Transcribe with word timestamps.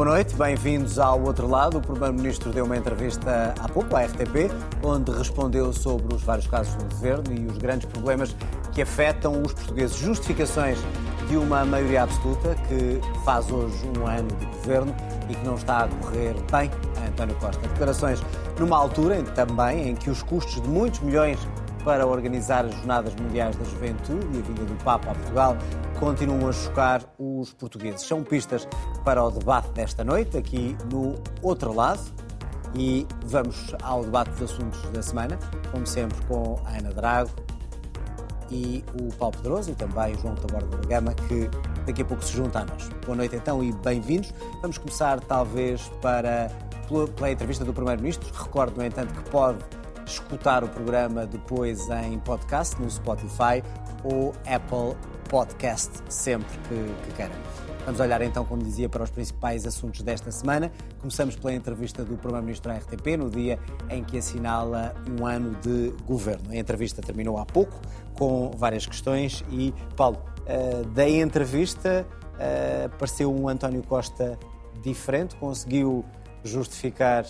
Boa 0.00 0.12
noite, 0.12 0.34
bem-vindos 0.34 0.98
ao 0.98 1.20
outro 1.20 1.46
lado. 1.46 1.76
O 1.76 1.80
Primeiro-Ministro 1.82 2.50
deu 2.50 2.64
uma 2.64 2.74
entrevista 2.74 3.54
há 3.60 3.68
pouco 3.68 3.94
à 3.94 4.06
RTP, 4.06 4.50
onde 4.82 5.10
respondeu 5.12 5.74
sobre 5.74 6.14
os 6.14 6.22
vários 6.22 6.46
casos 6.46 6.74
do 6.76 6.84
governo 6.84 7.24
e 7.38 7.46
os 7.46 7.58
grandes 7.58 7.84
problemas 7.84 8.34
que 8.72 8.80
afetam 8.80 9.42
os 9.42 9.52
portugueses. 9.52 9.98
Justificações 9.98 10.78
de 11.28 11.36
uma 11.36 11.66
maioria 11.66 12.04
absoluta 12.04 12.54
que 12.66 12.98
faz 13.26 13.50
hoje 13.50 13.76
um 13.98 14.06
ano 14.06 14.28
de 14.38 14.46
governo 14.46 14.96
e 15.28 15.34
que 15.34 15.44
não 15.44 15.56
está 15.56 15.84
a 15.84 15.88
correr 15.88 16.34
bem 16.50 16.70
António 17.06 17.34
Costa. 17.34 17.60
Declarações 17.68 18.22
numa 18.58 18.78
altura 18.78 19.22
também 19.34 19.90
em 19.90 19.94
que 19.94 20.08
os 20.08 20.22
custos 20.22 20.62
de 20.62 20.68
muitos 20.70 21.00
milhões 21.00 21.38
para 21.84 22.06
organizar 22.06 22.64
as 22.64 22.74
Jornadas 22.74 23.14
Mundiais 23.16 23.56
da 23.56 23.64
Juventude 23.64 24.26
e 24.34 24.38
a 24.38 24.42
vinda 24.42 24.64
do 24.64 24.84
Papa 24.84 25.10
a 25.10 25.14
Portugal 25.14 25.56
continuam 25.98 26.48
a 26.48 26.52
chocar 26.52 27.02
os 27.18 27.52
portugueses. 27.52 28.02
São 28.02 28.22
pistas 28.22 28.66
para 29.04 29.22
o 29.22 29.30
debate 29.30 29.70
desta 29.70 30.04
noite, 30.04 30.36
aqui 30.36 30.76
no 30.90 31.14
outro 31.42 31.72
lado. 31.74 32.00
E 32.74 33.04
vamos 33.26 33.74
ao 33.82 34.04
debate 34.04 34.30
dos 34.30 34.52
assuntos 34.52 34.80
da 34.90 35.02
semana, 35.02 35.36
como 35.72 35.84
sempre 35.84 36.20
com 36.26 36.60
a 36.64 36.78
Ana 36.78 36.92
Drago 36.92 37.30
e 38.50 38.84
o 39.00 39.12
Paulo 39.14 39.36
Pedroso 39.36 39.70
e 39.70 39.74
também 39.74 40.14
o 40.14 40.18
João 40.18 40.34
Taborda 40.34 40.76
da 40.76 40.88
Gama, 40.88 41.14
que 41.14 41.50
daqui 41.86 42.02
a 42.02 42.04
pouco 42.04 42.22
se 42.24 42.32
junta 42.36 42.60
a 42.60 42.64
nós. 42.64 42.88
Boa 43.04 43.16
noite 43.16 43.36
então 43.36 43.62
e 43.62 43.72
bem-vindos. 43.72 44.32
Vamos 44.60 44.78
começar 44.78 45.20
talvez 45.20 45.88
para, 46.00 46.48
pela 47.16 47.30
entrevista 47.30 47.64
do 47.64 47.72
Primeiro-Ministro. 47.72 48.28
Recordo, 48.32 48.76
no 48.76 48.84
entanto, 48.84 49.12
que 49.14 49.30
pode 49.30 49.58
escutar 50.10 50.64
o 50.64 50.68
programa 50.68 51.26
depois 51.26 51.88
em 51.90 52.18
podcast 52.18 52.80
no 52.80 52.90
Spotify 52.90 53.62
ou 54.04 54.32
Apple 54.46 54.96
Podcast, 55.28 55.90
sempre 56.08 56.58
que, 56.68 57.06
que 57.06 57.16
queiram. 57.16 57.34
Vamos 57.84 58.00
olhar 58.00 58.20
então, 58.20 58.44
como 58.44 58.62
dizia, 58.62 58.88
para 58.88 59.02
os 59.02 59.10
principais 59.10 59.64
assuntos 59.66 60.02
desta 60.02 60.30
semana. 60.30 60.70
Começamos 60.98 61.36
pela 61.36 61.54
entrevista 61.54 62.04
do 62.04 62.16
Primeiro-Ministro 62.16 62.72
à 62.72 62.76
RTP, 62.76 63.16
no 63.16 63.30
dia 63.30 63.58
em 63.88 64.04
que 64.04 64.18
assinala 64.18 64.94
um 65.08 65.24
ano 65.24 65.56
de 65.60 65.94
governo. 66.04 66.50
A 66.50 66.56
entrevista 66.56 67.00
terminou 67.00 67.38
há 67.38 67.46
pouco, 67.46 67.80
com 68.14 68.50
várias 68.56 68.84
questões, 68.86 69.44
e, 69.50 69.72
Paulo, 69.96 70.22
uh, 70.40 70.84
da 70.90 71.08
entrevista 71.08 72.06
uh, 72.34 72.88
pareceu 72.98 73.34
um 73.34 73.48
António 73.48 73.82
Costa 73.82 74.38
diferente, 74.82 75.36
conseguiu 75.36 76.04
justificar 76.44 77.24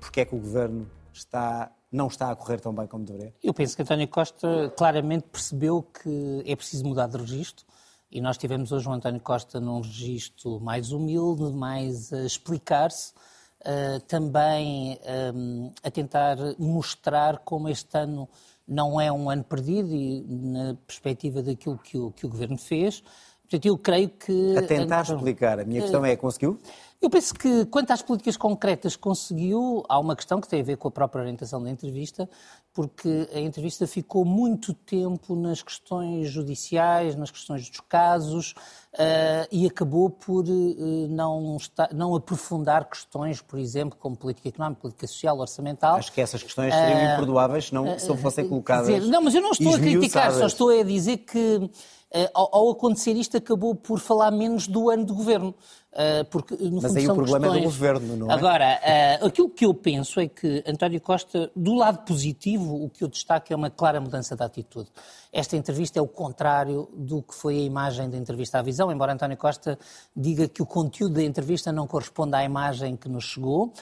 porque 0.00 0.20
é 0.20 0.24
que 0.24 0.34
o 0.34 0.38
governo 0.38 0.86
está 1.12 1.70
não 1.90 2.08
está 2.08 2.30
a 2.30 2.36
correr 2.36 2.60
tão 2.60 2.74
bem 2.74 2.86
como 2.86 3.04
deveria? 3.04 3.34
Eu 3.42 3.54
penso 3.54 3.76
que 3.76 3.82
António 3.82 4.08
Costa 4.08 4.72
claramente 4.76 5.26
percebeu 5.30 5.82
que 5.82 6.42
é 6.44 6.54
preciso 6.56 6.84
mudar 6.84 7.06
de 7.06 7.16
registro 7.16 7.64
e 8.10 8.20
nós 8.20 8.38
tivemos 8.38 8.72
hoje 8.72 8.88
o 8.88 8.92
António 8.92 9.20
Costa 9.20 9.60
num 9.60 9.80
registro 9.80 10.60
mais 10.60 10.92
humilde, 10.92 11.52
mais 11.52 12.12
a 12.12 12.24
explicar-se, 12.24 13.12
uh, 13.60 14.00
também 14.06 14.98
um, 15.34 15.72
a 15.82 15.90
tentar 15.90 16.36
mostrar 16.58 17.38
como 17.38 17.68
este 17.68 17.96
ano 17.98 18.28
não 18.66 19.00
é 19.00 19.12
um 19.12 19.30
ano 19.30 19.44
perdido 19.44 19.94
e 19.94 20.22
na 20.22 20.74
perspectiva 20.86 21.42
daquilo 21.42 21.78
que 21.78 21.96
o, 21.96 22.10
que 22.10 22.26
o 22.26 22.28
Governo 22.28 22.58
fez. 22.58 23.02
Portanto, 23.48 23.66
eu 23.66 23.78
creio 23.78 24.08
que... 24.08 24.56
A 24.56 24.62
tentar 24.62 25.02
explicar. 25.02 25.60
A 25.60 25.64
minha 25.64 25.80
questão 25.80 26.04
é, 26.04 26.16
conseguiu? 26.16 26.58
Eu 27.00 27.10
penso 27.10 27.34
que, 27.34 27.66
quanto 27.66 27.90
às 27.92 28.00
políticas 28.00 28.36
concretas 28.36 28.96
conseguiu, 28.96 29.84
há 29.88 29.98
uma 29.98 30.16
questão 30.16 30.40
que 30.40 30.48
tem 30.48 30.60
a 30.60 30.64
ver 30.64 30.76
com 30.76 30.88
a 30.88 30.90
própria 30.90 31.20
orientação 31.20 31.62
da 31.62 31.70
entrevista, 31.70 32.28
porque 32.72 33.28
a 33.32 33.38
entrevista 33.38 33.86
ficou 33.86 34.24
muito 34.24 34.72
tempo 34.72 35.36
nas 35.36 35.62
questões 35.62 36.28
judiciais, 36.28 37.14
nas 37.14 37.30
questões 37.30 37.68
dos 37.68 37.80
casos, 37.80 38.54
uh, 38.94 39.46
e 39.52 39.66
acabou 39.66 40.08
por 40.08 40.46
uh, 40.46 41.08
não, 41.08 41.56
estar, 41.56 41.92
não 41.92 42.14
aprofundar 42.14 42.88
questões, 42.88 43.42
por 43.42 43.58
exemplo, 43.58 43.98
como 43.98 44.16
política 44.16 44.48
económica, 44.48 44.80
política 44.80 45.06
social, 45.06 45.38
orçamental. 45.38 45.96
Acho 45.96 46.12
que 46.12 46.20
essas 46.20 46.42
questões 46.42 46.74
seriam 46.74 47.14
imperdoáveis 47.14 47.66
se 47.66 47.74
não, 47.74 47.98
se 47.98 48.08
não 48.08 48.16
fossem 48.16 48.48
colocadas. 48.48 48.86
Dizer, 48.86 49.10
não, 49.10 49.22
mas 49.22 49.34
eu 49.34 49.42
não 49.42 49.52
estou 49.52 49.74
a 49.74 49.78
criticar, 49.78 50.32
só 50.32 50.46
estou 50.46 50.70
a 50.70 50.82
dizer 50.82 51.18
que 51.18 51.70
eh, 52.05 52.05
ao, 52.34 52.54
ao, 52.54 52.70
acontecer 52.70 53.12
isto, 53.12 53.36
acabou 53.36 53.74
por 53.74 53.98
falar 53.98 54.30
menos 54.30 54.66
do 54.66 54.90
ano 54.90 55.04
de 55.04 55.12
governo. 55.12 55.54
Uh, 55.92 56.24
porque, 56.30 56.54
no 56.56 56.82
Mas 56.82 56.92
fundo, 56.92 56.98
aí 56.98 57.08
o 57.08 57.14
problema 57.14 57.38
questões... 57.40 57.56
é 57.56 57.60
do 57.60 57.64
governo, 57.64 58.16
não 58.16 58.30
é? 58.30 58.34
Agora, 58.34 58.80
uh, 59.22 59.26
aquilo 59.26 59.48
que 59.48 59.64
eu 59.64 59.72
penso 59.72 60.20
é 60.20 60.28
que 60.28 60.62
António 60.66 61.00
Costa, 61.00 61.50
do 61.56 61.74
lado 61.74 62.04
positivo, 62.04 62.84
o 62.84 62.90
que 62.90 63.02
eu 63.02 63.08
destaco 63.08 63.50
é 63.50 63.56
uma 63.56 63.70
clara 63.70 64.00
mudança 64.00 64.36
de 64.36 64.42
atitude. 64.42 64.90
Esta 65.32 65.56
entrevista 65.56 65.98
é 65.98 66.02
o 66.02 66.06
contrário 66.06 66.88
do 66.94 67.22
que 67.22 67.34
foi 67.34 67.58
a 67.58 67.62
imagem 67.62 68.10
da 68.10 68.16
entrevista 68.16 68.58
à 68.58 68.62
visão, 68.62 68.92
embora 68.92 69.14
António 69.14 69.36
Costa 69.36 69.78
diga 70.14 70.46
que 70.46 70.62
o 70.62 70.66
conteúdo 70.66 71.14
da 71.14 71.22
entrevista 71.22 71.72
não 71.72 71.86
corresponde 71.86 72.36
à 72.36 72.44
imagem 72.44 72.94
que 72.96 73.08
nos 73.08 73.24
chegou. 73.24 73.72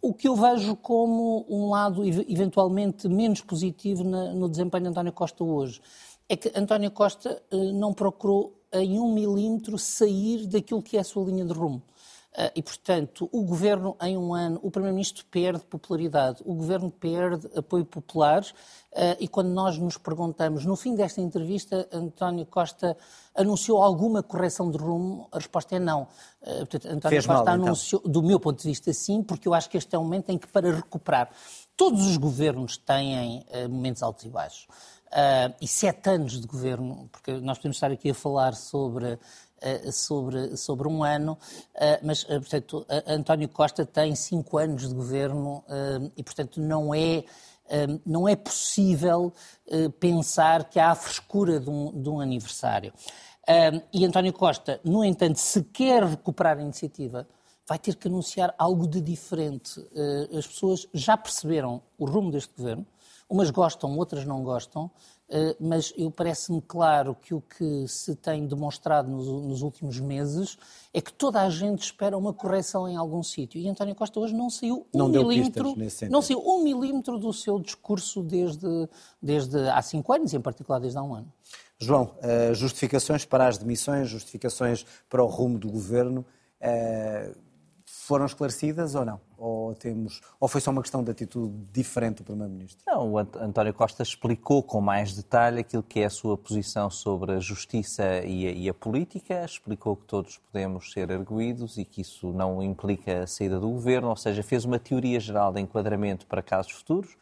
O 0.00 0.14
que 0.14 0.28
eu 0.28 0.36
vejo 0.36 0.76
como 0.76 1.44
um 1.48 1.70
lado 1.70 2.04
eventualmente 2.04 3.08
menos 3.08 3.40
positivo 3.40 4.04
no 4.04 4.48
desempenho 4.48 4.84
de 4.84 4.90
António 4.90 5.12
Costa 5.12 5.42
hoje 5.42 5.80
é 6.28 6.36
que 6.36 6.52
António 6.54 6.90
Costa 6.90 7.42
uh, 7.50 7.72
não 7.72 7.94
procurou 7.94 8.54
em 8.72 9.00
um 9.00 9.12
milímetro 9.12 9.78
sair 9.78 10.46
daquilo 10.46 10.82
que 10.82 10.98
é 10.98 11.00
a 11.00 11.04
sua 11.04 11.24
linha 11.24 11.44
de 11.44 11.52
rumo. 11.52 11.82
Uh, 12.34 12.52
e, 12.54 12.62
portanto, 12.62 13.28
o 13.32 13.42
governo, 13.42 13.96
em 14.02 14.16
um 14.16 14.34
ano, 14.34 14.60
o 14.62 14.70
Primeiro-Ministro 14.70 15.24
perde 15.30 15.64
popularidade, 15.64 16.42
o 16.44 16.54
governo 16.54 16.90
perde 16.90 17.48
apoio 17.56 17.84
popular. 17.84 18.42
Uh, 18.42 19.16
e 19.18 19.26
quando 19.26 19.48
nós 19.48 19.78
nos 19.78 19.96
perguntamos, 19.96 20.66
no 20.66 20.76
fim 20.76 20.94
desta 20.94 21.22
entrevista, 21.22 21.88
António 21.90 22.44
Costa 22.44 22.94
anunciou 23.34 23.82
alguma 23.82 24.22
correção 24.22 24.70
de 24.70 24.76
rumo? 24.76 25.28
A 25.32 25.38
resposta 25.38 25.76
é 25.76 25.78
não. 25.78 26.06
Portanto, 26.40 26.86
António 26.86 27.08
Fez 27.08 27.26
Costa 27.26 27.44
mal, 27.44 27.54
então. 27.54 27.66
anunciou, 27.66 28.02
do 28.02 28.22
meu 28.22 28.38
ponto 28.38 28.60
de 28.60 28.68
vista, 28.68 28.92
sim, 28.92 29.22
porque 29.22 29.48
eu 29.48 29.54
acho 29.54 29.68
que 29.70 29.78
este 29.78 29.96
é 29.96 29.98
um 29.98 30.04
momento 30.04 30.30
em 30.30 30.38
que, 30.38 30.46
para 30.46 30.70
recuperar, 30.72 31.30
todos 31.76 32.06
os 32.06 32.16
governos 32.16 32.76
têm 32.76 33.44
momentos 33.68 34.02
altos 34.02 34.24
e 34.24 34.28
baixos. 34.28 34.66
Uh, 35.08 35.54
e 35.58 35.66
sete 35.66 36.10
anos 36.10 36.38
de 36.38 36.46
governo, 36.46 37.08
porque 37.10 37.32
nós 37.40 37.56
podemos 37.56 37.78
estar 37.78 37.90
aqui 37.90 38.10
a 38.10 38.14
falar 38.14 38.54
sobre, 38.54 39.14
uh, 39.14 39.90
sobre, 39.90 40.54
sobre 40.54 40.86
um 40.86 41.02
ano, 41.02 41.32
uh, 41.32 41.78
mas, 42.02 42.24
portanto, 42.24 42.86
António 43.06 43.48
Costa 43.48 43.86
tem 43.86 44.14
cinco 44.14 44.58
anos 44.58 44.86
de 44.86 44.94
governo 44.94 45.64
e, 46.14 46.22
portanto, 46.22 46.60
não 46.60 46.94
é, 46.94 47.24
não 48.04 48.28
é 48.28 48.36
possível 48.36 49.32
pensar 49.98 50.64
que 50.68 50.78
há 50.78 50.90
a 50.90 50.94
frescura 50.94 51.58
de 51.58 51.70
um, 51.70 52.02
de 52.02 52.08
um 52.08 52.20
aniversário. 52.20 52.92
e 53.92 54.04
António 54.04 54.32
Costa, 54.32 54.78
no 54.84 55.02
entanto, 55.02 55.36
se 55.36 55.62
quer 55.62 56.04
recuperar 56.04 56.58
a 56.58 56.62
iniciativa, 56.62 57.26
vai 57.66 57.78
ter 57.78 57.96
que 57.96 58.08
anunciar 58.08 58.54
algo 58.58 58.86
de 58.86 59.00
diferente. 59.00 59.80
as 60.36 60.46
pessoas 60.46 60.86
já 60.92 61.16
perceberam 61.16 61.82
o 61.98 62.04
rumo 62.04 62.30
deste 62.30 62.54
governo, 62.54 62.86
Umas 63.28 63.50
gostam, 63.50 63.96
outras 63.98 64.24
não 64.24 64.42
gostam, 64.42 64.90
eh, 65.28 65.54
mas 65.60 65.92
eu 65.98 66.10
parece-me 66.10 66.62
claro 66.62 67.14
que 67.14 67.34
o 67.34 67.42
que 67.42 67.86
se 67.86 68.16
tem 68.16 68.46
demonstrado 68.46 69.10
nos, 69.10 69.26
nos, 69.26 69.60
últimos 69.60 70.00
meses 70.00 70.56
é 70.94 71.00
que 71.02 71.12
toda 71.12 71.42
a 71.42 71.50
gente 71.50 71.82
espera 71.82 72.16
uma 72.16 72.32
correção 72.32 72.88
em 72.88 72.96
algum 72.96 73.22
sítio. 73.22 73.60
E 73.60 73.68
António 73.68 73.94
Costa 73.94 74.18
hoje 74.18 74.34
não 74.34 74.48
saiu 74.48 74.86
um 74.94 74.98
não 74.98 75.08
milímetro, 75.08 75.74
não 76.08 76.22
saiu 76.22 76.40
um 76.40 76.64
milímetro 76.64 77.18
do 77.18 77.30
seu 77.34 77.60
discurso 77.60 78.22
desde, 78.22 78.88
desde 79.20 79.68
há 79.68 79.82
cinco 79.82 80.10
anos, 80.14 80.32
e 80.32 80.36
em 80.36 80.40
particular 80.40 80.78
desde 80.78 80.98
há 80.98 81.02
um 81.02 81.14
ano. 81.14 81.30
João, 81.78 82.14
uh, 82.22 82.54
justificações 82.54 83.26
para 83.26 83.46
as 83.46 83.58
demissões, 83.58 84.08
justificações 84.08 84.86
para 85.08 85.22
o 85.22 85.26
rumo 85.26 85.58
do 85.58 85.70
governo. 85.70 86.24
Uh, 86.60 87.36
foram 87.84 88.24
esclarecidas 88.24 88.94
ou 88.94 89.04
não? 89.04 89.27
Ou, 89.40 89.72
temos, 89.72 90.20
ou 90.40 90.48
foi 90.48 90.60
só 90.60 90.72
uma 90.72 90.82
questão 90.82 91.02
de 91.02 91.12
atitude 91.12 91.54
diferente 91.72 92.18
do 92.18 92.24
Primeiro-Ministro? 92.24 92.82
Não, 92.84 93.12
o 93.12 93.18
António 93.18 93.72
Costa 93.72 94.02
explicou 94.02 94.64
com 94.64 94.80
mais 94.80 95.14
detalhe 95.14 95.60
aquilo 95.60 95.82
que 95.82 96.00
é 96.00 96.06
a 96.06 96.10
sua 96.10 96.36
posição 96.36 96.90
sobre 96.90 97.32
a 97.32 97.38
justiça 97.38 98.02
e 98.24 98.48
a, 98.48 98.50
e 98.50 98.68
a 98.68 98.74
política, 98.74 99.44
explicou 99.44 99.94
que 99.94 100.06
todos 100.06 100.38
podemos 100.38 100.90
ser 100.92 101.12
arguídos 101.12 101.78
e 101.78 101.84
que 101.84 102.00
isso 102.00 102.32
não 102.32 102.60
implica 102.60 103.22
a 103.22 103.26
saída 103.28 103.60
do 103.60 103.68
governo, 103.68 104.08
ou 104.08 104.16
seja, 104.16 104.42
fez 104.42 104.64
uma 104.64 104.78
teoria 104.78 105.20
geral 105.20 105.52
de 105.52 105.60
enquadramento 105.60 106.26
para 106.26 106.42
casos 106.42 106.72
futuros 106.72 107.16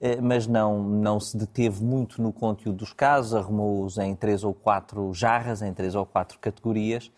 eh, 0.00 0.20
mas 0.20 0.46
não, 0.46 0.82
não 0.82 1.20
se 1.20 1.36
deteve 1.36 1.82
muito 1.82 2.20
no 2.20 2.32
conteúdo 2.32 2.78
dos 2.78 2.92
casos, 2.92 3.34
arrumou-os 3.34 3.96
em 3.96 4.14
três 4.14 4.42
ou 4.44 4.52
quatro 4.52 5.14
jarras, 5.14 5.62
em 5.62 5.72
três 5.72 5.94
ou 5.94 6.04
quatro 6.04 6.38
categorias, 6.38 7.10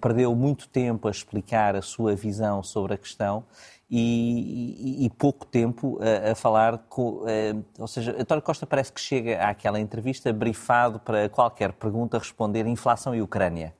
perdeu 0.00 0.34
muito 0.34 0.68
tempo 0.68 1.08
a 1.08 1.10
explicar 1.10 1.74
a 1.76 1.82
sua 1.82 2.14
visão 2.14 2.62
sobre 2.62 2.94
a 2.94 2.96
questão 2.98 3.44
e, 3.90 5.00
e, 5.00 5.06
e 5.06 5.10
pouco 5.10 5.46
tempo 5.46 5.98
a, 6.00 6.32
a 6.32 6.34
falar 6.34 6.78
com. 6.88 7.24
Eh, 7.26 7.54
ou 7.78 7.86
seja, 7.86 8.16
António 8.18 8.42
Costa 8.42 8.66
parece 8.66 8.92
que 8.92 9.00
chega 9.00 9.44
àquela 9.46 9.78
entrevista 9.78 10.32
brifado 10.32 10.98
para 10.98 11.28
qualquer 11.28 11.72
pergunta 11.72 12.18
responder 12.18 12.66
inflação 12.66 13.14
e 13.14 13.22
Ucrânia, 13.22 13.74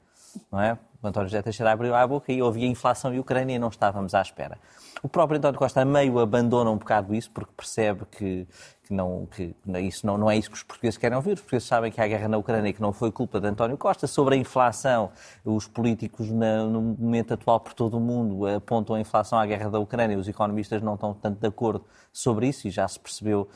não 0.52 0.60
é? 0.60 0.78
O 1.02 1.06
António 1.06 1.28
José 1.28 1.42
Teixeira 1.42 1.72
abriu 1.72 1.94
a 1.94 2.06
boca 2.06 2.32
e 2.32 2.40
havia 2.40 2.66
inflação 2.66 3.12
e 3.12 3.18
Ucrânia 3.18 3.56
e 3.56 3.58
não 3.58 3.68
estávamos 3.68 4.14
à 4.14 4.22
espera. 4.22 4.58
O 5.02 5.08
próprio 5.08 5.36
António 5.36 5.58
Costa 5.58 5.84
meio 5.84 6.18
abandona 6.18 6.70
um 6.70 6.78
bocado 6.78 7.14
isso 7.14 7.30
porque 7.30 7.52
percebe 7.54 8.06
que, 8.10 8.46
que, 8.86 8.92
não, 8.92 9.26
que 9.26 9.54
isso 9.82 10.06
não, 10.06 10.18
não 10.18 10.30
é 10.30 10.36
isso 10.36 10.50
que 10.50 10.56
os 10.56 10.62
portugueses 10.62 10.98
querem 10.98 11.16
ouvir. 11.16 11.32
Os 11.32 11.40
portugueses 11.40 11.66
sabem 11.66 11.90
que 11.90 12.00
há 12.00 12.06
guerra 12.06 12.28
na 12.28 12.36
Ucrânia 12.36 12.68
e 12.68 12.72
que 12.72 12.82
não 12.82 12.92
foi 12.92 13.10
culpa 13.10 13.40
de 13.40 13.46
António 13.46 13.76
Costa. 13.78 14.06
Sobre 14.06 14.34
a 14.34 14.38
inflação, 14.38 15.10
os 15.44 15.66
políticos 15.66 16.30
na, 16.30 16.64
no 16.64 16.80
momento 16.80 17.34
atual 17.34 17.60
por 17.60 17.72
todo 17.72 17.96
o 17.96 18.00
mundo 18.00 18.46
apontam 18.46 18.94
a 18.96 19.00
inflação 19.00 19.38
à 19.38 19.46
guerra 19.46 19.70
da 19.70 19.78
Ucrânia. 19.78 20.18
Os 20.18 20.28
economistas 20.28 20.82
não 20.82 20.94
estão 20.94 21.14
tanto 21.14 21.40
de 21.40 21.46
acordo 21.46 21.84
sobre 22.12 22.48
isso 22.48 22.68
e 22.68 22.70
já 22.70 22.86
se 22.86 23.00
percebeu 23.00 23.48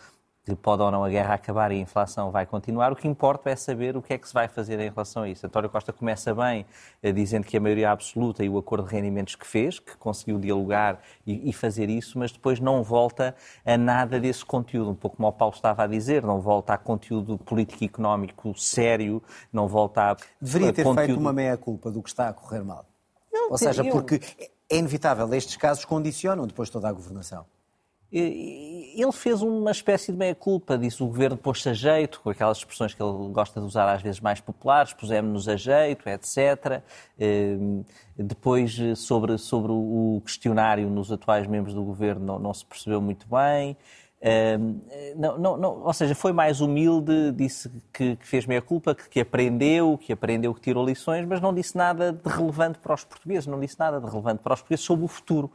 que 0.54 0.62
pode 0.62 0.82
ou 0.82 0.90
não 0.90 1.04
a 1.04 1.08
guerra 1.08 1.34
acabar 1.34 1.70
e 1.72 1.76
a 1.76 1.78
inflação 1.78 2.30
vai 2.30 2.46
continuar. 2.46 2.92
O 2.92 2.96
que 2.96 3.06
importa 3.06 3.50
é 3.50 3.56
saber 3.56 3.96
o 3.96 4.02
que 4.02 4.14
é 4.14 4.18
que 4.18 4.26
se 4.26 4.34
vai 4.34 4.48
fazer 4.48 4.80
em 4.80 4.88
relação 4.88 5.22
a 5.22 5.28
isso. 5.28 5.46
António 5.46 5.68
Costa 5.68 5.92
começa 5.92 6.34
bem 6.34 6.64
eh, 7.02 7.12
dizendo 7.12 7.46
que 7.46 7.56
a 7.56 7.60
maioria 7.60 7.90
absoluta 7.90 8.44
e 8.44 8.48
o 8.48 8.56
acordo 8.56 8.88
de 8.88 8.94
rendimentos 8.94 9.34
que 9.34 9.46
fez, 9.46 9.78
que 9.78 9.96
conseguiu 9.96 10.38
dialogar 10.38 11.00
e, 11.26 11.48
e, 11.48 11.52
fazer 11.52 11.90
isso, 11.90 12.18
mas 12.18 12.32
depois 12.32 12.60
não 12.60 12.82
volta 12.82 13.34
a 13.64 13.76
nada 13.76 14.18
desse 14.18 14.44
conteúdo. 14.44 14.90
Um 14.90 14.94
pouco 14.94 15.16
como 15.16 15.28
o 15.28 15.32
Paulo 15.32 15.54
estava 15.54 15.84
a 15.84 15.86
dizer, 15.86 16.22
não 16.22 16.40
volta 16.40 16.74
a 16.74 16.78
conteúdo 16.78 17.36
político 17.38 17.84
e 17.84 17.86
económico 17.86 18.58
sério, 18.58 19.22
não 19.52 19.68
volta 19.68 20.12
a. 20.12 20.16
Deveria 20.40 20.72
ter 20.72 20.82
conteúdo... 20.82 21.06
feito 21.06 21.20
uma 21.20 21.32
meia-culpa 21.32 21.90
do 21.90 22.02
que 22.02 22.08
está 22.08 22.28
a 22.28 22.32
correr 22.32 22.62
mal. 22.62 22.86
Não, 23.32 23.50
ou 23.50 23.58
seja, 23.58 23.84
eu... 23.84 23.92
porque 23.92 24.20
é 24.70 24.76
inevitável, 24.76 25.32
estes 25.34 25.56
casos 25.56 25.84
condicionam 25.84 26.46
depois 26.46 26.70
toda 26.70 26.88
a 26.88 26.92
governação. 26.92 27.44
Ele 28.10 29.12
fez 29.12 29.42
uma 29.42 29.70
espécie 29.70 30.10
de 30.10 30.16
meia-culpa, 30.16 30.78
disse 30.78 31.02
o 31.02 31.06
governo 31.06 31.36
pôs-se 31.36 31.68
a 31.68 31.74
jeito, 31.74 32.20
com 32.22 32.30
aquelas 32.30 32.56
expressões 32.56 32.94
que 32.94 33.02
ele 33.02 33.28
gosta 33.30 33.60
de 33.60 33.66
usar 33.66 33.92
às 33.92 34.00
vezes 34.00 34.18
mais 34.18 34.40
populares, 34.40 34.94
pusemos-nos 34.94 35.46
a 35.46 35.56
jeito, 35.56 36.08
etc. 36.08 36.82
Ehm, 37.18 37.82
depois, 38.16 38.78
sobre, 38.96 39.36
sobre 39.36 39.72
o 39.72 40.22
questionário 40.24 40.88
nos 40.88 41.12
atuais 41.12 41.46
membros 41.46 41.74
do 41.74 41.84
governo, 41.84 42.24
não, 42.24 42.38
não 42.38 42.54
se 42.54 42.64
percebeu 42.64 43.00
muito 43.00 43.26
bem. 43.28 43.76
Ehm, 44.22 44.80
não, 45.14 45.36
não, 45.38 45.56
não, 45.58 45.82
ou 45.84 45.92
seja, 45.92 46.14
foi 46.14 46.32
mais 46.32 46.62
humilde, 46.62 47.30
disse 47.32 47.70
que, 47.92 48.16
que 48.16 48.26
fez 48.26 48.46
meia-culpa, 48.46 48.94
que, 48.94 49.06
que, 49.06 49.20
aprendeu, 49.20 49.98
que 49.98 50.14
aprendeu, 50.14 50.54
que 50.54 50.62
tirou 50.62 50.84
lições, 50.84 51.26
mas 51.26 51.42
não 51.42 51.52
disse 51.52 51.76
nada 51.76 52.10
de 52.10 52.28
relevante 52.28 52.78
para 52.78 52.94
os 52.94 53.04
portugueses, 53.04 53.46
não 53.46 53.60
disse 53.60 53.78
nada 53.78 54.00
de 54.00 54.06
relevante 54.06 54.42
para 54.42 54.54
os 54.54 54.60
portugueses 54.60 54.84
sobre 54.86 55.04
o 55.04 55.08
futuro 55.08 55.52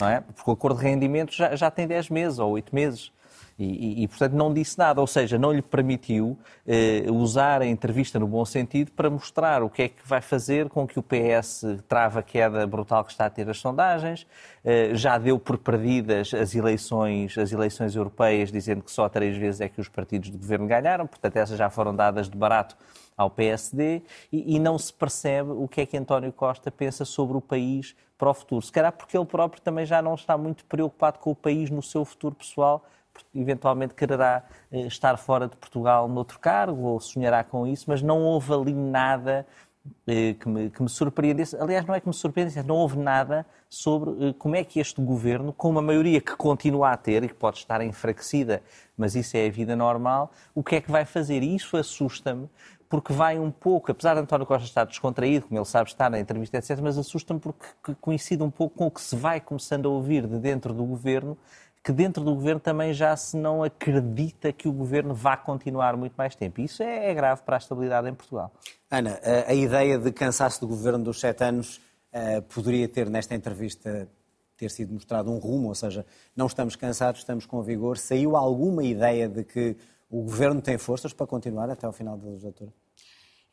não 0.00 0.08
é? 0.08 0.20
Porque 0.20 0.50
o 0.50 0.52
acordo 0.52 0.78
de 0.78 0.84
rendimento 0.84 1.32
já, 1.32 1.54
já 1.54 1.70
tem 1.70 1.86
10 1.86 2.10
meses 2.10 2.38
ou 2.38 2.50
8 2.50 2.74
meses. 2.74 3.12
E, 3.58 3.64
e, 3.64 4.02
e, 4.02 4.08
portanto, 4.08 4.32
não 4.32 4.52
disse 4.52 4.78
nada, 4.78 5.00
ou 5.00 5.06
seja, 5.06 5.38
não 5.38 5.52
lhe 5.52 5.62
permitiu 5.62 6.38
eh, 6.66 7.04
usar 7.10 7.60
a 7.62 7.66
entrevista 7.66 8.18
no 8.18 8.26
bom 8.26 8.44
sentido 8.44 8.90
para 8.92 9.10
mostrar 9.10 9.62
o 9.62 9.68
que 9.68 9.82
é 9.82 9.88
que 9.88 10.06
vai 10.06 10.20
fazer 10.20 10.68
com 10.68 10.86
que 10.86 10.98
o 10.98 11.02
PS 11.02 11.64
trava 11.86 12.20
a 12.20 12.22
queda 12.22 12.66
brutal 12.66 13.04
que 13.04 13.12
está 13.12 13.26
a 13.26 13.30
ter 13.30 13.48
as 13.48 13.58
sondagens, 13.58 14.26
eh, 14.64 14.92
já 14.94 15.18
deu 15.18 15.38
por 15.38 15.58
perdidas 15.58 16.32
as 16.32 16.54
eleições, 16.54 17.36
as 17.36 17.52
eleições 17.52 17.94
europeias, 17.94 18.50
dizendo 18.50 18.82
que 18.82 18.90
só 18.90 19.08
três 19.08 19.36
vezes 19.36 19.60
é 19.60 19.68
que 19.68 19.80
os 19.80 19.88
partidos 19.88 20.30
de 20.30 20.38
governo 20.38 20.66
ganharam, 20.66 21.06
portanto, 21.06 21.36
essas 21.36 21.58
já 21.58 21.68
foram 21.68 21.94
dadas 21.94 22.28
de 22.28 22.36
barato 22.36 22.76
ao 23.16 23.30
PSD, 23.30 24.02
e, 24.32 24.56
e 24.56 24.58
não 24.58 24.78
se 24.78 24.92
percebe 24.92 25.50
o 25.50 25.68
que 25.68 25.82
é 25.82 25.86
que 25.86 25.96
António 25.96 26.32
Costa 26.32 26.70
pensa 26.70 27.04
sobre 27.04 27.36
o 27.36 27.40
país 27.40 27.94
para 28.22 28.30
o 28.30 28.34
futuro. 28.34 28.62
Se 28.62 28.70
calhar 28.70 28.92
porque 28.92 29.18
ele 29.18 29.26
próprio 29.26 29.60
também 29.60 29.84
já 29.84 30.00
não 30.00 30.14
está 30.14 30.38
muito 30.38 30.64
preocupado 30.66 31.18
com 31.18 31.32
o 31.32 31.34
país 31.34 31.70
no 31.70 31.82
seu 31.82 32.04
futuro 32.04 32.36
pessoal, 32.36 32.86
eventualmente 33.34 33.94
quererá 33.94 34.44
eh, 34.70 34.82
estar 34.82 35.16
fora 35.16 35.48
de 35.48 35.56
Portugal 35.56 36.06
noutro 36.06 36.38
cargo 36.38 36.82
ou 36.82 37.00
sonhará 37.00 37.42
com 37.42 37.66
isso, 37.66 37.86
mas 37.88 38.00
não 38.00 38.22
houve 38.22 38.54
ali 38.54 38.72
nada 38.72 39.44
eh, 40.06 40.34
que 40.34 40.48
me, 40.48 40.70
que 40.70 40.80
me 40.80 40.88
surpreendesse. 40.88 41.56
Aliás, 41.56 41.84
não 41.84 41.96
é 41.96 42.00
que 42.00 42.06
me 42.06 42.14
surpreendesse, 42.14 42.62
não 42.62 42.76
houve 42.76 42.96
nada 42.96 43.44
sobre 43.68 44.28
eh, 44.28 44.32
como 44.38 44.54
é 44.54 44.62
que 44.62 44.78
este 44.78 45.02
governo, 45.02 45.52
com 45.52 45.68
uma 45.68 45.82
maioria 45.82 46.20
que 46.20 46.36
continua 46.36 46.92
a 46.92 46.96
ter 46.96 47.24
e 47.24 47.28
que 47.28 47.34
pode 47.34 47.58
estar 47.58 47.82
enfraquecida, 47.82 48.62
mas 48.96 49.16
isso 49.16 49.36
é 49.36 49.48
a 49.48 49.50
vida 49.50 49.74
normal, 49.74 50.30
o 50.54 50.62
que 50.62 50.76
é 50.76 50.80
que 50.80 50.92
vai 50.92 51.04
fazer? 51.04 51.42
E 51.42 51.56
isso 51.56 51.76
assusta-me, 51.76 52.48
porque 52.92 53.10
vai 53.10 53.38
um 53.38 53.50
pouco, 53.50 53.90
apesar 53.90 54.12
de 54.12 54.20
António 54.20 54.46
Costa 54.46 54.66
estar 54.66 54.84
descontraído, 54.84 55.46
como 55.46 55.58
ele 55.58 55.64
sabe 55.64 55.88
estar 55.88 56.10
na 56.10 56.20
entrevista, 56.20 56.58
etc., 56.58 56.78
mas 56.82 56.98
assusta-me 56.98 57.40
porque 57.40 57.64
coincide 57.98 58.42
um 58.42 58.50
pouco 58.50 58.76
com 58.76 58.86
o 58.88 58.90
que 58.90 59.00
se 59.00 59.16
vai 59.16 59.40
começando 59.40 59.88
a 59.88 59.90
ouvir 59.90 60.26
de 60.26 60.38
dentro 60.38 60.74
do 60.74 60.84
governo, 60.84 61.38
que 61.82 61.90
dentro 61.90 62.22
do 62.22 62.34
governo 62.34 62.60
também 62.60 62.92
já 62.92 63.16
se 63.16 63.34
não 63.34 63.64
acredita 63.64 64.52
que 64.52 64.68
o 64.68 64.72
governo 64.72 65.14
vá 65.14 65.38
continuar 65.38 65.96
muito 65.96 66.12
mais 66.18 66.34
tempo. 66.34 66.60
Isso 66.60 66.82
é, 66.82 67.10
é 67.10 67.14
grave 67.14 67.40
para 67.40 67.56
a 67.56 67.60
estabilidade 67.60 68.10
em 68.10 68.14
Portugal. 68.14 68.52
Ana, 68.90 69.18
a, 69.24 69.52
a 69.52 69.54
ideia 69.54 69.96
de 69.96 70.12
cansaço 70.12 70.60
do 70.60 70.68
governo 70.68 71.02
dos 71.02 71.18
sete 71.18 71.42
anos 71.44 71.80
uh, 72.12 72.42
poderia 72.54 72.86
ter, 72.86 73.08
nesta 73.08 73.34
entrevista, 73.34 74.06
ter 74.54 74.70
sido 74.70 74.92
mostrado 74.92 75.30
um 75.32 75.38
rumo, 75.38 75.68
ou 75.68 75.74
seja, 75.74 76.04
não 76.36 76.44
estamos 76.44 76.76
cansados, 76.76 77.22
estamos 77.22 77.46
com 77.46 77.62
vigor. 77.62 77.96
Saiu 77.96 78.36
alguma 78.36 78.84
ideia 78.84 79.30
de 79.30 79.44
que 79.44 79.78
o 80.12 80.24
governo 80.24 80.60
tem 80.60 80.76
forças 80.76 81.14
para 81.14 81.26
continuar 81.26 81.70
até 81.70 81.86
ao 81.86 81.92
final 81.92 82.18
da 82.18 82.28
legislatura? 82.28 82.70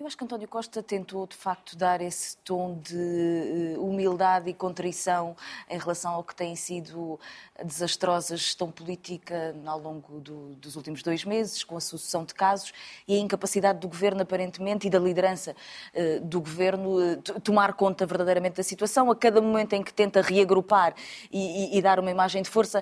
Eu 0.01 0.07
acho 0.07 0.17
que 0.17 0.23
António 0.23 0.47
Costa 0.47 0.81
tentou, 0.81 1.27
de 1.27 1.35
facto, 1.35 1.75
dar 1.75 1.99
esse 1.99 2.37
tom 2.37 2.79
de 2.81 2.95
eh, 2.95 3.77
humildade 3.77 4.49
e 4.49 4.53
contrição 4.53 5.35
em 5.69 5.77
relação 5.77 6.13
ao 6.13 6.23
que 6.23 6.33
tem 6.33 6.55
sido 6.55 7.19
a 7.59 7.63
desastrosa 7.63 8.37
gestão 8.37 8.71
política 8.71 9.53
ao 9.65 9.77
longo 9.77 10.21
do, 10.21 10.55
dos 10.55 10.77
últimos 10.77 11.03
dois 11.03 11.25
meses, 11.25 11.65
com 11.65 11.75
a 11.75 11.81
sucessão 11.81 12.23
de 12.23 12.33
casos 12.33 12.71
e 13.09 13.17
a 13.17 13.19
incapacidade 13.19 13.79
do 13.79 13.89
governo, 13.89 14.21
aparentemente, 14.21 14.87
e 14.87 14.89
da 14.89 14.99
liderança 14.99 15.53
uh, 15.93 16.21
do 16.21 16.39
governo 16.39 16.97
uh, 16.97 17.21
tomar 17.41 17.73
conta 17.73 18.05
verdadeiramente 18.05 18.55
da 18.55 18.63
situação. 18.63 19.11
A 19.11 19.15
cada 19.17 19.41
momento 19.41 19.73
em 19.73 19.83
que 19.83 19.93
tenta 19.93 20.21
reagrupar 20.21 20.95
e, 21.29 21.75
e, 21.75 21.77
e 21.77 21.81
dar 21.81 21.99
uma 21.99 22.09
imagem 22.09 22.41
de 22.41 22.49
força, 22.49 22.81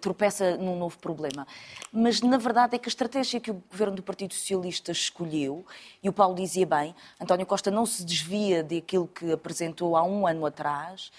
tropeça 0.00 0.56
num 0.56 0.78
novo 0.78 0.96
problema. 1.00 1.44
Mas, 1.92 2.20
na 2.20 2.38
verdade, 2.38 2.76
é 2.76 2.78
que 2.78 2.88
a 2.88 2.88
estratégia 2.88 3.40
que 3.40 3.50
o 3.50 3.54
governo 3.68 3.96
do 3.96 4.02
Partido 4.04 4.32
Socialista 4.32 4.92
escolheu, 4.92 5.66
e 6.00 6.08
o 6.08 6.12
Paulo 6.12 6.35
dizia 6.36 6.66
bem, 6.66 6.94
António 7.20 7.44
Costa 7.46 7.70
não 7.70 7.84
se 7.84 8.04
desvia 8.04 8.62
daquilo 8.62 9.08
que 9.08 9.32
apresentou 9.32 9.96
há 9.96 10.04
um 10.04 10.26
ano 10.26 10.46
atrás, 10.46 11.10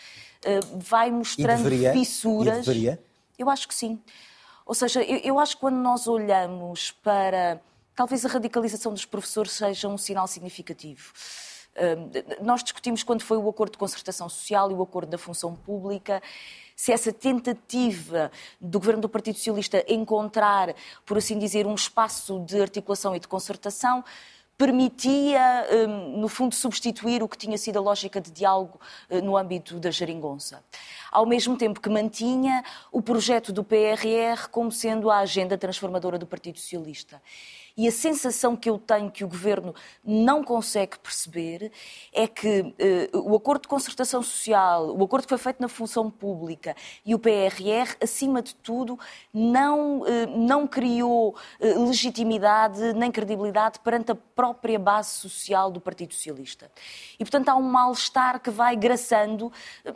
eh, 0.44 0.60
vai 0.76 1.12
mostrando 1.12 1.64
deveria? 1.64 1.92
fissuras. 1.92 2.66
Deveria? 2.66 3.02
Eu 3.38 3.50
acho 3.50 3.68
que 3.68 3.76
sim. 3.76 4.00
Ou 4.66 4.74
seja, 4.74 5.02
eu, 5.04 5.18
eu 5.18 5.40
acho 5.40 5.56
que 5.56 5.62
quando 5.62 5.78
nós 5.78 6.08
olhamos 6.08 6.92
para. 6.92 7.60
Talvez 7.96 8.24
a 8.26 8.30
radicalização 8.30 8.94
dos 8.94 9.06
professores 9.06 9.54
seja 9.54 9.88
um 9.88 9.98
sinal 9.98 10.28
significativo. 10.28 11.12
Uh, 11.76 12.44
nós 12.44 12.64
discutimos 12.64 13.04
quando 13.04 13.22
foi 13.24 13.38
o 13.38 13.50
acordo 13.50 13.72
de 13.72 13.78
concertação 13.78 14.30
social 14.30 14.72
e 14.72 14.74
o 14.74 14.82
acordo 14.82 15.10
da 15.10 15.18
função 15.18 15.56
pública 15.56 16.22
se 16.78 16.92
essa 16.92 17.12
tentativa 17.12 18.32
do 18.62 18.80
governo 18.80 19.02
do 19.02 19.10
Partido 19.10 19.36
Socialista 19.36 19.84
encontrar, 19.88 20.76
por 21.04 21.18
assim 21.18 21.40
dizer, 21.40 21.66
um 21.66 21.74
espaço 21.74 22.40
de 22.42 22.62
articulação 22.62 23.16
e 23.16 23.20
de 23.20 23.28
concertação 23.28 24.06
permitia, 24.58 25.68
hum, 25.72 26.20
no 26.20 26.28
fundo, 26.28 26.56
substituir 26.56 27.22
o 27.22 27.28
que 27.28 27.38
tinha 27.38 27.58
sido 27.58 27.78
a 27.78 27.82
lógica 27.82 28.20
de 28.20 28.32
diálogo 28.32 28.80
eh, 29.10 29.22
no 29.22 29.38
âmbito 29.38 29.80
da 29.80 29.92
geringonça. 29.92 30.64
Ao 31.12 31.26
mesmo 31.26 31.56
tempo 31.56 31.80
que 31.80 31.90
mantinha 31.90 32.64
o 32.92 33.02
projeto 33.02 33.54
do 33.54 33.64
PRR 33.64 34.50
como 34.50 34.72
sendo 34.72 35.12
a 35.12 35.20
agenda 35.20 35.58
transformadora 35.58 36.18
do 36.18 36.26
Partido 36.26 36.58
Socialista. 36.58 37.22
E 37.78 37.88
a 37.88 37.92
sensação 37.92 38.56
que 38.56 38.68
eu 38.68 38.80
tenho 38.80 39.12
que 39.12 39.24
o 39.24 39.28
governo 39.28 39.76
não 40.04 40.44
consegue 40.44 40.98
perceber 40.98 41.72
é 42.12 42.28
que 42.28 42.62
uh, 43.14 43.32
o 43.32 43.36
acordo 43.36 43.62
de 43.62 43.68
concertação 43.68 44.24
social, 44.24 44.98
o 44.98 45.04
acordo 45.04 45.26
que 45.26 45.30
foi 45.30 45.38
feito 45.38 45.62
na 45.62 45.68
função 45.68 46.10
pública 46.10 46.76
e 47.06 47.14
o 47.14 47.20
PRR, 47.20 47.96
acima 48.02 48.42
de 48.42 48.56
tudo, 48.56 48.98
não, 49.32 50.00
uh, 50.00 50.06
não 50.36 50.66
criou 50.66 51.36
uh, 51.60 51.86
legitimidade 51.86 52.94
nem 52.94 53.12
credibilidade 53.12 53.80
perante 53.82 54.12
a 54.12 54.16
própria 54.16 54.80
base 54.80 55.12
social 55.12 55.70
do 55.70 55.80
Partido 55.80 56.16
Socialista. 56.16 56.72
E, 57.20 57.24
portanto, 57.24 57.50
há 57.50 57.56
um 57.56 57.62
mal-estar 57.62 58.40
que 58.40 58.50
vai 58.50 58.76
graçando, 58.76 59.52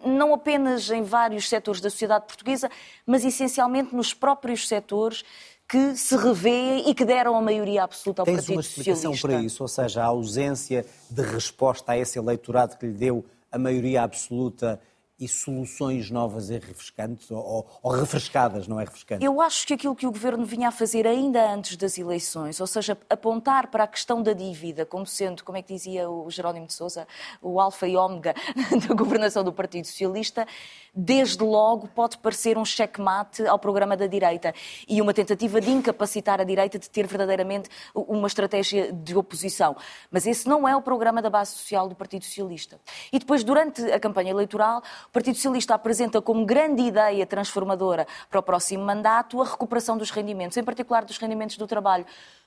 não 0.06 0.36
apenas 0.36 0.88
em 0.92 1.02
vários 1.02 1.50
setores 1.50 1.82
da 1.82 1.90
sociedade 1.90 2.26
portuguesa, 2.26 2.70
mas 3.08 3.26
essencialmente 3.26 3.96
nos 3.96 4.14
próprios 4.14 4.68
setores 4.68 5.24
que 5.72 5.96
se 5.96 6.18
revêem 6.18 6.90
e 6.90 6.94
que 6.94 7.06
deram 7.06 7.34
a 7.34 7.42
maioria 7.42 7.86
absoluta 7.86 8.24
ao 8.24 8.26
Tens 8.26 8.46
Partido 8.46 8.62
Socialista. 8.62 8.84
Tens 8.84 9.06
uma 9.06 9.14
explicação 9.14 9.30
para 9.30 9.42
isso? 9.42 9.64
Ou 9.64 9.68
seja, 9.70 10.04
a 10.04 10.06
ausência 10.08 10.86
de 11.10 11.22
resposta 11.22 11.94
a 11.94 11.98
esse 11.98 12.20
eleitorado 12.20 12.78
que 12.78 12.86
lhe 12.86 12.92
deu 12.92 13.24
a 13.50 13.58
maioria 13.58 14.04
absoluta 14.04 14.82
e 15.22 15.28
soluções 15.28 16.10
novas 16.10 16.50
e 16.50 16.58
refrescantes, 16.58 17.30
ou, 17.30 17.70
ou, 17.84 17.92
refrescadas, 17.92 18.68
não 18.68 18.80
é 18.80 18.84
refrescante? 18.84 19.24
Eu 19.24 19.40
acho 19.40 19.68
que 19.68 19.76
aquilo 19.76 19.96
que 19.96 20.08
o 20.08 20.12
Governo 20.12 20.44
vinha 20.44 20.70
a 20.70 20.72
fazer 20.72 21.06
ainda 21.06 21.54
antes 21.54 21.78
das 21.78 21.96
eleições, 22.00 22.60
ou 22.60 22.66
seja, 22.66 22.98
apontar 23.08 23.68
para 23.68 23.84
a 23.84 23.88
questão 23.88 24.24
da 24.24 24.34
dívida 24.34 24.84
como 24.84 25.06
sendo, 25.06 25.44
como 25.44 25.60
é 25.60 25.62
que 25.62 25.72
dizia 25.72 26.10
o 26.10 26.28
Jerónimo 26.32 26.66
de 26.66 26.74
Sousa, 26.74 27.08
o 27.40 27.60
alfa 27.60 27.88
e 27.88 27.96
ômega 27.96 28.34
da 28.88 28.96
governação 28.96 29.44
do 29.44 29.54
Partido 29.54 29.86
Socialista, 29.86 30.48
desde 30.94 31.44
logo 31.44 31.88
pode 31.90 32.18
parecer 32.18 32.58
um 32.58 32.66
checkmate 32.66 33.46
ao 33.46 33.60
programa 33.60 33.96
da 33.96 34.08
direita 34.08 34.56
e 34.90 35.00
uma 35.00 35.14
tentativa 35.14 35.62
de 35.62 35.70
incapacitar 35.70 36.42
a 36.42 36.44
direita 36.44 36.80
de 36.80 36.90
ter 36.90 37.06
verdadeiramente 37.06 37.70
uma 37.94 38.26
estratégia 38.26 38.92
de 38.92 39.16
oposição. 39.16 39.78
Mas 40.10 40.26
esse 40.26 40.50
não 40.50 40.68
é 40.68 40.76
o 40.76 40.82
programa 40.82 41.22
da 41.22 41.30
base 41.30 41.52
social 41.52 41.88
do 41.88 41.94
Partido 41.94 42.26
Socialista. 42.26 42.80
E 43.14 43.20
depois, 43.20 43.44
durante 43.44 43.84
a 43.84 44.00
campanha 44.00 44.32
eleitoral, 44.32 44.82
o 45.12 45.14
Partido 45.14 45.36
Socialista 45.36 45.76
apresenta 45.76 46.22
como 46.22 46.46
grande 46.46 46.84
ideia 46.84 47.26
transformadora 47.26 48.08
para 48.30 48.40
o 48.40 48.42
próximo 48.42 48.86
mandato 48.86 49.42
a 49.42 49.44
recuperação 49.46 49.98
dos 49.98 50.10
rendimentos, 50.10 50.56
em 50.56 50.64
particular 50.64 51.04
dos 51.04 51.18
rendimentos 51.18 51.58
do 51.58 51.68
trabalho. 51.68 52.06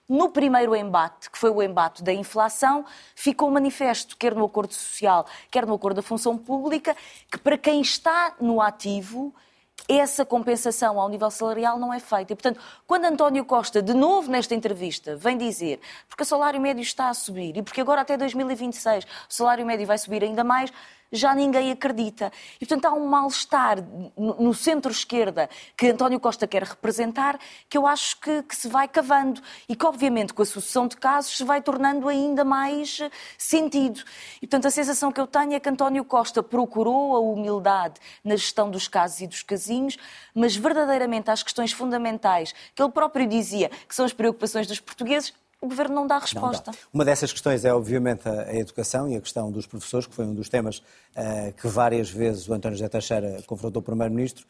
No 0.08 0.30
primeiro 0.30 0.74
embate, 0.74 1.30
que 1.30 1.36
foi 1.36 1.50
o 1.50 1.62
embate 1.62 2.02
da 2.02 2.10
inflação, 2.10 2.86
ficou 3.14 3.50
manifesto, 3.50 4.16
quer 4.16 4.34
no 4.34 4.46
acordo 4.46 4.72
social, 4.72 5.26
quer 5.50 5.66
no 5.66 5.74
acordo 5.74 5.96
da 5.96 6.02
função 6.02 6.38
pública, 6.38 6.96
que 7.30 7.36
para 7.36 7.58
quem 7.58 7.82
está 7.82 8.34
no 8.40 8.62
ativo, 8.62 9.34
essa 9.86 10.24
compensação 10.24 10.98
ao 10.98 11.10
nível 11.10 11.30
salarial 11.30 11.78
não 11.78 11.92
é 11.92 12.00
feita. 12.00 12.32
E, 12.32 12.36
portanto, 12.36 12.58
quando 12.86 13.04
António 13.04 13.44
Costa, 13.44 13.82
de 13.82 13.92
novo 13.92 14.30
nesta 14.30 14.54
entrevista, 14.54 15.16
vem 15.16 15.36
dizer 15.36 15.80
porque 16.08 16.22
o 16.22 16.26
salário 16.26 16.58
médio 16.60 16.80
está 16.80 17.10
a 17.10 17.14
subir 17.14 17.58
e 17.58 17.62
porque 17.62 17.82
agora 17.82 18.00
até 18.00 18.16
2026 18.16 19.04
o 19.04 19.08
salário 19.28 19.66
médio 19.66 19.86
vai 19.86 19.98
subir 19.98 20.22
ainda 20.24 20.42
mais, 20.42 20.72
já 21.14 21.34
ninguém 21.34 21.70
acredita. 21.70 22.32
E, 22.60 22.66
portanto, 22.66 22.86
há 22.86 22.92
um 22.92 23.06
mal-estar 23.06 23.78
no 24.16 24.52
centro-esquerda 24.52 25.48
que 25.76 25.88
António 25.88 26.18
Costa 26.18 26.46
quer 26.46 26.64
representar, 26.64 27.38
que 27.68 27.78
eu 27.78 27.86
acho 27.86 28.20
que, 28.20 28.42
que, 28.42 28.56
se 28.56 28.68
vai 28.68 28.88
cavando 28.88 29.40
e 29.68 29.76
que, 29.76 29.86
obviamente, 29.86 30.34
com 30.34 30.42
a 30.42 30.46
sucessão 30.46 30.86
de 30.86 30.96
casos 30.96 31.36
se 31.36 31.44
vai 31.44 31.62
tornando 31.62 32.08
ainda 32.08 32.44
mais 32.44 32.98
eh, 33.00 33.10
sentido. 33.38 34.02
E, 34.42 34.46
portanto, 34.46 34.66
a 34.66 34.70
sensação 34.70 35.12
que 35.12 35.20
eu 35.20 35.26
tenho 35.26 35.54
é 35.54 35.60
que 35.60 35.68
António 35.68 36.04
Costa 36.04 36.42
procurou 36.42 37.14
a 37.14 37.20
humildade 37.20 38.00
na 38.22 38.36
gestão 38.36 38.70
dos 38.70 38.88
casos 38.88 39.20
e 39.20 39.26
dos 39.26 39.42
casinhos, 39.42 39.96
mas 40.34 40.56
verdadeiramente 40.56 41.30
às 41.30 41.42
questões 41.42 41.72
fundamentais 41.72 42.54
que 42.74 42.82
ele 42.82 42.90
próprio 42.90 43.26
dizia 43.26 43.70
que 43.88 43.94
são 43.94 44.04
as 44.04 44.12
preocupações 44.12 44.66
dos 44.66 44.80
portugueses, 44.80 45.32
o 45.64 45.68
Governo 45.68 45.94
não 45.94 46.06
dá 46.06 46.18
resposta. 46.18 46.70
Não 46.70 46.72
dá. 46.72 46.86
Uma 46.92 47.04
dessas 47.04 47.32
questões 47.32 47.64
é, 47.64 47.72
obviamente, 47.72 48.28
a, 48.28 48.54
educação 48.54 49.08
e 49.08 49.16
a 49.16 49.20
questão 49.20 49.50
dos 49.50 49.66
professores, 49.66 50.06
que 50.06 50.14
foi 50.14 50.26
um 50.26 50.34
dos 50.34 50.48
temas 50.48 50.78
uh, 50.78 51.52
que 51.56 51.66
várias 51.66 52.10
vezes 52.10 52.46
o 52.46 52.52
António 52.52 52.76
José 52.76 52.88
Teixeira 52.88 53.42
confrontou 53.46 53.80
o 53.80 53.82
Primeiro-Ministro. 53.82 54.46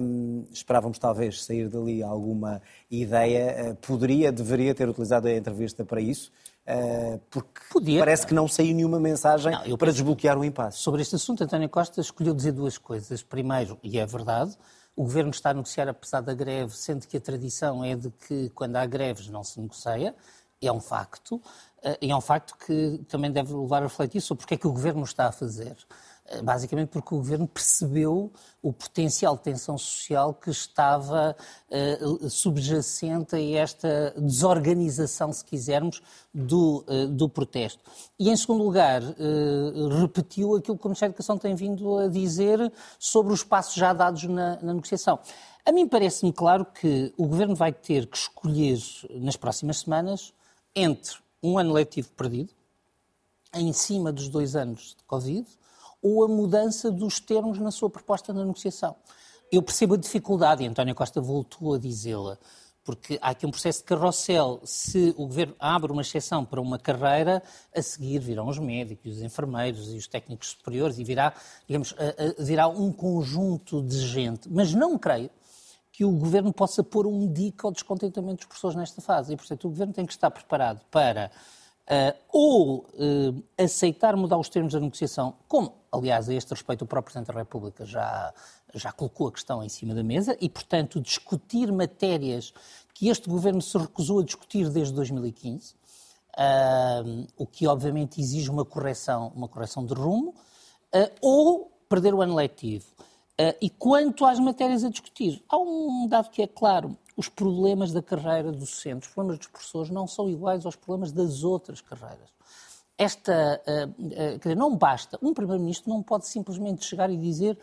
Um, 0.00 0.44
esperávamos, 0.52 0.98
talvez, 0.98 1.42
sair 1.42 1.68
dali 1.68 2.02
alguma 2.02 2.60
ideia. 2.90 3.70
Uh, 3.70 3.74
poderia, 3.76 4.30
deveria 4.30 4.74
ter 4.74 4.88
utilizado 4.88 5.26
a 5.26 5.32
entrevista 5.32 5.84
para 5.84 6.00
isso. 6.00 6.30
Uh, 6.66 7.18
porque 7.30 7.60
Podia. 7.72 7.98
parece 7.98 8.26
que 8.26 8.34
não 8.34 8.46
saiu 8.46 8.74
nenhuma 8.74 9.00
mensagem 9.00 9.52
não, 9.66 9.76
para 9.78 9.90
desbloquear 9.90 10.38
o 10.38 10.44
impasse. 10.44 10.78
Sobre 10.78 11.00
este 11.00 11.16
assunto, 11.16 11.42
António 11.42 11.68
Costa 11.68 12.00
escolheu 12.00 12.34
dizer 12.34 12.52
duas 12.52 12.76
coisas. 12.76 13.22
Primeiro, 13.22 13.78
e 13.82 13.98
é 13.98 14.04
verdade, 14.04 14.56
o 14.94 15.04
governo 15.04 15.30
está 15.30 15.50
a 15.50 15.54
negociar 15.54 15.88
apesar 15.88 16.20
da 16.20 16.34
greve, 16.34 16.76
sendo 16.76 17.06
que 17.06 17.16
a 17.16 17.20
tradição 17.20 17.82
é 17.82 17.96
de 17.96 18.10
que 18.10 18.50
quando 18.50 18.76
há 18.76 18.84
greves 18.84 19.28
não 19.28 19.42
se 19.42 19.58
negocia 19.58 20.14
é 20.62 20.72
um 20.72 20.80
facto, 20.80 21.40
eh, 21.82 21.98
e 22.02 22.10
é 22.10 22.16
um 22.16 22.20
facto 22.20 22.56
que 22.64 23.00
também 23.08 23.30
deve 23.30 23.52
levar 23.52 23.82
a 23.82 23.86
refletir 23.86 24.20
sobre 24.20 24.42
porque 24.42 24.54
é 24.54 24.56
que 24.56 24.66
o 24.66 24.72
Governo 24.72 25.02
está 25.02 25.26
a 25.26 25.32
fazer. 25.32 25.76
Eh, 26.26 26.40
basicamente 26.40 26.90
porque 26.90 27.14
o 27.14 27.18
Governo 27.18 27.48
percebeu 27.48 28.32
o 28.62 28.72
potencial 28.72 29.36
de 29.36 29.42
tensão 29.42 29.76
social 29.76 30.32
que 30.32 30.48
estava 30.48 31.36
uh, 31.68 32.30
subjacente 32.30 33.34
a 33.34 33.40
esta 33.40 34.14
desorganização, 34.16 35.32
se 35.32 35.44
quisermos, 35.44 36.00
do, 36.32 36.84
do 37.10 37.28
protesto. 37.28 37.82
E, 38.16 38.30
em 38.30 38.36
segundo 38.36 38.62
lugar, 38.62 39.02
repetiu 40.00 40.54
aquilo 40.54 40.78
que 40.78 40.86
o 40.86 40.88
Ministério 40.88 41.12
da 41.12 41.16
Educação 41.16 41.36
tem 41.36 41.56
vindo 41.56 41.98
a 41.98 42.06
dizer 42.06 42.72
sobre 43.00 43.32
os 43.32 43.42
passos 43.42 43.74
já 43.74 43.92
dados 43.92 44.22
na, 44.22 44.62
na 44.62 44.74
negociação. 44.74 45.18
A 45.66 45.72
mim 45.72 45.88
parece-me 45.88 46.32
claro 46.32 46.64
que 46.64 47.12
o 47.16 47.26
Governo 47.26 47.56
vai 47.56 47.72
ter 47.72 48.06
que 48.06 48.16
escolher 48.16 48.78
nas 49.10 49.36
próximas 49.36 49.80
semanas 49.80 50.32
entre 50.74 51.16
um 51.42 51.58
ano 51.58 51.72
letivo 51.72 52.10
perdido, 52.10 52.52
em 53.54 53.72
cima 53.72 54.12
dos 54.12 54.28
dois 54.28 54.56
anos 54.56 54.94
de 54.96 55.04
Covid, 55.04 55.46
ou 56.00 56.24
a 56.24 56.28
mudança 56.28 56.90
dos 56.90 57.20
termos 57.20 57.58
na 57.58 57.70
sua 57.70 57.90
proposta 57.90 58.32
na 58.32 58.44
negociação. 58.44 58.96
Eu 59.50 59.62
percebo 59.62 59.94
a 59.94 59.98
dificuldade, 59.98 60.64
e 60.64 60.66
António 60.66 60.94
Costa 60.94 61.20
voltou 61.20 61.74
a 61.74 61.78
dizê-la, 61.78 62.38
porque 62.84 63.18
há 63.20 63.30
aqui 63.30 63.46
um 63.46 63.50
processo 63.50 63.80
de 63.80 63.84
carrossel. 63.84 64.60
Se 64.64 65.14
o 65.16 65.26
governo 65.26 65.54
abre 65.58 65.92
uma 65.92 66.02
exceção 66.02 66.44
para 66.44 66.60
uma 66.60 66.78
carreira, 66.78 67.42
a 67.74 67.82
seguir 67.82 68.18
virão 68.18 68.48
os 68.48 68.58
médicos, 68.58 69.16
os 69.16 69.22
enfermeiros 69.22 69.92
e 69.92 69.96
os 69.96 70.08
técnicos 70.08 70.48
superiores 70.48 70.98
e 70.98 71.04
virá, 71.04 71.32
digamos, 71.68 71.94
virá 72.38 72.66
um 72.66 72.90
conjunto 72.90 73.82
de 73.82 73.98
gente. 73.98 74.48
Mas 74.50 74.74
não 74.74 74.98
creio 74.98 75.30
que 75.92 76.06
o 76.06 76.10
governo 76.10 76.52
possa 76.52 76.82
pôr 76.82 77.06
um 77.06 77.30
dica 77.30 77.66
ao 77.66 77.72
descontentamento 77.72 78.36
dos 78.36 78.46
professores 78.46 78.74
nesta 78.74 79.02
fase. 79.02 79.34
E, 79.34 79.36
portanto, 79.36 79.66
o 79.66 79.68
governo 79.68 79.92
tem 79.92 80.06
que 80.06 80.12
estar 80.12 80.30
preparado 80.30 80.80
para 80.90 81.30
uh, 81.82 82.18
ou 82.32 82.78
uh, 82.78 83.44
aceitar 83.58 84.16
mudar 84.16 84.38
os 84.38 84.48
termos 84.48 84.72
da 84.72 84.80
negociação, 84.80 85.34
como, 85.46 85.74
aliás, 85.92 86.30
a 86.30 86.34
este 86.34 86.50
respeito 86.50 86.82
o 86.82 86.86
próprio 86.86 87.12
Presidente 87.12 87.34
da 87.34 87.38
República 87.38 87.84
já, 87.84 88.32
já 88.74 88.90
colocou 88.90 89.28
a 89.28 89.32
questão 89.32 89.62
em 89.62 89.68
cima 89.68 89.94
da 89.94 90.02
mesa, 90.02 90.34
e, 90.40 90.48
portanto, 90.48 90.98
discutir 90.98 91.70
matérias 91.70 92.54
que 92.94 93.08
este 93.08 93.28
governo 93.28 93.60
se 93.60 93.76
recusou 93.76 94.20
a 94.20 94.24
discutir 94.24 94.70
desde 94.70 94.94
2015, 94.94 95.74
uh, 95.74 95.76
ah, 96.38 97.02
o 97.36 97.46
que, 97.46 97.66
obviamente, 97.66 98.18
exige 98.18 98.50
uma 98.50 98.64
correção, 98.64 99.30
uma 99.36 99.46
correção 99.46 99.84
de 99.84 99.92
rumo, 99.92 100.34
ou 101.22 101.72
perder 101.88 102.12
o 102.12 102.20
ano 102.20 102.34
letivo. 102.34 102.84
Uh, 103.40 103.56
e 103.62 103.70
quanto 103.70 104.26
às 104.26 104.38
matérias 104.38 104.84
a 104.84 104.90
discutir, 104.90 105.42
há 105.48 105.56
um 105.56 106.06
dado 106.06 106.30
que 106.30 106.42
é 106.42 106.46
claro: 106.46 106.96
os 107.16 107.28
problemas 107.28 107.92
da 107.92 108.02
carreira 108.02 108.52
docente, 108.52 109.06
os 109.06 109.14
problemas 109.14 109.38
dos 109.38 109.48
professores 109.48 109.90
não 109.90 110.06
são 110.06 110.28
iguais 110.28 110.66
aos 110.66 110.76
problemas 110.76 111.12
das 111.12 111.42
outras 111.42 111.80
carreiras. 111.80 112.30
Esta, 112.98 113.60
uh, 113.66 113.88
uh, 113.88 114.38
quer 114.38 114.38
dizer, 114.38 114.56
não 114.56 114.76
basta, 114.76 115.18
um 115.22 115.32
Primeiro-Ministro 115.32 115.90
não 115.90 116.02
pode 116.02 116.26
simplesmente 116.26 116.84
chegar 116.84 117.10
e 117.10 117.16
dizer 117.16 117.58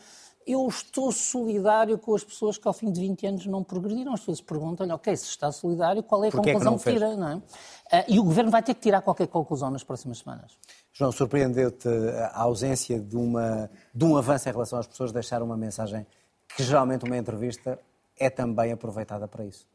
eu 0.50 0.68
estou 0.68 1.12
solidário 1.12 1.96
com 2.00 2.16
as 2.16 2.24
pessoas 2.24 2.58
que 2.58 2.68
ao 2.68 2.74
fim 2.74 2.92
de 2.92 3.00
20 3.00 3.28
anos 3.28 3.46
não 3.46 3.64
progrediram. 3.64 4.14
As 4.14 4.22
pessoas 4.22 4.42
perguntam, 4.42 4.90
ok, 4.90 5.16
se 5.16 5.26
está 5.26 5.52
solidário, 5.52 6.02
qual 6.02 6.24
é 6.24 6.30
a 6.30 6.32
Porquê 6.32 6.54
conclusão 6.54 6.74
é 6.74 6.78
que, 6.78 6.84
que 6.86 6.92
tira? 6.92 7.16
Não 7.16 7.44
é? 7.92 8.06
E 8.08 8.20
o 8.20 8.24
Governo 8.24 8.50
vai 8.50 8.64
ter 8.64 8.74
que 8.74 8.82
tirar 8.82 9.04
qualquer 9.04 9.28
conclusão 9.28 9.70
nas 9.70 9.84
próximas 9.84 10.18
semanas. 10.18 10.58
João, 11.00 11.14
surpreendeu-te 11.14 11.88
a 12.34 12.42
ausência 12.42 13.00
de, 13.00 13.16
uma, 13.16 13.72
de 13.96 14.04
um 14.04 14.18
avanço 14.18 14.50
em 14.50 14.52
relação 14.52 14.78
às 14.78 14.86
pessoas 14.86 15.14
deixar 15.14 15.42
uma 15.42 15.56
mensagem 15.56 16.06
que 16.54 16.62
geralmente 16.62 17.06
uma 17.06 17.16
entrevista 17.16 17.80
é 18.18 18.30
também 18.30 18.74
aproveitada 18.74 19.26
para 19.26 19.46
isso? 19.46 19.66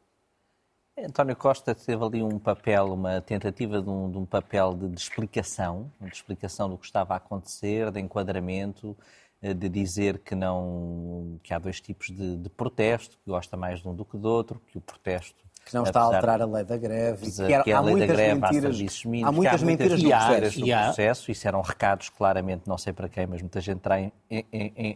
António 0.98 1.34
Costa 1.34 1.74
teve 1.74 2.04
ali 2.04 2.22
um 2.22 2.38
papel, 2.38 2.92
uma 2.92 3.22
tentativa 3.22 3.80
de 3.80 3.88
um, 3.88 4.10
de 4.10 4.18
um 4.18 4.26
papel 4.26 4.74
de, 4.74 4.86
de, 4.86 5.00
explicação, 5.00 5.90
de 5.98 6.12
explicação 6.12 6.68
do 6.68 6.76
que 6.76 6.84
estava 6.84 7.14
a 7.14 7.16
acontecer, 7.16 7.90
de 7.90 8.00
enquadramento, 8.00 8.94
eh, 9.40 9.54
de 9.54 9.70
dizer 9.70 10.18
que 10.18 10.34
não 10.34 11.40
que 11.42 11.54
há 11.54 11.58
dois 11.58 11.80
tipos 11.80 12.08
de, 12.08 12.36
de 12.36 12.50
protesto, 12.50 13.16
que 13.24 13.30
gosta 13.30 13.56
mais 13.56 13.80
de 13.80 13.88
um 13.88 13.94
do 13.94 14.04
que 14.04 14.18
do 14.18 14.28
outro, 14.28 14.60
que 14.66 14.76
o 14.76 14.80
protesto 14.82 15.42
que 15.64 15.74
não 15.74 15.84
está 15.84 16.00
a 16.00 16.04
alterar 16.04 16.42
a 16.42 16.46
lei 16.46 16.64
da 16.64 16.76
greve. 16.76 17.30
Que, 17.30 17.52
era, 17.52 17.64
que 17.64 17.70
é 17.70 17.74
a 17.74 17.80
lei 17.80 17.96
da 17.96 18.06
greve 18.06 18.40
mentiras, 18.40 18.76
há, 18.76 19.08
mínimos, 19.08 19.28
há 19.28 19.32
muitas 19.32 19.62
há 19.62 19.66
mentiras 19.66 20.02
no 20.02 20.10
processo. 20.10 20.60
do 20.60 20.66
processo. 20.66 21.30
Isso 21.30 21.48
eram 21.48 21.62
recados, 21.62 22.08
claramente, 22.10 22.62
não 22.66 22.76
sei 22.76 22.92
para 22.92 23.08
quem, 23.08 23.26
mas 23.26 23.40
muita 23.40 23.60
gente 23.60 23.80
terá 23.80 23.96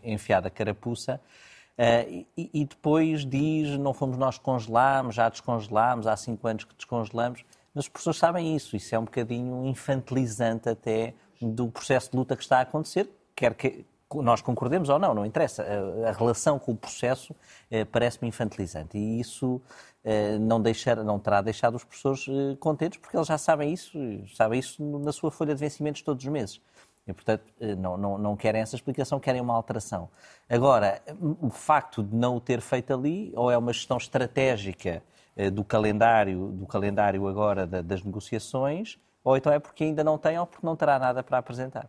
enfiado 0.04 0.46
a 0.46 0.50
carapuça. 0.50 1.20
Uh, 1.78 2.26
e, 2.36 2.50
e, 2.52 2.64
depois 2.64 3.24
diz, 3.24 3.78
não 3.78 3.94
fomos 3.94 4.18
nós 4.18 4.36
que 4.36 4.44
congelámos, 4.44 5.14
já 5.14 5.28
descongelámos, 5.28 6.08
há 6.08 6.16
cinco 6.16 6.46
anos 6.48 6.64
que 6.64 6.74
descongelamos. 6.74 7.44
Mas 7.72 7.84
as 7.84 7.88
pessoas 7.88 8.16
sabem 8.16 8.56
isso. 8.56 8.74
Isso 8.74 8.94
é 8.94 8.98
um 8.98 9.04
bocadinho 9.04 9.64
infantilizante 9.64 10.68
até 10.68 11.14
do 11.40 11.68
processo 11.68 12.10
de 12.10 12.16
luta 12.16 12.36
que 12.36 12.42
está 12.42 12.58
a 12.58 12.62
acontecer, 12.62 13.08
quer 13.34 13.54
que 13.54 13.84
nós 14.14 14.40
concordemos 14.40 14.88
ou 14.88 14.98
não, 14.98 15.14
não 15.14 15.26
interessa. 15.26 15.62
A, 15.62 16.08
a 16.08 16.12
relação 16.12 16.58
com 16.58 16.72
o 16.72 16.76
processo 16.76 17.34
eh, 17.70 17.84
parece-me 17.84 18.28
infantilizante 18.28 18.96
e 18.96 19.20
isso 19.20 19.60
eh, 20.04 20.38
não, 20.38 20.58
deixar, 20.58 20.96
não 21.04 21.18
terá 21.18 21.42
deixado 21.42 21.74
os 21.74 21.84
professores 21.84 22.26
eh, 22.28 22.56
contentes, 22.58 22.98
porque 22.98 23.14
eles 23.14 23.26
já 23.26 23.36
sabem 23.36 23.72
isso, 23.72 23.98
sabem 24.34 24.58
isso 24.58 24.82
na 25.00 25.12
sua 25.12 25.30
folha 25.30 25.54
de 25.54 25.60
vencimentos 25.60 26.00
todos 26.00 26.24
os 26.24 26.30
meses. 26.30 26.62
E, 27.06 27.12
portanto, 27.12 27.44
eh, 27.60 27.74
não, 27.74 27.98
não, 27.98 28.16
não 28.16 28.36
querem 28.36 28.62
essa 28.62 28.74
explicação, 28.74 29.20
querem 29.20 29.40
uma 29.40 29.54
alteração. 29.54 30.08
Agora, 30.48 31.02
o 31.42 31.50
facto 31.50 32.02
de 32.02 32.16
não 32.16 32.36
o 32.36 32.40
ter 32.40 32.62
feito 32.62 32.92
ali, 32.94 33.32
ou 33.36 33.50
é 33.50 33.58
uma 33.58 33.72
gestão 33.72 33.98
estratégica 33.98 35.02
do 35.52 35.62
calendário, 35.62 36.48
do 36.48 36.66
calendário 36.66 37.28
agora 37.28 37.64
das 37.66 38.02
negociações, 38.02 38.98
ou 39.22 39.36
então 39.36 39.52
é 39.52 39.60
porque 39.60 39.84
ainda 39.84 40.02
não 40.02 40.18
tem 40.18 40.36
ou 40.38 40.46
porque 40.46 40.66
não 40.66 40.74
terá 40.74 40.98
nada 40.98 41.22
para 41.22 41.38
apresentar. 41.38 41.88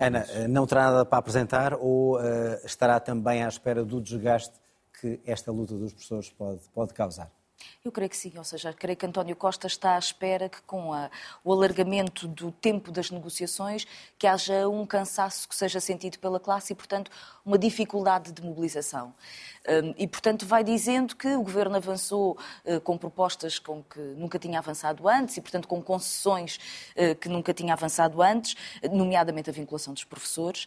Ana, 0.00 0.24
não 0.48 0.66
terá 0.66 0.90
nada 0.90 1.04
para 1.04 1.18
apresentar 1.18 1.74
ou 1.74 2.16
uh, 2.16 2.22
estará 2.64 2.98
também 2.98 3.42
à 3.42 3.48
espera 3.48 3.84
do 3.84 4.00
desgaste 4.00 4.54
que 5.00 5.20
esta 5.26 5.52
luta 5.52 5.74
dos 5.74 5.92
professores 5.92 6.30
pode, 6.30 6.60
pode 6.72 6.94
causar? 6.94 7.30
Eu 7.84 7.92
creio 7.92 8.08
que 8.08 8.16
sim, 8.16 8.32
ou 8.36 8.44
seja, 8.44 8.72
creio 8.72 8.96
que 8.96 9.04
António 9.04 9.36
Costa 9.36 9.66
está 9.66 9.96
à 9.96 9.98
espera 9.98 10.48
que 10.48 10.60
com 10.62 10.92
a, 10.92 11.10
o 11.42 11.52
alargamento 11.52 12.26
do 12.26 12.50
tempo 12.50 12.90
das 12.90 13.10
negociações 13.10 13.86
que 14.18 14.26
haja 14.26 14.68
um 14.68 14.86
cansaço 14.86 15.46
que 15.48 15.54
seja 15.54 15.80
sentido 15.80 16.18
pela 16.18 16.40
classe 16.40 16.72
e, 16.72 16.76
portanto, 16.76 17.10
uma 17.44 17.58
dificuldade 17.58 18.32
de 18.32 18.42
mobilização. 18.42 19.14
Um, 19.68 19.94
e, 19.98 20.06
portanto, 20.06 20.46
vai 20.46 20.64
dizendo 20.64 21.14
que 21.14 21.28
o 21.34 21.42
Governo 21.42 21.76
avançou 21.76 22.38
uh, 22.64 22.80
com 22.80 22.96
propostas 22.96 23.58
com 23.58 23.82
que 23.82 24.00
nunca 24.00 24.38
tinha 24.38 24.58
avançado 24.58 25.06
antes 25.08 25.36
e, 25.36 25.40
portanto, 25.40 25.68
com 25.68 25.82
concessões 25.82 26.58
uh, 26.96 27.14
que 27.16 27.28
nunca 27.28 27.52
tinha 27.52 27.74
avançado 27.74 28.22
antes, 28.22 28.56
nomeadamente 28.90 29.50
a 29.50 29.52
vinculação 29.52 29.92
dos 29.92 30.04
professores. 30.04 30.66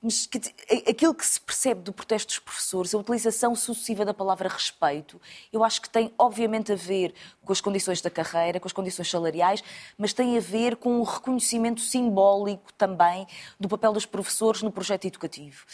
Mas 0.00 0.26
que, 0.26 0.40
aquilo 0.88 1.12
que 1.12 1.26
se 1.26 1.40
percebe 1.40 1.80
do 1.82 1.92
protesto 1.92 2.28
dos 2.28 2.38
professores, 2.38 2.94
a 2.94 2.98
utilização 2.98 3.54
sucessiva 3.56 4.04
da 4.04 4.14
palavra 4.14 4.48
respeito, 4.48 5.20
eu 5.52 5.64
acho 5.64 5.82
que 5.82 5.90
tem 5.90 6.12
obviamente 6.16 6.70
a 6.70 6.76
ver 6.76 7.12
com 7.44 7.52
as 7.52 7.60
condições 7.60 8.00
da 8.00 8.08
carreira, 8.08 8.60
com 8.60 8.68
as 8.68 8.72
condições 8.72 9.10
salariais, 9.10 9.62
mas 9.96 10.12
tem 10.12 10.36
a 10.36 10.40
ver 10.40 10.76
com 10.76 11.00
o 11.00 11.02
reconhecimento 11.02 11.80
simbólico 11.80 12.72
também 12.74 13.26
do 13.58 13.68
papel 13.68 13.92
dos 13.92 14.06
professores 14.06 14.62
no 14.62 14.70
projeto 14.70 15.06
educativo. 15.06 15.66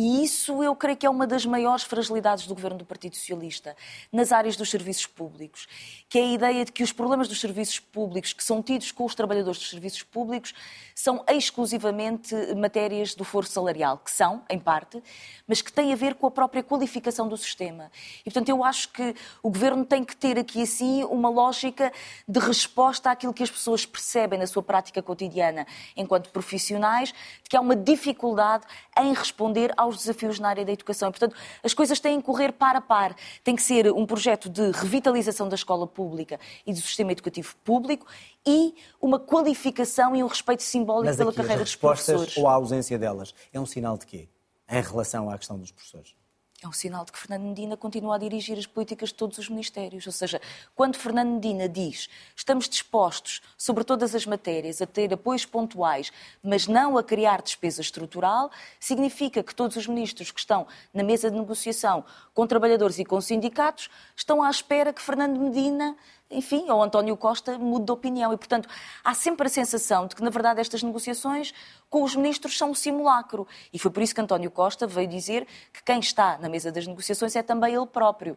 E 0.00 0.22
isso 0.22 0.62
eu 0.62 0.76
creio 0.76 0.96
que 0.96 1.04
é 1.04 1.10
uma 1.10 1.26
das 1.26 1.44
maiores 1.44 1.82
fragilidades 1.82 2.46
do 2.46 2.54
governo 2.54 2.78
do 2.78 2.84
Partido 2.84 3.16
Socialista 3.16 3.76
nas 4.12 4.30
áreas 4.30 4.54
dos 4.54 4.70
serviços 4.70 5.06
públicos, 5.06 5.66
que 6.08 6.20
é 6.20 6.22
a 6.22 6.32
ideia 6.34 6.64
de 6.64 6.70
que 6.70 6.84
os 6.84 6.92
problemas 6.92 7.26
dos 7.26 7.40
serviços 7.40 7.80
públicos 7.80 8.32
que 8.32 8.44
são 8.44 8.62
tidos 8.62 8.92
com 8.92 9.04
os 9.04 9.16
trabalhadores 9.16 9.58
dos 9.58 9.68
serviços 9.68 10.04
públicos 10.04 10.54
são 10.94 11.24
exclusivamente 11.28 12.32
matérias 12.54 13.16
do 13.16 13.24
foro 13.24 13.44
salarial, 13.44 13.98
que 13.98 14.12
são, 14.12 14.44
em 14.48 14.58
parte, 14.58 15.02
mas 15.48 15.60
que 15.60 15.72
têm 15.72 15.92
a 15.92 15.96
ver 15.96 16.14
com 16.14 16.28
a 16.28 16.30
própria 16.30 16.62
qualificação 16.62 17.28
do 17.28 17.36
sistema. 17.36 17.90
E, 18.20 18.24
portanto, 18.24 18.50
eu 18.50 18.62
acho 18.62 18.92
que 18.92 19.16
o 19.42 19.50
governo 19.50 19.84
tem 19.84 20.04
que 20.04 20.16
ter 20.16 20.38
aqui, 20.38 20.62
assim, 20.62 21.02
uma 21.04 21.28
lógica 21.28 21.92
de 22.28 22.38
resposta 22.38 23.10
àquilo 23.10 23.34
que 23.34 23.42
as 23.42 23.50
pessoas 23.50 23.84
percebem 23.84 24.38
na 24.38 24.46
sua 24.46 24.62
prática 24.62 25.02
cotidiana 25.02 25.66
enquanto 25.96 26.30
profissionais, 26.30 27.08
de 27.42 27.50
que 27.50 27.56
há 27.56 27.60
uma 27.60 27.74
dificuldade 27.74 28.64
em 28.96 29.12
responder 29.12 29.72
aos 29.88 29.98
desafios 29.98 30.38
na 30.38 30.48
área 30.48 30.64
da 30.64 30.72
educação. 30.72 31.08
E, 31.08 31.12
portanto, 31.12 31.34
as 31.62 31.74
coisas 31.74 31.98
têm 31.98 32.20
que 32.20 32.26
correr 32.26 32.52
par 32.52 32.76
a 32.76 32.80
par. 32.80 33.14
Tem 33.42 33.56
que 33.56 33.62
ser 33.62 33.90
um 33.92 34.06
projeto 34.06 34.48
de 34.48 34.70
revitalização 34.70 35.48
da 35.48 35.54
escola 35.54 35.86
pública 35.86 36.38
e 36.66 36.72
do 36.72 36.80
sistema 36.80 37.12
educativo 37.12 37.54
público 37.64 38.06
e 38.46 38.74
uma 39.00 39.18
qualificação 39.18 40.14
e 40.14 40.22
um 40.22 40.26
respeito 40.26 40.62
simbólico 40.62 41.06
Mas 41.06 41.16
pela 41.16 41.32
carreira 41.32 41.62
as 41.62 41.70
dos 41.70 41.76
professores. 41.76 42.36
ou 42.36 42.48
a 42.48 42.52
ausência 42.52 42.98
delas 42.98 43.34
é 43.52 43.58
um 43.58 43.66
sinal 43.66 43.98
de 43.98 44.06
quê? 44.06 44.28
Em 44.70 44.82
relação 44.82 45.30
à 45.30 45.38
questão 45.38 45.58
dos 45.58 45.72
professores? 45.72 46.14
É 46.60 46.66
um 46.66 46.72
sinal 46.72 47.04
de 47.04 47.12
que 47.12 47.18
Fernando 47.18 47.42
Medina 47.42 47.76
continua 47.76 48.16
a 48.16 48.18
dirigir 48.18 48.58
as 48.58 48.66
políticas 48.66 49.10
de 49.10 49.14
todos 49.14 49.38
os 49.38 49.48
ministérios. 49.48 50.04
Ou 50.06 50.12
seja, 50.12 50.40
quando 50.74 50.96
Fernando 50.96 51.34
Medina 51.34 51.68
diz 51.68 52.08
estamos 52.34 52.68
dispostos, 52.68 53.40
sobre 53.56 53.84
todas 53.84 54.12
as 54.12 54.26
matérias, 54.26 54.82
a 54.82 54.86
ter 54.86 55.12
apoios 55.14 55.46
pontuais, 55.46 56.10
mas 56.42 56.66
não 56.66 56.98
a 56.98 57.04
criar 57.04 57.42
despesa 57.42 57.80
estrutural, 57.80 58.50
significa 58.80 59.42
que 59.42 59.54
todos 59.54 59.76
os 59.76 59.86
ministros 59.86 60.32
que 60.32 60.40
estão 60.40 60.66
na 60.92 61.04
mesa 61.04 61.30
de 61.30 61.38
negociação 61.38 62.04
com 62.34 62.44
trabalhadores 62.44 62.98
e 62.98 63.04
com 63.04 63.20
sindicatos 63.20 63.88
estão 64.16 64.42
à 64.42 64.50
espera 64.50 64.92
que 64.92 65.00
Fernando 65.00 65.38
Medina 65.38 65.96
enfim, 66.30 66.68
ou 66.70 66.82
António 66.82 67.16
Costa 67.16 67.58
mude 67.58 67.86
de 67.86 67.92
opinião. 67.92 68.32
E, 68.32 68.36
portanto, 68.36 68.68
há 69.02 69.14
sempre 69.14 69.46
a 69.46 69.50
sensação 69.50 70.06
de 70.06 70.14
que, 70.14 70.22
na 70.22 70.30
verdade, 70.30 70.60
estas 70.60 70.82
negociações 70.82 71.54
com 71.88 72.02
os 72.02 72.14
ministros 72.14 72.56
são 72.56 72.70
um 72.70 72.74
simulacro. 72.74 73.46
E 73.72 73.78
foi 73.78 73.90
por 73.90 74.02
isso 74.02 74.14
que 74.14 74.20
António 74.20 74.50
Costa 74.50 74.86
veio 74.86 75.08
dizer 75.08 75.46
que 75.72 75.82
quem 75.82 76.00
está 76.00 76.38
na 76.38 76.48
mesa 76.48 76.70
das 76.70 76.86
negociações 76.86 77.34
é 77.34 77.42
também 77.42 77.74
ele 77.74 77.86
próprio. 77.86 78.36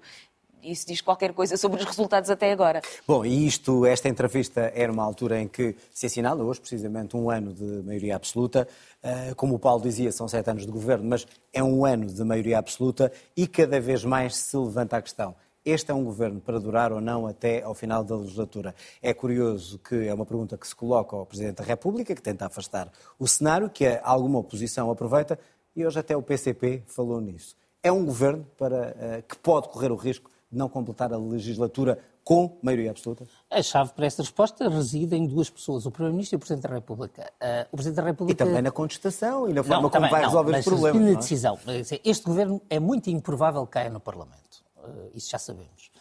Isso 0.63 0.85
diz 0.85 1.01
qualquer 1.01 1.33
coisa 1.33 1.57
sobre 1.57 1.79
os 1.79 1.85
resultados 1.85 2.29
até 2.29 2.51
agora. 2.51 2.83
Bom, 3.07 3.25
e 3.25 3.47
isto, 3.47 3.83
esta 3.83 4.07
entrevista 4.07 4.71
era 4.75 4.91
uma 4.91 5.03
altura 5.03 5.41
em 5.41 5.47
que 5.47 5.75
se 5.91 6.05
assinala 6.05 6.43
hoje, 6.43 6.61
precisamente, 6.61 7.17
um 7.17 7.31
ano 7.31 7.51
de 7.51 7.63
maioria 7.83 8.15
absoluta. 8.15 8.67
Eh, 9.01 9.33
como 9.35 9.55
o 9.55 9.59
Paulo 9.59 9.81
dizia, 9.81 10.11
são 10.11 10.27
sete 10.27 10.51
anos 10.51 10.65
de 10.65 10.71
governo, 10.71 11.09
mas 11.09 11.25
é 11.51 11.63
um 11.63 11.83
ano 11.83 12.05
de 12.05 12.23
maioria 12.23 12.59
absoluta 12.59 13.11
e 13.35 13.47
cada 13.47 13.81
vez 13.81 14.05
mais 14.05 14.35
se 14.35 14.55
levanta 14.55 14.97
a 14.97 15.01
questão 15.01 15.35
este 15.63 15.91
é 15.91 15.93
um 15.93 16.03
governo 16.03 16.41
para 16.41 16.59
durar 16.59 16.91
ou 16.91 16.99
não 16.99 17.27
até 17.27 17.61
ao 17.61 17.73
final 17.73 18.03
da 18.03 18.15
legislatura? 18.15 18.73
É 19.01 19.13
curioso 19.13 19.79
que 19.79 20.07
é 20.07 20.13
uma 20.13 20.25
pergunta 20.25 20.57
que 20.57 20.67
se 20.67 20.75
coloca 20.75 21.15
ao 21.15 21.25
Presidente 21.25 21.57
da 21.57 21.63
República, 21.63 22.15
que 22.15 22.21
tenta 22.21 22.45
afastar 22.45 22.91
o 23.19 23.27
cenário, 23.27 23.69
que 23.69 23.99
alguma 24.03 24.39
oposição 24.39 24.89
aproveita, 24.89 25.37
e 25.75 25.85
hoje 25.85 25.99
até 25.99 26.17
o 26.17 26.21
PCP 26.21 26.83
falou 26.87 27.21
nisso. 27.21 27.55
É 27.83 27.91
um 27.91 28.05
governo 28.05 28.45
para, 28.57 28.95
uh, 28.95 29.23
que 29.27 29.37
pode 29.37 29.69
correr 29.69 29.91
o 29.91 29.95
risco 29.95 30.29
de 30.51 30.57
não 30.57 30.67
completar 30.67 31.13
a 31.13 31.17
legislatura 31.17 31.97
com 32.23 32.57
maioria 32.61 32.91
absoluta? 32.91 33.25
A 33.49 33.61
chave 33.61 33.91
para 33.93 34.05
esta 34.05 34.21
resposta 34.21 34.69
reside 34.69 35.15
em 35.15 35.25
duas 35.25 35.49
pessoas, 35.49 35.85
o 35.85 35.91
Primeiro-Ministro 35.91 36.35
e 36.35 36.37
o 36.37 36.39
Presidente 36.39 36.67
da 36.67 36.75
República. 36.75 37.31
Uh, 37.41 37.67
o 37.71 37.77
Presidente 37.77 37.97
da 37.97 38.03
República... 38.03 38.43
E 38.43 38.45
também 38.45 38.61
na 38.61 38.71
contestação 38.71 39.49
e 39.49 39.53
na 39.53 39.63
forma 39.63 39.81
não, 39.81 39.89
como 39.89 39.91
também, 39.91 40.11
vai 40.11 40.21
resolver 40.25 40.51
não, 40.51 40.59
os 40.59 40.65
problemas. 40.65 41.01
Na 41.01 41.11
é? 41.11 41.15
decisão. 41.15 41.59
Este 42.03 42.25
governo 42.25 42.61
é 42.69 42.79
muito 42.79 43.09
improvável 43.09 43.65
que 43.65 43.73
caia 43.73 43.89
no 43.89 43.99
Parlamento. 43.99 44.50
Eh, 44.83 45.11
isso 45.15 45.29
já 45.29 45.39
sabemos. 45.39 45.91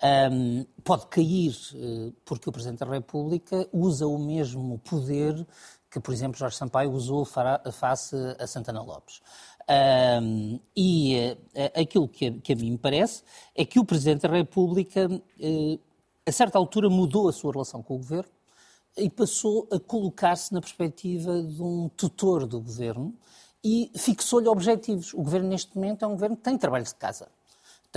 Um, 0.00 0.64
pode 0.84 1.06
cair 1.08 1.56
uh, 1.74 2.12
porque 2.24 2.48
o 2.48 2.52
Presidente 2.52 2.78
da 2.78 2.86
República 2.86 3.68
usa 3.72 4.06
o 4.06 4.16
mesmo 4.16 4.78
poder 4.78 5.44
que, 5.90 5.98
por 5.98 6.12
exemplo, 6.14 6.38
Jorge 6.38 6.56
Sampaio 6.56 6.92
usou 6.92 7.24
face 7.24 8.14
a 8.38 8.46
Santana 8.46 8.82
Lopes. 8.82 9.20
Um, 10.22 10.60
e 10.76 11.36
uh, 11.54 11.80
aquilo 11.80 12.08
que 12.08 12.26
a, 12.26 12.32
que 12.32 12.52
a, 12.52 12.56
mim 12.56 12.72
me 12.72 12.78
parece 12.78 13.22
é 13.54 13.64
que 13.64 13.80
o 13.80 13.84
Presidente 13.84 14.22
da 14.22 14.28
República, 14.28 15.08
uh, 15.08 15.80
a 16.26 16.32
certa 16.32 16.58
altura, 16.58 16.88
mudou 16.88 17.28
a 17.28 17.32
sua 17.32 17.52
relação 17.52 17.82
com 17.82 17.94
o 17.94 17.98
Governo 17.98 18.30
e 18.96 19.10
passou 19.10 19.68
a 19.72 19.80
colocar-se 19.80 20.52
na 20.52 20.60
perspectiva 20.60 21.42
de 21.42 21.62
um 21.62 21.88
tutor 21.88 22.46
do 22.46 22.60
Governo 22.60 23.14
e 23.64 23.90
fixou-lhe 23.96 24.48
objetivos. 24.48 25.12
O 25.12 25.22
Governo, 25.22 25.48
neste 25.48 25.74
momento, 25.74 26.04
é 26.04 26.08
um 26.08 26.12
Governo 26.12 26.36
que 26.36 26.42
tem 26.42 26.56
trabalho 26.56 26.84
de 26.84 26.94
casa 26.94 27.28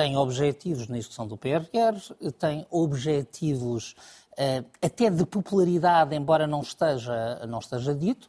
tem 0.02 0.18
objetivos 0.18 0.88
na 0.88 0.98
execução 0.98 1.28
do 1.28 1.38
PRR, 1.38 1.96
tem 2.40 2.66
objetivos 2.72 3.96
uh, 4.32 4.66
até 4.82 5.12
de 5.12 5.24
popularidade, 5.28 6.16
embora 6.16 6.48
não 6.48 6.62
esteja, 6.62 7.46
não 7.48 7.60
esteja 7.60 7.94
dito. 7.94 8.26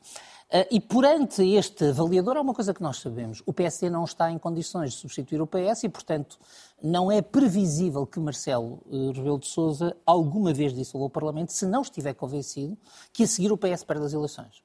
Uh, 0.50 0.68
e 0.70 0.78
perante 0.78 1.42
este 1.42 1.86
avaliador, 1.86 2.36
há 2.36 2.42
uma 2.42 2.52
coisa 2.52 2.74
que 2.74 2.82
nós 2.82 2.98
sabemos: 2.98 3.42
o 3.46 3.54
PSD 3.54 3.88
não 3.88 4.04
está 4.04 4.30
em 4.30 4.38
condições 4.38 4.92
de 4.92 4.98
substituir 4.98 5.40
o 5.40 5.46
PS 5.46 5.84
e, 5.84 5.88
portanto, 5.88 6.38
não 6.82 7.10
é 7.10 7.22
previsível 7.22 8.06
que 8.06 8.20
Marcelo 8.20 8.82
uh, 8.84 9.12
Rebelo 9.12 9.38
de 9.38 9.46
Sousa 9.46 9.96
alguma 10.04 10.52
vez 10.52 10.74
dissolva 10.74 11.06
o 11.06 11.10
Parlamento 11.10 11.54
se 11.54 11.64
não 11.64 11.80
estiver 11.80 12.12
convencido 12.12 12.76
que 13.14 13.22
a 13.22 13.26
seguir 13.26 13.50
o 13.50 13.56
PS 13.56 13.82
perde 13.82 14.04
as 14.04 14.12
eleições. 14.12 14.62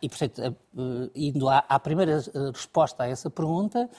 E, 0.00 0.08
portanto, 0.08 0.56
indo 1.16 1.48
à 1.48 1.80
primeira 1.80 2.22
resposta 2.54 3.02
a 3.02 3.08
essa 3.08 3.28
pergunta, 3.28 3.90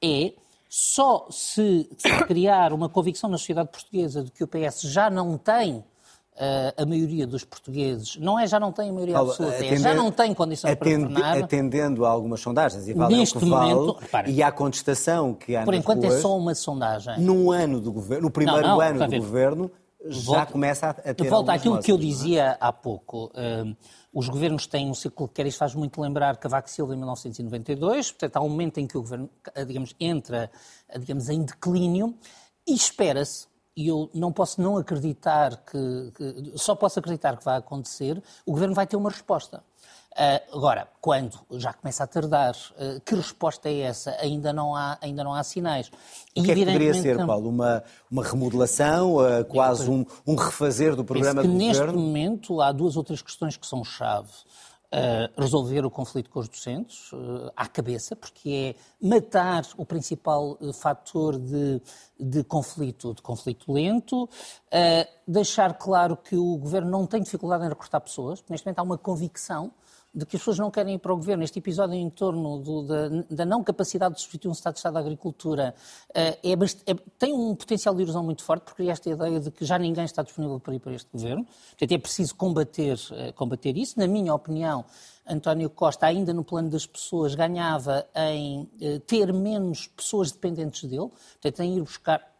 é 0.00 0.32
só 0.68 1.26
se, 1.30 1.88
se 1.96 2.24
criar 2.26 2.72
uma 2.72 2.88
convicção 2.88 3.30
na 3.30 3.38
sociedade 3.38 3.70
portuguesa 3.70 4.22
de 4.22 4.30
que 4.30 4.44
o 4.44 4.48
PS 4.48 4.82
já 4.82 5.08
não 5.10 5.38
tem 5.38 5.84
Uh, 6.38 6.70
a 6.80 6.86
maioria 6.86 7.26
dos 7.26 7.42
portugueses, 7.44 8.16
não 8.16 8.38
é 8.38 8.46
já 8.46 8.60
não 8.60 8.70
tem 8.70 8.90
a 8.90 8.92
maioria 8.92 9.18
absoluta, 9.18 9.56
é 9.56 9.76
já 9.76 9.92
não 9.92 10.12
tem 10.12 10.32
condições 10.32 10.70
atende, 10.70 11.06
para 11.06 11.08
governar. 11.08 11.42
Atendendo 11.42 12.06
a 12.06 12.08
algumas 12.10 12.38
sondagens, 12.38 12.86
e 12.86 12.94
vale 12.94 13.16
Neste 13.16 13.44
momento, 13.44 13.98
vale, 14.12 14.30
e 14.30 14.40
à 14.40 14.52
contestação 14.52 15.34
que 15.34 15.56
há 15.56 15.64
Por 15.64 15.74
enquanto 15.74 16.04
ruas, 16.04 16.14
é 16.14 16.20
só 16.20 16.38
uma 16.38 16.54
sondagem. 16.54 17.18
Num 17.18 17.50
ano 17.50 17.80
do 17.80 17.90
governo, 17.90 18.26
no 18.26 18.30
primeiro 18.30 18.62
não, 18.62 18.76
não, 18.76 18.80
ano 18.80 19.08
do 19.08 19.16
governo, 19.16 19.68
já 20.06 20.46
começa 20.46 20.90
a, 20.90 21.14
ter 21.14 21.28
Volta 21.28 21.52
àquilo 21.52 21.80
que 21.80 21.90
eu 21.90 21.96
é? 21.96 21.98
dizia 21.98 22.56
há 22.60 22.72
pouco. 22.72 23.26
Uh, 23.26 23.76
os 24.12 24.28
governos 24.28 24.66
têm 24.66 24.88
um 24.88 24.94
ciclo 24.94 25.26
de 25.26 25.34
quer 25.34 25.46
isto 25.46 25.58
faz 25.58 25.74
muito 25.74 26.00
lembrar 26.00 26.36
Cavaco 26.36 26.70
Silva 26.70 26.94
em 26.94 26.96
1992, 26.96 28.12
portanto 28.12 28.36
há 28.36 28.40
um 28.40 28.48
momento 28.48 28.78
em 28.78 28.86
que 28.86 28.96
o 28.96 29.02
governo, 29.02 29.28
digamos, 29.66 29.94
entra, 30.00 30.50
digamos, 30.98 31.28
em 31.28 31.42
declínio 31.42 32.14
e 32.66 32.74
espera-se, 32.74 33.46
e 33.76 33.86
eu 33.88 34.10
não 34.12 34.32
posso 34.32 34.60
não 34.60 34.76
acreditar 34.76 35.56
que, 35.58 36.12
que, 36.14 36.52
só 36.58 36.74
posso 36.74 36.98
acreditar 36.98 37.36
que 37.36 37.44
vai 37.44 37.58
acontecer, 37.58 38.20
o 38.44 38.52
governo 38.52 38.74
vai 38.74 38.86
ter 38.86 38.96
uma 38.96 39.10
resposta. 39.10 39.62
Uh, 40.18 40.56
agora, 40.56 40.88
quando 41.00 41.38
já 41.52 41.72
começa 41.72 42.02
a 42.02 42.06
tardar, 42.08 42.52
uh, 42.72 43.00
que 43.02 43.14
resposta 43.14 43.68
é 43.68 43.82
essa? 43.82 44.10
Ainda 44.20 44.52
não 44.52 44.74
há, 44.74 44.98
ainda 45.00 45.22
não 45.22 45.32
há 45.32 45.44
sinais. 45.44 45.92
O 46.36 46.42
que 46.42 46.50
é 46.50 46.54
que 46.56 46.64
poderia 46.64 46.92
ser, 46.92 47.24
Paulo? 47.24 47.48
Uma, 47.48 47.84
uma 48.10 48.24
remodelação, 48.24 49.18
uh, 49.18 49.44
quase 49.44 49.88
um, 49.88 50.04
um, 50.26 50.34
refazer 50.34 50.96
do 50.96 51.04
programa 51.04 51.42
do 51.42 51.48
neste 51.48 51.78
governo? 51.78 52.00
Neste 52.00 52.08
momento 52.08 52.60
há 52.60 52.72
duas 52.72 52.96
outras 52.96 53.22
questões 53.22 53.56
que 53.56 53.64
são 53.64 53.84
chave. 53.84 54.32
Uh, 54.90 55.28
resolver 55.38 55.84
o 55.84 55.90
conflito 55.90 56.30
com 56.30 56.40
os 56.40 56.48
docentes 56.48 57.12
uh, 57.12 57.52
à 57.54 57.66
cabeça, 57.68 58.16
porque 58.16 58.74
é 58.74 59.06
matar 59.06 59.62
o 59.76 59.84
principal 59.84 60.56
uh, 60.62 60.72
fator 60.72 61.38
de, 61.38 61.82
de, 62.18 62.42
conflito, 62.42 63.12
de 63.12 63.20
conflito 63.20 63.70
lento, 63.70 64.26
deixar 65.26 65.74
claro 65.74 66.16
que 66.16 66.36
o 66.36 66.56
governo 66.56 66.90
não 66.90 67.06
tem 67.06 67.22
dificuldade 67.22 67.66
em 67.66 67.68
recrutar 67.68 68.00
pessoas, 68.00 68.42
neste 68.48 68.64
momento 68.64 68.78
há 68.78 68.82
uma 68.82 68.96
convicção 68.96 69.70
de 70.18 70.26
que 70.26 70.36
as 70.36 70.42
pessoas 70.42 70.58
não 70.58 70.70
querem 70.70 70.96
ir 70.96 70.98
para 70.98 71.12
o 71.12 71.16
governo. 71.16 71.44
Este 71.44 71.60
episódio 71.60 71.94
em 71.94 72.10
torno 72.10 72.58
do, 72.58 72.82
da, 72.82 73.08
da, 73.30 73.44
não 73.46 73.62
capacidade 73.62 74.16
de 74.16 74.20
substituir 74.20 74.48
um 74.48 74.52
Estado 74.52 74.74
de 74.74 74.78
Estado 74.80 74.94
da 74.94 75.00
Agricultura 75.00 75.74
é, 76.12 76.38
é, 76.42 76.94
tem 77.18 77.32
um 77.32 77.54
potencial 77.54 77.94
de 77.94 78.02
erosão 78.02 78.24
muito 78.24 78.42
forte, 78.42 78.64
porque 78.64 78.82
esta 78.84 79.08
ideia 79.08 79.38
de 79.38 79.50
que 79.50 79.64
já 79.64 79.78
ninguém 79.78 80.04
está 80.04 80.22
disponível 80.22 80.58
para 80.58 80.74
ir 80.74 80.80
para 80.80 80.92
este 80.92 81.08
governo. 81.12 81.44
Portanto, 81.44 81.92
é 81.92 81.98
preciso 81.98 82.34
combater, 82.34 82.98
combater 83.36 83.76
isso. 83.76 83.98
Na 83.98 84.08
minha 84.08 84.34
opinião, 84.34 84.84
António 85.26 85.70
Costa, 85.70 86.06
ainda 86.06 86.34
no 86.34 86.42
plano 86.42 86.68
das 86.68 86.86
pessoas, 86.86 87.34
ganhava 87.34 88.04
em 88.16 88.68
ter 89.06 89.32
menos 89.32 89.86
pessoas 89.86 90.32
dependentes 90.32 90.82
dele, 90.84 91.10
portanto, 91.40 91.60
em 91.60 91.76
ir 91.76 91.82
buscar 91.82 92.37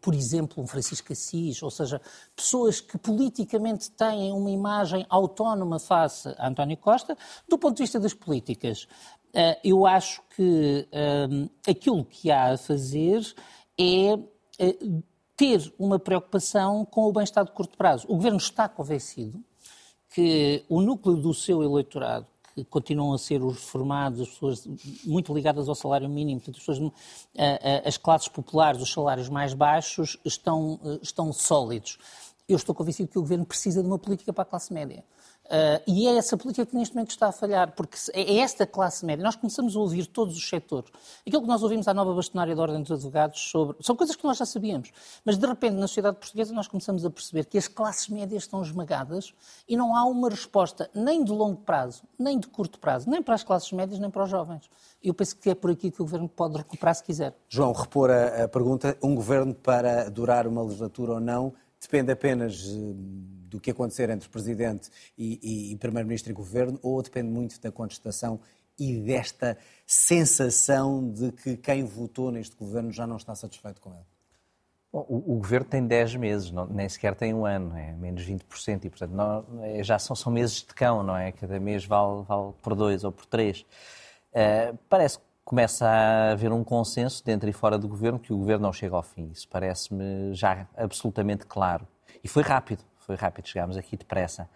por 0.00 0.14
exemplo, 0.14 0.62
um 0.62 0.66
Francisco 0.66 1.12
Assis, 1.12 1.62
ou 1.62 1.70
seja, 1.70 2.00
pessoas 2.34 2.80
que 2.80 2.98
politicamente 2.98 3.90
têm 3.90 4.32
uma 4.32 4.50
imagem 4.50 5.06
autónoma 5.08 5.78
face 5.78 6.34
a 6.38 6.48
António 6.48 6.76
Costa, 6.76 7.16
do 7.48 7.58
ponto 7.58 7.76
de 7.76 7.82
vista 7.82 8.00
das 8.00 8.14
políticas. 8.14 8.86
Eh, 9.32 9.60
eu 9.64 9.86
acho 9.86 10.22
que 10.34 10.88
eh, 10.90 11.28
aquilo 11.68 12.04
que 12.04 12.30
há 12.30 12.54
a 12.54 12.58
fazer 12.58 13.20
é 13.78 14.18
eh, 14.58 14.78
ter 15.36 15.72
uma 15.78 15.98
preocupação 15.98 16.84
com 16.84 17.02
o 17.02 17.12
bem-estar 17.12 17.44
de 17.44 17.52
curto 17.52 17.76
prazo. 17.76 18.06
O 18.08 18.14
governo 18.16 18.38
está 18.38 18.68
convencido 18.68 19.38
que 20.08 20.64
o 20.68 20.80
núcleo 20.80 21.16
do 21.16 21.34
seu 21.34 21.62
eleitorado 21.62 22.26
continuam 22.64 23.12
a 23.12 23.18
ser 23.18 23.42
os 23.42 23.56
reformados, 23.56 24.20
as 24.20 24.28
pessoas 24.28 24.68
muito 25.04 25.34
ligadas 25.34 25.68
ao 25.68 25.74
salário 25.74 26.08
mínimo, 26.08 26.40
portanto, 26.40 26.56
as, 26.56 26.66
pessoas, 26.66 26.92
as 27.84 27.96
classes 27.96 28.28
populares, 28.28 28.80
os 28.80 28.92
salários 28.92 29.28
mais 29.28 29.54
baixos, 29.54 30.18
estão, 30.24 30.80
estão 31.02 31.32
sólidos. 31.32 31.98
Eu 32.48 32.56
estou 32.56 32.74
convencido 32.74 33.10
que 33.10 33.18
o 33.18 33.22
governo 33.22 33.44
precisa 33.44 33.82
de 33.82 33.88
uma 33.88 33.98
política 33.98 34.32
para 34.32 34.42
a 34.42 34.46
classe 34.46 34.72
média. 34.72 35.04
Uh, 35.46 35.80
e 35.86 36.08
é 36.08 36.16
essa 36.16 36.36
política 36.36 36.66
que 36.66 36.74
neste 36.74 36.94
momento 36.94 37.10
está 37.10 37.28
a 37.28 37.32
falhar, 37.32 37.72
porque 37.72 37.96
é, 38.12 38.38
esta 38.38 38.66
classe 38.66 39.06
média. 39.06 39.22
Nós 39.22 39.36
começamos 39.36 39.76
a 39.76 39.80
ouvir 39.80 40.06
todos 40.06 40.36
os 40.36 40.48
setores. 40.48 40.90
Aquilo 41.24 41.42
que 41.42 41.48
nós 41.48 41.62
ouvimos 41.62 41.86
à 41.86 41.94
nova 41.94 42.12
bastonária 42.14 42.54
da 42.54 42.62
Ordem 42.62 42.82
dos 42.82 42.90
Advogados 42.90 43.40
sobre. 43.40 43.76
São 43.80 43.94
coisas 43.94 44.16
que 44.16 44.24
nós 44.24 44.38
já 44.38 44.44
sabíamos. 44.44 44.90
Mas 45.24 45.38
de 45.38 45.46
repente, 45.46 45.74
na 45.74 45.86
sociedade 45.86 46.16
portuguesa, 46.16 46.52
nós 46.52 46.66
começamos 46.66 47.04
a 47.04 47.10
perceber 47.10 47.44
que 47.44 47.56
as 47.56 47.68
classes 47.68 48.08
médias 48.08 48.42
estão 48.42 48.60
esmagadas 48.60 49.32
e 49.68 49.76
não 49.76 49.94
há 49.94 50.04
uma 50.04 50.28
resposta 50.28 50.90
nem 50.92 51.22
de 51.22 51.30
longo 51.30 51.60
prazo, 51.60 52.02
nem 52.18 52.40
de 52.40 52.48
curto 52.48 52.80
prazo, 52.80 53.08
nem 53.08 53.22
para 53.22 53.34
as 53.34 53.44
classes 53.44 53.70
médias, 53.70 54.00
nem 54.00 54.10
para 54.10 54.24
os 54.24 54.30
jovens. 54.30 54.68
Eu 55.02 55.14
penso 55.14 55.36
que 55.36 55.50
é 55.50 55.54
por 55.54 55.70
aqui 55.70 55.92
que 55.92 56.02
o 56.02 56.04
governo 56.04 56.28
pode 56.28 56.56
recuperar 56.56 56.94
se 56.94 57.04
quiser. 57.04 57.36
João, 57.48 57.72
repor 57.72 58.10
a, 58.10 58.44
a 58.44 58.48
pergunta: 58.48 58.98
um 59.00 59.14
governo 59.14 59.54
para 59.54 60.10
durar 60.10 60.46
uma 60.48 60.62
legislatura 60.62 61.12
ou 61.12 61.20
não 61.20 61.54
depende 61.80 62.10
apenas 62.10 62.64
eh, 62.66 62.94
do 63.56 63.60
que 63.60 63.70
acontecer 63.70 64.10
entre 64.10 64.28
Presidente 64.28 64.90
e, 65.16 65.72
e, 65.72 65.76
Primeiro-Ministro 65.76 66.30
e 66.30 66.34
Governo 66.34 66.78
ou 66.82 67.02
depende 67.02 67.28
muito 67.28 67.58
da 67.60 67.72
contestação 67.72 68.38
e 68.78 68.98
desta 68.98 69.56
sensação 69.86 71.10
de 71.10 71.32
que 71.32 71.56
quem 71.56 71.82
votou 71.82 72.30
neste 72.30 72.54
Governo 72.54 72.92
já 72.92 73.06
não 73.06 73.16
está 73.16 73.34
satisfeito 73.34 73.80
com 73.80 73.90
ele? 73.90 74.04
Bom, 74.92 75.06
o, 75.08 75.34
o, 75.34 75.38
Governo 75.38 75.66
tem 75.66 75.86
10 75.86 76.16
meses, 76.16 76.50
não, 76.50 76.66
nem 76.66 76.86
sequer 76.88 77.14
tem 77.14 77.32
um 77.32 77.46
ano, 77.46 77.76
é 77.76 77.92
menos 77.92 78.22
20%, 78.22 78.84
e 78.84 78.90
portanto 78.90 79.12
não, 79.12 79.64
é, 79.64 79.82
já 79.82 79.98
são, 79.98 80.14
são 80.14 80.30
meses 80.30 80.56
de 80.56 80.74
cão, 80.74 81.02
não 81.02 81.16
é? 81.16 81.32
Cada 81.32 81.58
mês 81.58 81.86
vale, 81.86 82.22
vale 82.24 82.52
por 82.62 82.74
dois 82.74 83.04
ou 83.04 83.10
por 83.10 83.24
três. 83.24 83.64
Uh, 84.32 84.76
parece 84.88 85.18
que 85.18 85.24
começa 85.44 85.86
a 85.86 86.32
haver 86.32 86.52
um 86.52 86.62
consenso 86.62 87.24
dentro 87.24 87.48
e 87.48 87.52
fora 87.52 87.78
do 87.78 87.88
Governo 87.88 88.18
que 88.18 88.32
o 88.32 88.36
Governo 88.36 88.64
não 88.64 88.72
chega 88.72 88.94
ao 88.94 89.02
fim. 89.02 89.30
Isso 89.32 89.48
parece-me 89.48 90.34
já 90.34 90.66
absolutamente 90.76 91.46
claro. 91.46 91.88
E 92.22 92.28
foi 92.28 92.42
rápido, 92.42 92.84
foi 93.06 93.16
rápido, 93.16 93.46
chegámos 93.46 93.76
aqui 93.76 93.96
depressa. 93.96 94.48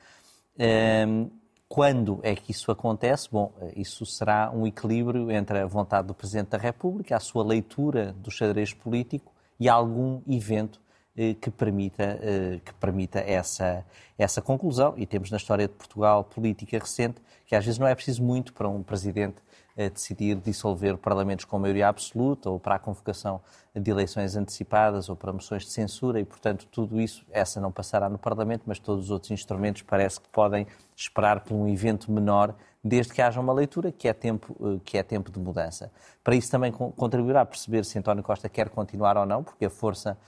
Quando 1.73 2.19
é 2.25 2.35
que 2.35 2.51
isso 2.51 2.73
acontece? 2.73 3.29
Bom, 3.31 3.53
isso 3.77 4.05
será 4.05 4.51
um 4.51 4.67
equilíbrio 4.67 5.31
entre 5.31 5.61
a 5.61 5.67
vontade 5.67 6.09
do 6.09 6.13
Presidente 6.13 6.49
da 6.49 6.59
República, 6.59 7.17
a 7.17 7.21
sua 7.21 7.45
leitura 7.45 8.13
do 8.13 8.29
xadrez 8.29 8.75
político 8.75 9.33
e 9.59 9.69
algum 9.69 10.21
evento 10.29 10.81
eh, 11.17 11.35
que 11.35 11.49
permita, 11.49 12.19
eh, 12.23 12.61
que 12.65 12.75
permita 12.75 13.21
essa, 13.21 13.87
essa 14.19 14.43
conclusão. 14.43 14.95
E 14.97 15.07
temos 15.07 15.31
na 15.31 15.37
história 15.37 15.69
de 15.69 15.75
Portugal 15.75 16.25
política 16.25 16.77
recente 16.77 17.23
que 17.47 17.55
às 17.55 17.65
vezes 17.65 17.79
não 17.79 17.87
é 17.87 17.95
preciso 17.95 18.21
muito 18.21 18.53
para 18.53 18.69
um 18.69 18.83
Presidente 18.83 19.37
decidir 19.76 20.37
dissolver 20.37 20.96
parlamentos 20.98 21.44
com 21.44 21.59
maioria 21.59 21.88
absoluta 21.88 22.50
ou 22.50 22.59
para 22.59 22.74
a 22.74 22.78
convocação 22.78 23.40
de 23.74 23.90
eleições 23.90 24.37
antecipadas 24.37 25.09
ou 25.09 25.16
para 25.16 25.33
moções 25.33 25.64
de 25.64 25.70
censura 25.70 26.20
e, 26.20 26.24
portanto, 26.24 26.66
tudo 26.70 27.00
isso, 27.00 27.24
essa 27.30 27.61
não 27.61 27.70
passará 27.70 28.09
no 28.09 28.18
Parlamento, 28.18 28.62
mas 28.66 28.78
todos 28.78 29.04
os 29.04 29.11
outros 29.11 29.30
instrumentos 29.30 29.83
parece 29.83 30.20
que 30.20 30.28
podem 30.28 30.66
esperar 30.96 31.40
por 31.40 31.54
um 31.54 31.68
evento 31.68 32.11
menor 32.11 32.54
desde 32.83 33.12
que 33.12 33.22
haja 33.22 33.40
uma 33.40 33.52
leitura 33.52 33.92
que 33.92 34.09
é 34.09 34.12
tempo, 34.12 34.56
eh, 34.61 34.80
que 34.85 34.98
é 34.98 35.02
tempo 35.02 35.30
de 35.30 35.38
mudança. 35.38 35.92
Para 36.24 36.35
isso 36.35 36.50
também 36.50 36.72
contribuirá 36.72 37.42
a 37.42 37.46
perceber 37.46 37.85
se 37.85 37.98
António 37.98 38.22
Costa 38.22 38.48
quer 38.48 38.70
continuar 38.70 39.16
ou 39.16 39.26
não, 39.26 39.44
porque 39.44 39.66
a 39.66 39.70
força 39.70 40.18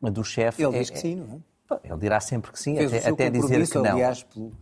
do 0.00 0.24
chefe... 0.24 0.62
Ele 0.62 0.76
é, 0.76 0.80
diz 0.80 0.90
que 0.90 0.98
sim, 0.98 1.16
não 1.16 1.36
é? 1.36 1.50
Ele 1.84 1.98
dirá 1.98 2.18
sempre 2.18 2.50
que 2.50 2.58
sim, 2.58 2.76
Fez 2.76 2.92
até, 2.92 3.08
até 3.08 3.30
dizer 3.30 3.68
que 3.68 3.78
não. 3.78 3.92
Aliás, 3.92 4.24
pelo 4.24 4.52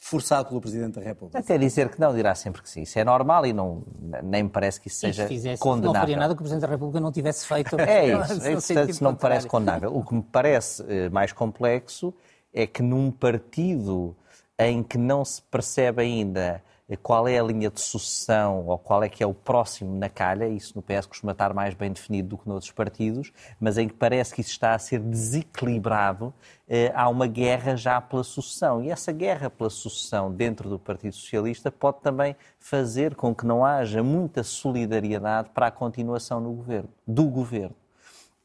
forçado 0.00 0.48
pelo 0.48 0.60
Presidente 0.60 0.94
da 0.94 1.00
República. 1.00 1.38
Até 1.38 1.58
dizer 1.58 1.88
que 1.88 2.00
não, 2.00 2.14
dirá 2.14 2.34
sempre 2.34 2.62
que 2.62 2.70
sim. 2.70 2.82
Isso 2.82 2.98
é 2.98 3.04
normal 3.04 3.46
e 3.46 3.52
não, 3.52 3.82
nem 4.22 4.44
me 4.44 4.48
parece 4.48 4.80
que 4.80 4.88
isso 4.88 4.98
seja 4.98 5.22
se 5.22 5.28
fizesse, 5.28 5.60
condenável. 5.60 5.92
Não 5.94 6.00
faria 6.00 6.16
nada 6.16 6.34
que 6.34 6.40
o 6.40 6.42
Presidente 6.42 6.62
da 6.62 6.68
República 6.68 7.00
não 7.00 7.10
tivesse 7.10 7.46
feito. 7.46 7.76
É 7.86 8.06
isso, 8.06 8.46
é, 8.46 8.52
portanto, 8.52 9.00
não 9.00 9.12
me 9.12 9.18
parece 9.18 9.46
condenável. 9.46 9.96
O 9.96 10.04
que 10.04 10.14
me 10.14 10.22
parece 10.22 10.84
eh, 10.88 11.08
mais 11.08 11.32
complexo 11.32 12.14
é 12.52 12.66
que 12.66 12.82
num 12.82 13.10
partido 13.10 14.16
em 14.58 14.82
que 14.82 14.96
não 14.96 15.24
se 15.24 15.42
percebe 15.42 16.02
ainda 16.02 16.62
qual 16.94 17.26
é 17.26 17.38
a 17.38 17.42
linha 17.42 17.68
de 17.68 17.80
sucessão 17.80 18.66
ou 18.66 18.78
qual 18.78 19.02
é 19.02 19.08
que 19.08 19.22
é 19.22 19.26
o 19.26 19.34
próximo 19.34 19.98
na 19.98 20.08
calha, 20.08 20.46
isso 20.46 20.72
no 20.76 20.82
PS 20.82 21.06
costuma 21.06 21.32
estar 21.32 21.52
mais 21.52 21.74
bem 21.74 21.90
definido 21.90 22.28
do 22.28 22.38
que 22.38 22.48
noutros 22.48 22.70
partidos, 22.70 23.32
mas 23.58 23.76
em 23.76 23.88
que 23.88 23.94
parece 23.94 24.32
que 24.32 24.40
isso 24.40 24.50
está 24.50 24.74
a 24.74 24.78
ser 24.78 25.00
desequilibrado, 25.00 26.32
eh, 26.68 26.92
há 26.94 27.08
uma 27.08 27.26
guerra 27.26 27.74
já 27.74 28.00
pela 28.00 28.22
sucessão. 28.22 28.84
E 28.84 28.90
essa 28.90 29.10
guerra 29.10 29.50
pela 29.50 29.70
sucessão 29.70 30.30
dentro 30.30 30.68
do 30.68 30.78
Partido 30.78 31.14
Socialista 31.16 31.72
pode 31.72 32.00
também 32.00 32.36
fazer 32.60 33.16
com 33.16 33.34
que 33.34 33.44
não 33.44 33.64
haja 33.64 34.02
muita 34.02 34.44
solidariedade 34.44 35.50
para 35.52 35.66
a 35.66 35.70
continuação 35.72 36.40
no 36.40 36.52
governo, 36.52 36.88
do 37.04 37.24
governo. 37.24 37.74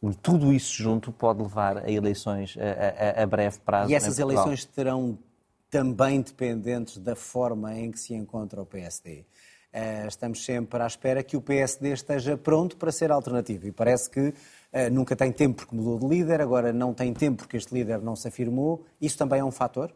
E 0.02 0.16
tudo 0.16 0.52
isso 0.52 0.82
junto 0.82 1.12
pode 1.12 1.44
levar 1.44 1.78
a 1.78 1.92
eleições 1.92 2.58
a, 2.58 3.20
a, 3.20 3.24
a 3.24 3.28
breve 3.28 3.60
prazo. 3.60 3.92
E 3.92 3.94
essas 3.94 4.18
eleições 4.18 4.66
terão 4.66 5.20
também 5.72 6.22
dependentes 6.22 6.98
da 6.98 7.16
forma 7.16 7.74
em 7.80 7.90
que 7.90 8.00
se 8.00 8.14
encontra 8.14 8.62
o 8.62 8.66
PSD. 8.66 9.26
Eh, 9.72 10.06
estamos 10.06 10.44
sempre 10.44 10.84
à 10.84 10.86
espera 10.86 11.24
que 11.24 11.38
o 11.38 11.42
PSD 11.42 11.94
esteja 11.94 12.38
pronto 12.38 12.76
para 12.76 12.92
ser 12.92 13.10
alternativo 13.10 13.68
e 13.68 13.72
parece 13.72 14.10
que 14.10 14.34
eh, 14.74 14.90
nunca 14.90 15.16
tem 15.16 15.32
tempo 15.32 15.60
porque 15.60 15.74
mudou 15.74 15.98
de 15.98 16.08
líder, 16.08 16.42
agora 16.42 16.74
não 16.74 16.94
tem 16.94 17.14
tempo 17.14 17.38
porque 17.38 17.56
este 17.56 17.74
líder 17.74 18.02
não 18.02 18.18
se 18.18 18.28
afirmou. 18.28 18.86
Isso 19.00 19.18
também 19.18 19.40
é 19.40 19.46
um 19.46 19.52
fator? 19.52 19.94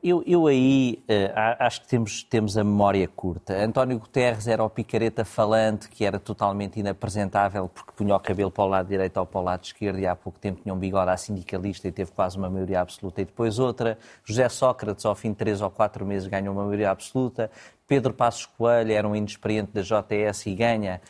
Eu, 0.00 0.22
eu 0.24 0.46
aí 0.46 1.02
uh, 1.08 1.56
acho 1.58 1.80
que 1.80 1.88
temos, 1.88 2.22
temos 2.22 2.56
a 2.56 2.62
memória 2.62 3.08
curta. 3.08 3.52
António 3.64 3.98
Guterres 3.98 4.46
era 4.46 4.62
o 4.62 4.70
picareta 4.70 5.24
falante 5.24 5.88
que 5.88 6.04
era 6.04 6.20
totalmente 6.20 6.78
inapresentável 6.78 7.68
porque 7.68 7.90
punha 7.96 8.14
o 8.14 8.20
cabelo 8.20 8.48
para 8.48 8.62
o 8.62 8.68
lado 8.68 8.86
direito 8.86 9.16
ou 9.16 9.26
para 9.26 9.40
o 9.40 9.42
lado 9.42 9.64
esquerdo 9.64 9.98
e 9.98 10.06
há 10.06 10.14
pouco 10.14 10.38
tempo 10.38 10.60
tinha 10.62 10.72
um 10.72 10.78
bigode 10.78 11.10
à 11.10 11.16
sindicalista 11.16 11.88
e 11.88 11.92
teve 11.92 12.12
quase 12.12 12.38
uma 12.38 12.48
maioria 12.48 12.80
absoluta. 12.80 13.22
E 13.22 13.24
depois 13.24 13.58
outra, 13.58 13.98
José 14.24 14.48
Sócrates, 14.48 15.04
ao 15.04 15.16
fim 15.16 15.30
de 15.30 15.36
três 15.36 15.60
ou 15.60 15.68
quatro 15.68 16.06
meses, 16.06 16.28
ganhou 16.28 16.54
uma 16.54 16.62
maioria 16.62 16.90
absoluta. 16.90 17.50
Pedro 17.84 18.14
Passos 18.14 18.46
Coelho 18.46 18.92
era 18.92 19.06
um 19.06 19.16
inexperiente 19.16 19.72
da 19.72 19.82
JS 19.82 20.46
e 20.46 20.54
ganha 20.54 21.00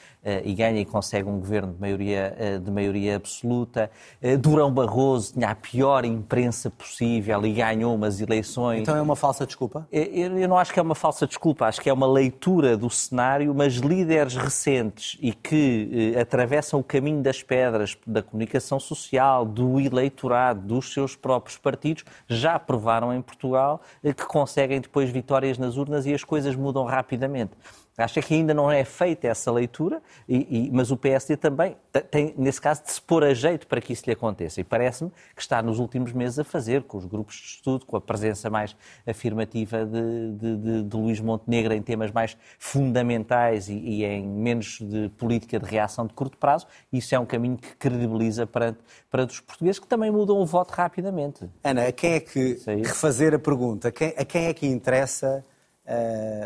e 0.45 0.55
ganha 0.55 0.81
e 0.81 0.85
consegue 0.85 1.29
um 1.29 1.39
governo 1.39 1.73
de 1.73 1.81
maioria, 1.81 2.35
eh, 2.39 2.59
de 2.59 2.71
maioria 2.71 3.17
absoluta. 3.17 3.91
Eh, 4.21 4.37
Durão 4.37 4.73
Barroso 4.73 5.33
tinha 5.33 5.51
a 5.51 5.55
pior 5.55 6.05
imprensa 6.05 6.71
possível 6.71 7.45
e 7.45 7.53
ganhou 7.53 7.95
umas 7.95 8.21
eleições. 8.21 8.83
Então 8.83 8.97
é 8.97 9.03
uma 9.03 9.17
falsa 9.17 9.45
desculpa? 9.45 9.87
Eu 9.91 10.49
não 10.49 10.57
acho 10.57 10.73
que 10.73 10.79
é 10.79 10.83
uma 10.83 10.95
falsa 10.95 11.27
desculpa, 11.27 11.67
acho 11.67 11.81
que 11.81 11.91
é 11.91 11.93
uma 11.93 12.07
leitura 12.07 12.77
do 12.77 12.89
cenário, 12.89 13.53
mas 13.55 13.75
líderes 13.75 14.37
recentes 14.37 15.19
e 15.21 15.33
que 15.33 16.15
atravessam 16.21 16.79
o 16.79 16.85
caminho 16.85 17.21
das 17.21 17.43
pedras 17.43 17.97
da 18.07 18.23
comunicação 18.23 18.79
social, 18.79 19.45
do 19.45 19.81
eleitorado, 19.81 20.61
dos 20.61 20.93
seus 20.93 21.17
próprios 21.17 21.59
partidos, 21.59 22.05
já 22.29 22.59
provaram 22.59 23.13
em 23.13 23.21
Portugal 23.21 23.81
que 24.03 24.27
conseguem 24.27 24.81
depois 24.81 25.11
vitórias 25.11 25.59
nas 25.59 25.77
urnas 25.77 26.07
e 26.07 26.15
as 26.15 26.23
coisas 26.23 26.55
mudam 26.55 26.85
rapidamente. 26.85 27.53
Acho 27.97 28.23
que 28.23 28.35
ainda 28.35 28.55
não 28.55 28.71
é 28.71 28.85
feita 28.85 29.29
essa 29.29 29.53
leitura, 29.53 30.03
e, 30.27 30.67
e, 30.67 30.71
mas 30.73 30.91
o 30.91 30.97
PSD 30.97 31.37
também 31.37 31.77
tem, 32.11 32.35
nesse 32.39 32.59
caso, 32.59 32.83
de 32.83 32.91
se 32.91 33.01
pôr 33.01 33.23
a 33.23 33.35
jeito 33.35 33.67
para 33.67 33.83
que 33.83 33.93
isso 33.93 34.05
lhe 34.07 34.13
aconteça. 34.13 34.63
E 34.63 34.65
parece-me 34.65 35.11
que 35.37 35.43
está 35.43 35.61
nos 35.63 35.79
últimos 35.79 36.13
meses 36.13 36.39
a 36.39 36.45
fazer, 36.45 36.85
com 36.85 36.97
os 36.97 37.05
grupos 37.05 37.37
de 37.37 37.45
estudo, 37.45 37.85
com 37.85 37.95
a 37.95 38.01
presença 38.01 38.49
mais 38.49 38.75
afirmativa 39.07 39.85
de, 39.85 40.33
de, 40.33 40.57
de, 40.57 40.83
de 40.85 40.97
Luís 40.97 41.21
Montenegro 41.21 41.75
em 41.75 41.83
temas 41.83 42.11
mais 42.11 42.37
fundamentais 42.59 43.69
e, 43.69 43.75
e, 43.75 44.05
em 44.05 44.27
menos 44.27 44.79
de 44.81 45.11
política 45.11 45.61
de 45.61 45.67
reação 45.67 46.07
de 46.07 46.15
curto 46.15 46.39
prazo. 46.39 46.67
Isso 46.91 47.15
é 47.15 47.19
um 47.19 47.27
caminho 47.27 47.59
que 47.59 47.77
credibiliza 47.77 48.47
para, 48.47 48.75
para 49.11 49.27
os 49.27 49.39
portugueses, 49.41 49.79
que 49.79 49.87
também 49.87 50.11
mudam 50.11 50.39
o 50.39 50.47
voto 50.47 50.71
rapidamente. 50.71 51.47
Ana, 51.63 51.89
a 51.89 51.93
quem 51.93 52.15
é 52.15 52.21
que, 52.21 52.59
refazer 52.67 53.35
a 53.35 53.39
pergunta, 53.39 53.89
a 53.89 53.93
quem, 53.93 54.15
a 54.17 54.25
quem 54.25 54.47
é 54.47 54.55
que 54.55 54.67
interessa 54.67 55.45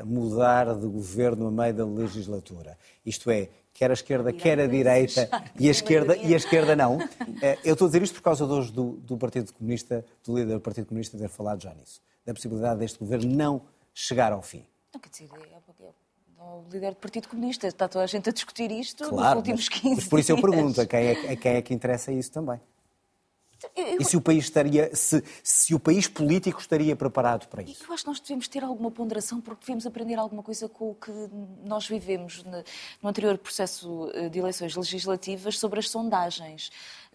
mudar 0.04 0.74
de 0.74 0.86
governo 0.86 1.48
a 1.48 1.50
meio 1.50 1.74
da 1.74 1.84
legislatura. 1.84 2.78
Isto 3.04 3.30
é, 3.30 3.48
quer 3.76 3.90
a 3.90 3.94
esquerda, 3.94 4.32
quer 4.32 4.58
a 4.58 4.66
direita, 4.66 5.28
e 5.60 5.68
a 5.68 5.70
esquerda, 5.70 6.16
e 6.16 6.32
a 6.32 6.36
esquerda 6.36 6.74
não. 6.74 6.96
Uh, 6.96 7.04
eu 7.62 7.74
estou 7.74 7.86
a 7.86 7.88
dizer 7.88 8.02
isto 8.02 8.14
por 8.14 8.22
causa 8.22 8.46
de 8.46 8.52
hoje 8.52 8.72
do, 8.72 8.92
do 8.92 9.18
Partido 9.18 9.52
Comunista, 9.52 10.04
do 10.24 10.36
líder 10.36 10.54
do 10.54 10.60
Partido 10.60 10.86
Comunista 10.86 11.18
ter 11.18 11.28
falado 11.28 11.62
já 11.62 11.74
nisso, 11.74 12.00
da 12.24 12.32
possibilidade 12.32 12.80
deste 12.80 12.98
governo 12.98 13.30
não 13.30 13.62
chegar 13.92 14.32
ao 14.32 14.40
fim. 14.40 14.64
Não, 14.94 15.00
quer 15.00 15.10
dizer, 15.10 15.28
é, 15.34 15.84
é, 15.84 15.86
é 15.86 16.42
o 16.42 16.64
líder 16.72 16.90
do 16.92 16.96
Partido 16.96 17.28
Comunista. 17.28 17.66
Está 17.66 17.86
toda 17.86 18.04
a 18.04 18.06
gente 18.06 18.30
a 18.30 18.32
discutir 18.32 18.70
isto 18.70 19.08
claro, 19.08 19.22
nos 19.22 19.36
últimos 19.36 19.68
15 19.68 19.88
mas, 19.88 19.96
mas 19.96 20.08
por 20.08 20.20
isso 20.20 20.32
eu 20.32 20.40
pergunto, 20.40 20.80
a 20.80 20.86
quem, 20.86 21.00
é, 21.00 21.32
a 21.32 21.36
quem 21.36 21.52
é 21.52 21.62
que 21.62 21.74
interessa 21.74 22.10
isso 22.10 22.32
também? 22.32 22.58
E 23.74 24.04
se 24.04 24.16
o 24.16 24.20
país 24.20 24.44
estaria, 24.44 24.94
se, 24.94 25.22
se 25.42 25.74
o 25.74 25.80
país 25.80 26.06
político 26.06 26.60
estaria 26.60 26.94
preparado 26.94 27.46
para 27.48 27.62
isso? 27.62 27.84
Eu 27.86 27.92
acho 27.92 28.04
que 28.04 28.08
nós 28.08 28.20
devemos 28.20 28.48
ter 28.48 28.62
alguma 28.62 28.90
ponderação 28.90 29.40
porque 29.40 29.60
devemos 29.60 29.86
aprender 29.86 30.16
alguma 30.16 30.42
coisa 30.42 30.68
com 30.68 30.90
o 30.90 30.94
que 30.94 31.12
nós 31.64 31.86
vivemos 31.86 32.44
no 33.02 33.08
anterior 33.08 33.36
processo 33.38 34.10
eh, 34.14 34.28
de 34.28 34.38
eleições 34.38 34.74
legislativas 34.74 35.58
sobre 35.58 35.78
as 35.78 35.88
sondagens. 35.90 36.70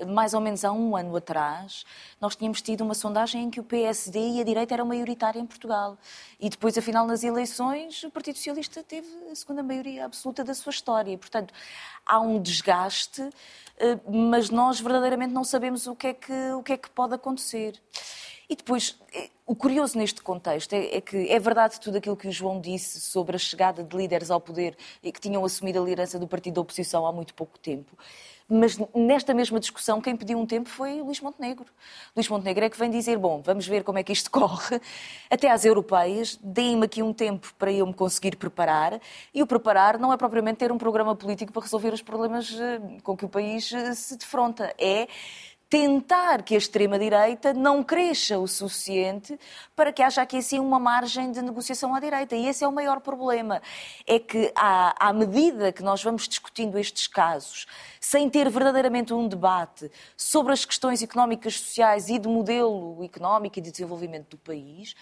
Mais 0.07 0.33
ou 0.33 0.41
menos 0.41 0.65
há 0.65 0.71
um 0.71 0.95
ano 0.95 1.15
atrás, 1.15 1.85
nós 2.19 2.35
tínhamos 2.35 2.61
tido 2.61 2.81
uma 2.81 2.93
sondagem 2.93 3.43
em 3.43 3.49
que 3.49 3.59
o 3.59 3.63
PSD 3.63 4.19
e 4.19 4.41
a 4.41 4.43
direita 4.43 4.73
eram 4.73 4.85
maioritária 4.85 5.39
em 5.39 5.45
Portugal. 5.45 5.97
E 6.39 6.49
depois, 6.49 6.77
afinal, 6.77 7.05
nas 7.05 7.23
eleições, 7.23 8.03
o 8.03 8.09
Partido 8.09 8.37
Socialista 8.37 8.83
teve 8.83 9.07
a 9.31 9.35
segunda 9.35 9.61
maioria 9.61 10.05
absoluta 10.05 10.43
da 10.43 10.53
sua 10.53 10.71
história. 10.71 11.17
Portanto, 11.17 11.53
há 12.05 12.19
um 12.19 12.41
desgaste 12.41 13.29
mas 14.09 14.49
nós 14.49 14.79
verdadeiramente 14.79 15.33
não 15.33 15.43
sabemos 15.43 15.87
o 15.87 15.95
que 15.95 16.07
é 16.07 16.13
que, 16.13 16.51
o 16.53 16.63
que, 16.63 16.73
é 16.73 16.77
que 16.77 16.89
pode 16.89 17.13
acontecer. 17.13 17.81
E 18.49 18.55
depois, 18.55 18.99
eh, 19.13 19.29
o 19.45 19.55
curioso 19.55 19.97
neste 19.97 20.21
contexto 20.21 20.73
é, 20.73 20.97
é, 20.97 21.01
que 21.01 21.29
é 21.29 21.39
verdade 21.39 21.79
tudo 21.79 21.97
aquilo 21.97 22.17
que 22.17 22.27
o 22.27 22.31
João 22.31 22.59
disse 22.59 22.99
sobre 22.99 23.37
a 23.37 23.39
chegada 23.39 23.81
de 23.81 23.95
líderes 23.95 24.29
ao 24.29 24.41
poder 24.41 24.77
e 25.01 25.09
que 25.09 25.21
tinham 25.21 25.45
assumido 25.45 25.79
a 25.79 25.83
liderança 25.83 26.19
do 26.19 26.27
partido 26.27 26.55
da 26.55 26.61
oposição 26.61 27.07
há 27.07 27.13
muito 27.13 27.33
pouco 27.33 27.57
tempo. 27.57 27.97
Mas 28.53 28.77
nesta 28.93 29.33
mesma 29.33 29.61
discussão, 29.61 30.01
quem 30.01 30.13
pediu 30.13 30.37
um 30.37 30.45
tempo 30.45 30.67
foi 30.67 31.01
Luís 31.01 31.21
Montenegro. 31.21 31.67
Luís 32.13 32.27
Montenegro 32.27 32.65
é 32.65 32.69
que 32.69 32.77
vem 32.77 32.89
dizer: 32.89 33.17
bom, 33.17 33.41
vamos 33.41 33.65
ver 33.65 33.81
como 33.81 33.97
é 33.97 34.03
que 34.03 34.11
isto 34.11 34.27
corre, 34.29 34.81
até 35.29 35.49
às 35.49 35.63
europeias, 35.63 36.37
deem-me 36.43 36.83
aqui 36.83 37.01
um 37.01 37.13
tempo 37.13 37.53
para 37.57 37.71
eu 37.71 37.87
me 37.87 37.93
conseguir 37.93 38.35
preparar. 38.35 38.99
E 39.33 39.41
o 39.41 39.47
preparar 39.47 39.97
não 39.97 40.11
é 40.11 40.17
propriamente 40.17 40.57
ter 40.57 40.69
um 40.69 40.77
programa 40.77 41.15
político 41.15 41.53
para 41.53 41.61
resolver 41.61 41.93
os 41.93 42.01
problemas 42.01 42.53
eh, 42.59 42.99
com 43.03 43.15
que 43.15 43.23
o 43.23 43.29
país 43.29 43.71
eh, 43.71 43.93
se 43.95 44.17
defronta. 44.17 44.75
É 44.77 45.07
tentar 45.71 46.43
que 46.43 46.53
a 46.53 46.57
extrema-direita 46.57 47.53
não 47.53 47.81
cresça 47.81 48.37
o 48.37 48.45
suficiente 48.45 49.39
para 49.73 49.93
que 49.93 50.03
haja 50.03 50.21
aqui 50.21 50.35
assim 50.35 50.59
uma 50.59 50.77
margem 50.77 51.31
de 51.31 51.41
negociação 51.41 51.95
à 51.95 51.99
direita. 52.01 52.35
E 52.35 52.45
esse 52.45 52.61
é 52.61 52.67
o 52.67 52.73
maior 52.73 52.99
problema. 52.99 53.61
É 54.05 54.19
que, 54.19 54.51
à, 54.53 55.07
à 55.07 55.13
medida 55.13 55.71
que 55.71 55.81
nós 55.81 56.03
vamos 56.03 56.27
discutindo 56.27 56.77
estes 56.77 57.07
casos, 57.07 57.67
sem 58.01 58.29
ter 58.29 58.49
verdadeiramente 58.49 59.13
um 59.13 59.29
debate 59.29 59.89
sobre 60.17 60.51
as 60.51 60.65
questões 60.65 61.01
económicas, 61.01 61.57
sociais 61.57 62.09
e 62.09 62.19
de 62.19 62.27
modelo 62.27 63.01
económico 63.01 63.57
e 63.57 63.61
de 63.61 63.71
desenvolvimento 63.71 64.31
do 64.31 64.37
país, 64.39 64.93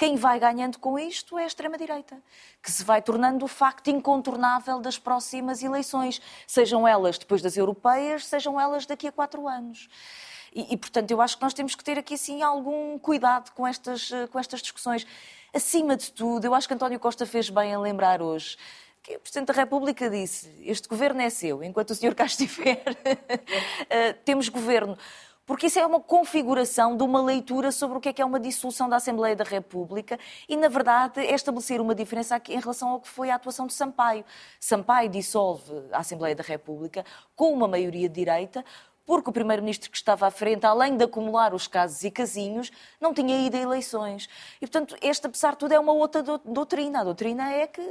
quem 0.00 0.16
vai 0.16 0.40
ganhando 0.40 0.78
com 0.78 0.98
isto 0.98 1.38
é 1.38 1.44
a 1.44 1.46
extrema-direita, 1.46 2.16
que 2.62 2.72
se 2.72 2.82
vai 2.82 3.02
tornando 3.02 3.44
o 3.44 3.48
facto 3.48 3.90
incontornável 3.90 4.80
das 4.80 4.96
próximas 4.96 5.62
eleições, 5.62 6.22
sejam 6.46 6.88
elas 6.88 7.18
depois 7.18 7.42
das 7.42 7.54
europeias, 7.54 8.24
sejam 8.24 8.58
elas 8.58 8.86
daqui 8.86 9.06
a 9.06 9.12
quatro 9.12 9.46
anos. 9.46 9.90
E, 10.54 10.72
e, 10.72 10.76
portanto, 10.78 11.10
eu 11.10 11.20
acho 11.20 11.36
que 11.36 11.42
nós 11.42 11.52
temos 11.52 11.74
que 11.74 11.84
ter 11.84 11.98
aqui, 11.98 12.14
assim, 12.14 12.40
algum 12.40 12.98
cuidado 12.98 13.50
com 13.50 13.66
estas, 13.66 14.10
com 14.30 14.38
estas 14.38 14.62
discussões. 14.62 15.06
Acima 15.52 15.94
de 15.98 16.10
tudo, 16.12 16.46
eu 16.46 16.54
acho 16.54 16.66
que 16.66 16.72
António 16.72 16.98
Costa 16.98 17.26
fez 17.26 17.50
bem 17.50 17.74
a 17.74 17.78
lembrar 17.78 18.22
hoje 18.22 18.56
que 19.02 19.16
o 19.16 19.20
Presidente 19.20 19.48
da 19.48 19.52
República 19.52 20.08
disse: 20.08 20.50
Este 20.62 20.88
governo 20.88 21.20
é 21.20 21.28
seu, 21.28 21.62
enquanto 21.62 21.90
o 21.90 21.94
senhor 21.94 22.14
cá 22.14 22.24
estiver, 22.24 22.82
uh, 22.88 24.14
temos 24.24 24.48
governo 24.48 24.96
porque 25.50 25.66
isso 25.66 25.80
é 25.80 25.84
uma 25.84 25.98
configuração 25.98 26.96
de 26.96 27.02
uma 27.02 27.20
leitura 27.20 27.72
sobre 27.72 27.98
o 27.98 28.00
que 28.00 28.10
é 28.10 28.12
que 28.12 28.22
é 28.22 28.24
uma 28.24 28.38
dissolução 28.38 28.88
da 28.88 28.94
Assembleia 28.94 29.34
da 29.34 29.42
República 29.42 30.16
e, 30.48 30.56
na 30.56 30.68
verdade, 30.68 31.18
é 31.18 31.34
estabelecer 31.34 31.80
uma 31.80 31.92
diferença 31.92 32.40
em 32.50 32.60
relação 32.60 32.90
ao 32.90 33.00
que 33.00 33.08
foi 33.08 33.30
a 33.30 33.34
atuação 33.34 33.66
de 33.66 33.74
Sampaio. 33.74 34.24
Sampaio 34.60 35.08
dissolve 35.08 35.72
a 35.90 35.98
Assembleia 35.98 36.36
da 36.36 36.44
República 36.44 37.04
com 37.34 37.52
uma 37.52 37.66
maioria 37.66 38.08
de 38.08 38.14
direita, 38.14 38.64
porque 39.10 39.28
o 39.28 39.32
primeiro-ministro 39.32 39.90
que 39.90 39.96
estava 39.96 40.28
à 40.28 40.30
frente, 40.30 40.64
além 40.64 40.96
de 40.96 41.02
acumular 41.02 41.52
os 41.52 41.66
casos 41.66 42.04
e 42.04 42.12
casinhos, 42.12 42.70
não 43.00 43.12
tinha 43.12 43.44
ido 43.44 43.56
a 43.56 43.60
eleições. 43.60 44.28
E, 44.58 44.60
portanto, 44.60 44.94
esta, 45.02 45.26
apesar 45.26 45.50
de 45.50 45.56
tudo, 45.56 45.74
é 45.74 45.80
uma 45.80 45.90
outra 45.90 46.22
doutrina. 46.22 47.00
A 47.00 47.02
doutrina 47.02 47.50
é 47.50 47.66
que 47.66 47.82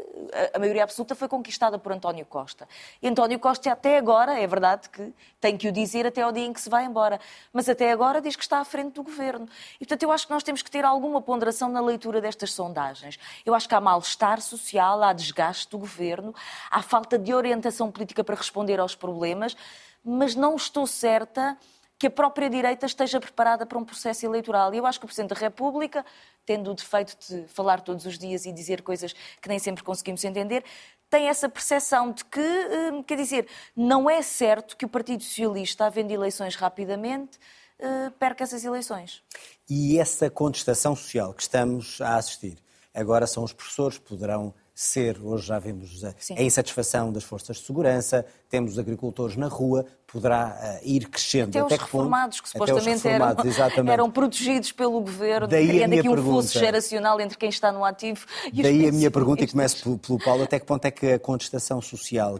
a 0.53 0.57
maioria 0.57 0.81
absoluta 0.81 1.15
foi 1.15 1.27
conquistada 1.27 1.77
por 1.77 1.91
António 1.91 2.25
Costa. 2.25 2.69
E 3.01 3.07
António 3.09 3.37
Costa, 3.37 3.69
até 3.69 3.97
agora, 3.97 4.39
é 4.39 4.47
verdade 4.47 4.87
que 4.87 5.13
tem 5.41 5.57
que 5.57 5.67
o 5.67 5.73
dizer 5.73 6.07
até 6.07 6.21
ao 6.21 6.31
dia 6.31 6.45
em 6.45 6.53
que 6.53 6.61
se 6.61 6.69
vai 6.69 6.85
embora, 6.85 7.19
mas 7.51 7.67
até 7.67 7.91
agora 7.91 8.21
diz 8.21 8.37
que 8.37 8.43
está 8.43 8.59
à 8.59 8.63
frente 8.63 8.93
do 8.93 9.03
governo. 9.03 9.45
E, 9.75 9.79
portanto, 9.79 10.03
eu 10.03 10.13
acho 10.13 10.25
que 10.25 10.31
nós 10.31 10.41
temos 10.41 10.61
que 10.61 10.71
ter 10.71 10.85
alguma 10.85 11.21
ponderação 11.21 11.67
na 11.67 11.81
leitura 11.81 12.21
destas 12.21 12.53
sondagens. 12.53 13.19
Eu 13.45 13.53
acho 13.53 13.67
que 13.67 13.75
há 13.75 13.81
mal-estar 13.81 14.39
social, 14.39 15.03
há 15.03 15.11
desgaste 15.11 15.69
do 15.69 15.79
governo, 15.79 16.33
há 16.71 16.81
falta 16.81 17.19
de 17.19 17.33
orientação 17.33 17.91
política 17.91 18.23
para 18.23 18.35
responder 18.35 18.79
aos 18.79 18.95
problemas 18.95 19.57
mas 20.03 20.35
não 20.35 20.55
estou 20.55 20.87
certa 20.87 21.57
que 21.99 22.07
a 22.07 22.09
própria 22.09 22.49
direita 22.49 22.85
esteja 22.85 23.19
preparada 23.19 23.65
para 23.65 23.77
um 23.77 23.83
processo 23.83 24.25
eleitoral. 24.25 24.73
E 24.73 24.77
eu 24.77 24.85
acho 24.85 24.97
que 24.99 25.05
o 25.05 25.07
Presidente 25.07 25.33
da 25.33 25.39
República, 25.39 26.05
tendo 26.45 26.71
o 26.71 26.73
defeito 26.73 27.17
de 27.27 27.45
falar 27.49 27.81
todos 27.81 28.05
os 28.05 28.17
dias 28.17 28.45
e 28.45 28.53
dizer 28.53 28.81
coisas 28.81 29.13
que 29.41 29.49
nem 29.49 29.59
sempre 29.59 29.83
conseguimos 29.83 30.23
entender, 30.23 30.63
tem 31.09 31.27
essa 31.27 31.49
percepção 31.49 32.13
de 32.13 32.23
que, 32.23 32.39
hum, 32.39 33.03
quer 33.03 33.17
dizer, 33.17 33.47
não 33.75 34.09
é 34.09 34.21
certo 34.21 34.77
que 34.77 34.85
o 34.85 34.89
Partido 34.89 35.23
Socialista, 35.23 35.85
havendo 35.85 36.13
eleições 36.13 36.55
rapidamente, 36.55 37.37
hum, 37.81 38.11
perca 38.17 38.45
essas 38.45 38.63
eleições. 38.63 39.21
E 39.69 39.99
essa 39.99 40.29
contestação 40.29 40.95
social 40.95 41.33
que 41.33 41.41
estamos 41.41 41.99
a 41.99 42.15
assistir, 42.15 42.57
agora 42.93 43.27
são 43.27 43.43
os 43.43 43.51
professores, 43.51 43.97
poderão 43.97 44.53
ser, 44.81 45.19
hoje 45.21 45.47
já 45.47 45.59
vimos 45.59 46.05
a, 46.05 46.15
a, 46.37 46.41
insatisfação 46.41 47.11
das 47.11 47.25
forças 47.25 47.57
de 47.57 47.65
segurança, 47.65 48.25
temos 48.47 48.73
os 48.73 48.79
agricultores 48.79 49.35
na 49.35 49.49
rua, 49.49 49.85
poderá 50.07 50.57
uh, 50.57 50.87
ir 50.87 51.09
crescendo. 51.09 51.49
Até, 51.49 51.59
até 51.59 51.75
os 51.75 51.81
reformados, 51.81 52.39
que, 52.39 52.43
que 52.43 52.51
supostamente 52.51 53.05
eram, 53.05 53.35
eram, 53.91 54.09
protegidos 54.09 54.71
pelo 54.71 55.01
governo, 55.01 55.49
Daí 55.49 55.67
criando 55.67 55.99
aqui 55.99 56.07
um 56.07 56.13
pergunta, 56.13 56.31
fosso 56.31 56.57
geracional 56.57 57.19
entre 57.19 57.37
quem 57.37 57.49
está 57.49 57.73
no 57.73 57.83
ativo 57.83 58.25
e 58.53 58.63
Daí 58.63 58.87
a 58.87 58.91
minha 58.93 59.11
pergunta, 59.11 59.43
e 59.43 59.47
começo 59.47 59.83
pelo, 59.83 59.97
pelo 59.97 60.17
Paulo, 60.17 60.43
até 60.43 60.57
que 60.57 60.65
ponto 60.65 60.85
é 60.85 60.91
que 60.91 61.11
a 61.11 61.19
contestação 61.19 61.81
social, 61.81 62.39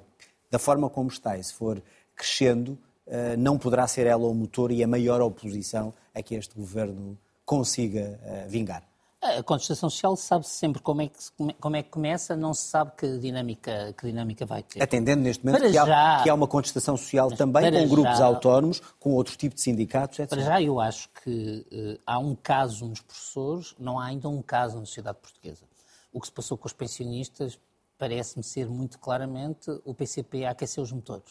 da 0.50 0.58
forma 0.58 0.90
como 0.90 1.10
está, 1.10 1.38
e 1.38 1.44
se 1.44 1.54
for 1.54 1.84
crescendo, 2.16 2.80
uh, 3.06 3.38
não 3.38 3.58
poderá 3.58 3.86
ser 3.86 4.08
ela 4.08 4.26
o 4.26 4.34
motor 4.34 4.72
e 4.72 4.82
a 4.82 4.88
maior 4.88 5.22
oposição 5.22 5.94
a 6.16 6.22
que 6.24 6.36
este 6.36 6.56
governo 6.56 7.18
consiga 7.44 8.18
uh, 8.24 8.50
vingar? 8.50 8.90
A 9.22 9.44
contestação 9.44 9.90
social 9.90 10.16
sabe-se 10.16 10.54
sempre 10.54 10.82
como 10.82 11.02
é, 11.02 11.08
que, 11.08 11.54
como 11.60 11.76
é 11.76 11.84
que 11.84 11.90
começa, 11.90 12.38
não 12.38 12.54
se 12.54 12.68
sabe 12.68 12.92
que 12.96 13.18
dinâmica, 13.18 13.94
que 13.98 14.08
dinâmica 14.08 14.46
vai 14.46 14.64
ter. 14.64 14.82
Atendendo 14.82 15.22
neste 15.22 15.46
momento 15.46 15.62
que, 15.62 15.74
já, 15.74 15.84
há, 15.84 16.24
que 16.24 16.30
há 16.30 16.34
uma 16.34 16.48
contestação 16.48 16.96
social 16.96 17.30
também 17.30 17.70
com 17.70 17.90
grupos 17.90 18.18
já, 18.18 18.26
autónomos, 18.26 18.82
com 18.98 19.12
outro 19.12 19.36
tipo 19.36 19.56
de 19.56 19.62
sindicatos, 19.62 20.20
etc. 20.20 20.30
Para 20.30 20.42
já 20.42 20.62
eu 20.62 20.80
acho 20.80 21.10
que 21.22 21.66
uh, 21.70 22.00
há 22.06 22.18
um 22.18 22.34
caso 22.34 22.88
nos 22.88 23.02
professores, 23.02 23.76
não 23.78 24.00
há 24.00 24.06
ainda 24.06 24.30
um 24.30 24.42
caso 24.42 24.80
na 24.80 24.86
sociedade 24.86 25.18
portuguesa. 25.22 25.66
O 26.14 26.22
que 26.22 26.28
se 26.28 26.32
passou 26.32 26.58
com 26.58 26.68
os 26.68 26.74
pensionistas 26.74 27.60
parece-me 27.98 28.44
ser 28.44 28.70
muito 28.70 28.98
claramente 29.00 29.70
o 29.84 29.94
PCP 29.94 30.46
a 30.46 30.52
aquecer 30.52 30.82
os 30.82 30.94
motores. 30.94 31.30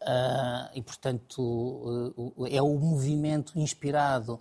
Uh, 0.00 0.70
e, 0.74 0.80
portanto, 0.80 2.14
uh, 2.16 2.46
é 2.46 2.62
o 2.62 2.78
movimento 2.78 3.58
inspirado 3.58 4.40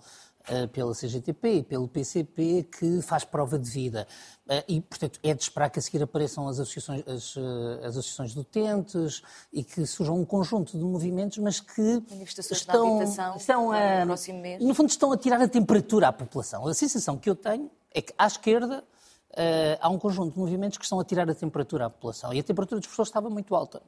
pela 0.72 0.94
CGTP 0.94 1.56
e 1.56 1.64
pelo 1.64 1.88
PCP 1.88 2.64
que 2.64 3.02
faz 3.02 3.24
prova 3.24 3.60
de 3.60 3.70
vida. 3.70 4.08
Eh, 4.50 4.64
e, 4.68 4.82
portanto, 4.82 5.20
é 5.22 5.34
de 5.34 5.42
esperar 5.42 5.70
que 5.70 5.80
a 5.80 5.82
seguir 5.82 6.02
apareçam 6.02 6.48
as 6.48 6.60
associações, 6.60 7.04
as, 7.08 7.36
eh, 7.36 7.86
as 7.86 7.98
associações 7.98 8.34
de 8.34 8.40
utentes 8.40 9.22
e 9.52 9.64
que 9.64 9.86
surjam 9.86 10.16
um 10.16 10.26
conjunto 10.26 10.78
de 10.78 10.84
movimentos, 10.84 11.38
mas 11.40 11.60
que 11.60 12.02
estão, 12.52 13.04
estão 13.36 13.72
a, 13.72 14.06
no 14.66 14.74
fundo, 14.74 14.90
estão 14.90 15.12
a 15.12 15.18
tirar 15.18 15.42
a 15.42 15.48
temperatura 15.48 16.08
à 16.08 16.14
população. 16.14 16.66
A 16.66 16.74
sensação 16.74 17.18
que 17.18 17.30
eu 17.30 17.36
tenho 17.36 17.70
é 17.94 18.02
que, 18.02 18.14
à 18.18 18.26
esquerda, 18.26 18.84
há 19.82 19.90
um 19.90 20.00
conjunto 20.00 20.34
de 20.34 20.40
movimentos 20.40 20.78
que 20.78 20.84
estão 20.84 21.00
a 21.00 21.04
tirar 21.04 21.30
a 21.30 21.36
temperatura 21.36 21.88
à 21.88 21.90
população. 21.90 22.34
E 22.34 22.40
a 22.40 22.44
temperatura 22.44 22.80
das 22.80 22.90
pessoas 22.90 23.10
estava 23.10 23.30
muito 23.30 23.54
alta. 23.54 23.82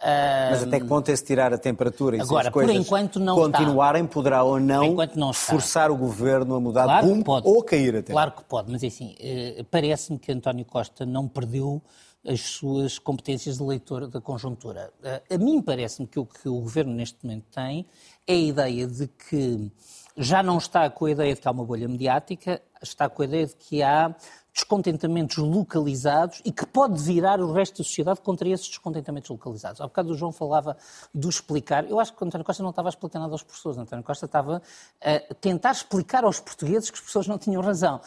Mas 0.00 0.62
até 0.62 0.78
que 0.78 0.86
ponto 0.86 1.10
é 1.10 1.16
se 1.16 1.24
tirar 1.24 1.52
a 1.52 1.58
temperatura 1.58 2.16
e 2.16 2.20
Agora, 2.20 2.42
se 2.44 2.48
as 2.48 2.54
coisas 2.54 2.76
por 2.76 2.80
enquanto 2.80 3.18
não 3.18 3.34
continuarem, 3.34 4.04
está. 4.04 4.14
poderá 4.14 4.42
ou 4.44 4.60
não, 4.60 4.96
não 5.16 5.32
forçar 5.32 5.90
o 5.90 5.96
governo 5.96 6.54
a 6.54 6.60
mudar 6.60 6.84
claro 6.84 7.06
de 7.06 7.12
rumo 7.12 7.24
ou 7.44 7.62
cair 7.64 7.96
até? 7.96 8.12
Claro 8.12 8.32
que 8.32 8.44
pode, 8.44 8.70
mas 8.70 8.84
assim, 8.84 9.16
eh, 9.18 9.64
parece-me 9.70 10.18
que 10.18 10.30
António 10.30 10.64
Costa 10.64 11.04
não 11.04 11.26
perdeu 11.26 11.82
as 12.26 12.40
suas 12.40 12.98
competências 12.98 13.58
de 13.58 13.62
leitor 13.64 14.06
da 14.06 14.20
conjuntura. 14.20 14.92
Eh, 15.02 15.22
a 15.34 15.38
mim 15.38 15.60
parece-me 15.60 16.06
que 16.06 16.18
o 16.20 16.26
que 16.26 16.48
o 16.48 16.60
governo 16.60 16.92
neste 16.92 17.18
momento 17.24 17.46
tem 17.50 17.84
é 18.26 18.32
a 18.34 18.36
ideia 18.36 18.86
de 18.86 19.08
que 19.08 19.70
já 20.18 20.42
não 20.42 20.58
está 20.58 20.90
com 20.90 21.04
a 21.04 21.10
ideia 21.10 21.34
de 21.34 21.40
que 21.40 21.46
há 21.46 21.50
uma 21.50 21.64
bolha 21.64 21.88
mediática, 21.88 22.60
está 22.82 23.08
com 23.08 23.22
a 23.22 23.24
ideia 23.24 23.46
de 23.46 23.54
que 23.54 23.82
há 23.82 24.14
descontentamentos 24.52 25.36
localizados 25.36 26.42
e 26.44 26.50
que 26.50 26.66
pode 26.66 27.00
virar 27.00 27.40
o 27.40 27.52
resto 27.52 27.78
da 27.78 27.84
sociedade 27.84 28.20
contra 28.20 28.48
esses 28.48 28.66
descontentamentos 28.66 29.30
localizados. 29.30 29.80
Há 29.80 29.84
bocado 29.84 30.10
o 30.10 30.14
João 30.16 30.32
falava 30.32 30.76
do 31.14 31.28
explicar. 31.28 31.88
Eu 31.88 32.00
acho 32.00 32.12
que 32.12 32.20
o 32.20 32.26
António 32.26 32.44
Costa 32.44 32.62
não 32.64 32.70
estava 32.70 32.88
a 32.88 32.90
explicar 32.90 33.20
nada 33.20 33.32
aos 33.32 33.44
professores. 33.44 33.78
O 33.78 33.80
António 33.80 34.04
Costa 34.04 34.26
estava 34.26 34.60
a 35.00 35.34
tentar 35.34 35.70
explicar 35.70 36.24
aos 36.24 36.40
portugueses 36.40 36.90
que 36.90 36.96
os 36.96 37.00
professores 37.00 37.28
não 37.28 37.38
tinham 37.38 37.62
razão. 37.62 38.00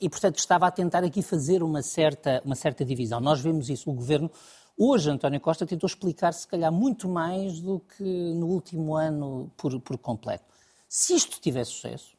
E, 0.00 0.08
portanto, 0.08 0.38
estava 0.38 0.68
a 0.68 0.70
tentar 0.70 1.02
aqui 1.02 1.22
fazer 1.22 1.64
uma 1.64 1.82
certa, 1.82 2.40
uma 2.44 2.54
certa 2.54 2.84
divisão. 2.84 3.18
Nós 3.18 3.40
vemos 3.40 3.68
isso. 3.68 3.90
O 3.90 3.94
governo 3.94 4.30
Hoje, 4.78 5.10
António 5.10 5.38
Costa 5.38 5.66
tentou 5.66 5.86
explicar, 5.86 6.32
se 6.32 6.48
calhar, 6.48 6.72
muito 6.72 7.06
mais 7.06 7.60
do 7.60 7.80
que 7.80 8.02
no 8.02 8.46
último 8.46 8.96
ano 8.96 9.50
por, 9.56 9.78
por 9.80 9.98
completo. 9.98 10.51
Se 10.94 11.14
isto 11.14 11.40
tiver 11.40 11.64
sucesso, 11.64 12.18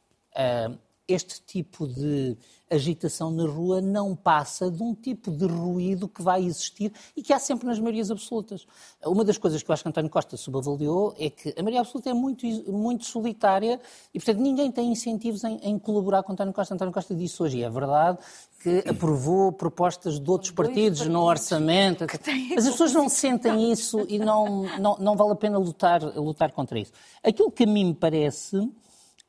este 1.06 1.42
tipo 1.42 1.86
de 1.86 2.36
agitação 2.70 3.30
na 3.30 3.46
rua 3.46 3.80
não 3.80 4.16
passa 4.16 4.70
de 4.70 4.82
um 4.82 4.94
tipo 4.94 5.30
de 5.30 5.46
ruído 5.46 6.08
que 6.08 6.22
vai 6.22 6.44
existir 6.44 6.92
e 7.16 7.22
que 7.22 7.32
há 7.32 7.38
sempre 7.38 7.66
nas 7.66 7.78
maiorias 7.78 8.10
absolutas. 8.10 8.66
Uma 9.04 9.24
das 9.24 9.38
coisas 9.38 9.62
que 9.62 9.70
eu 9.70 9.72
acho 9.72 9.82
que 9.82 9.88
António 9.88 10.10
Costa 10.10 10.36
subavaliou 10.36 11.14
é 11.18 11.30
que 11.30 11.54
a 11.56 11.62
maioria 11.62 11.80
absoluta 11.80 12.10
é 12.10 12.14
muito, 12.14 12.46
muito 12.72 13.04
solitária 13.04 13.78
e, 14.12 14.18
portanto, 14.18 14.40
ninguém 14.40 14.72
tem 14.72 14.90
incentivos 14.90 15.44
em, 15.44 15.58
em 15.62 15.78
colaborar 15.78 16.22
com 16.22 16.32
António 16.32 16.52
Costa. 16.52 16.74
António 16.74 16.92
Costa 16.92 17.14
disse 17.14 17.42
hoje, 17.42 17.58
e 17.58 17.62
é 17.62 17.70
verdade, 17.70 18.18
que 18.62 18.82
aprovou 18.88 19.52
propostas 19.52 20.18
de 20.18 20.30
outros 20.30 20.50
partidos, 20.50 21.00
partidos, 21.00 21.06
no 21.06 21.22
orçamento. 21.22 22.06
Mas 22.54 22.66
as 22.66 22.72
pessoas 22.72 22.92
não 22.92 23.08
sentem 23.08 23.70
isso 23.70 24.04
e 24.08 24.18
não, 24.18 24.62
não, 24.78 24.96
não 24.98 25.16
vale 25.16 25.32
a 25.32 25.36
pena 25.36 25.58
lutar, 25.58 26.02
lutar 26.02 26.50
contra 26.50 26.78
isso. 26.78 26.92
Aquilo 27.22 27.50
que 27.50 27.64
a 27.64 27.66
mim 27.66 27.84
me 27.84 27.94
parece 27.94 28.56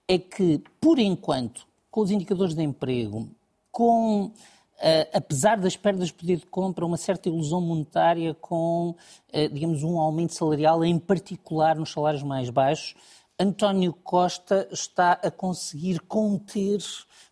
é 0.08 0.18
que, 0.18 0.62
por 0.80 1.00
enquanto, 1.00 1.66
com 1.90 2.02
os 2.02 2.12
indicadores 2.12 2.54
de 2.54 2.64
emprego, 2.64 3.28
com, 3.72 4.26
uh, 4.26 4.32
apesar 5.14 5.58
das 5.58 5.76
perdas 5.76 6.08
de 6.08 6.14
poder 6.14 6.38
de 6.38 6.46
compra, 6.46 6.86
uma 6.86 6.98
certa 6.98 7.30
ilusão 7.30 7.60
monetária 7.62 8.34
com, 8.34 8.90
uh, 9.34 9.50
digamos, 9.52 9.84
um 9.84 10.00
aumento 10.00 10.34
salarial, 10.34 10.84
em 10.84 11.00
particular 11.00 11.76
nos 11.76 11.92
salários 11.92 12.24
mais 12.24 12.50
baixos, 12.50 12.96
António 13.38 13.92
Costa 13.92 14.68
está 14.72 15.14
a 15.14 15.30
conseguir 15.30 16.00
conter 16.02 16.80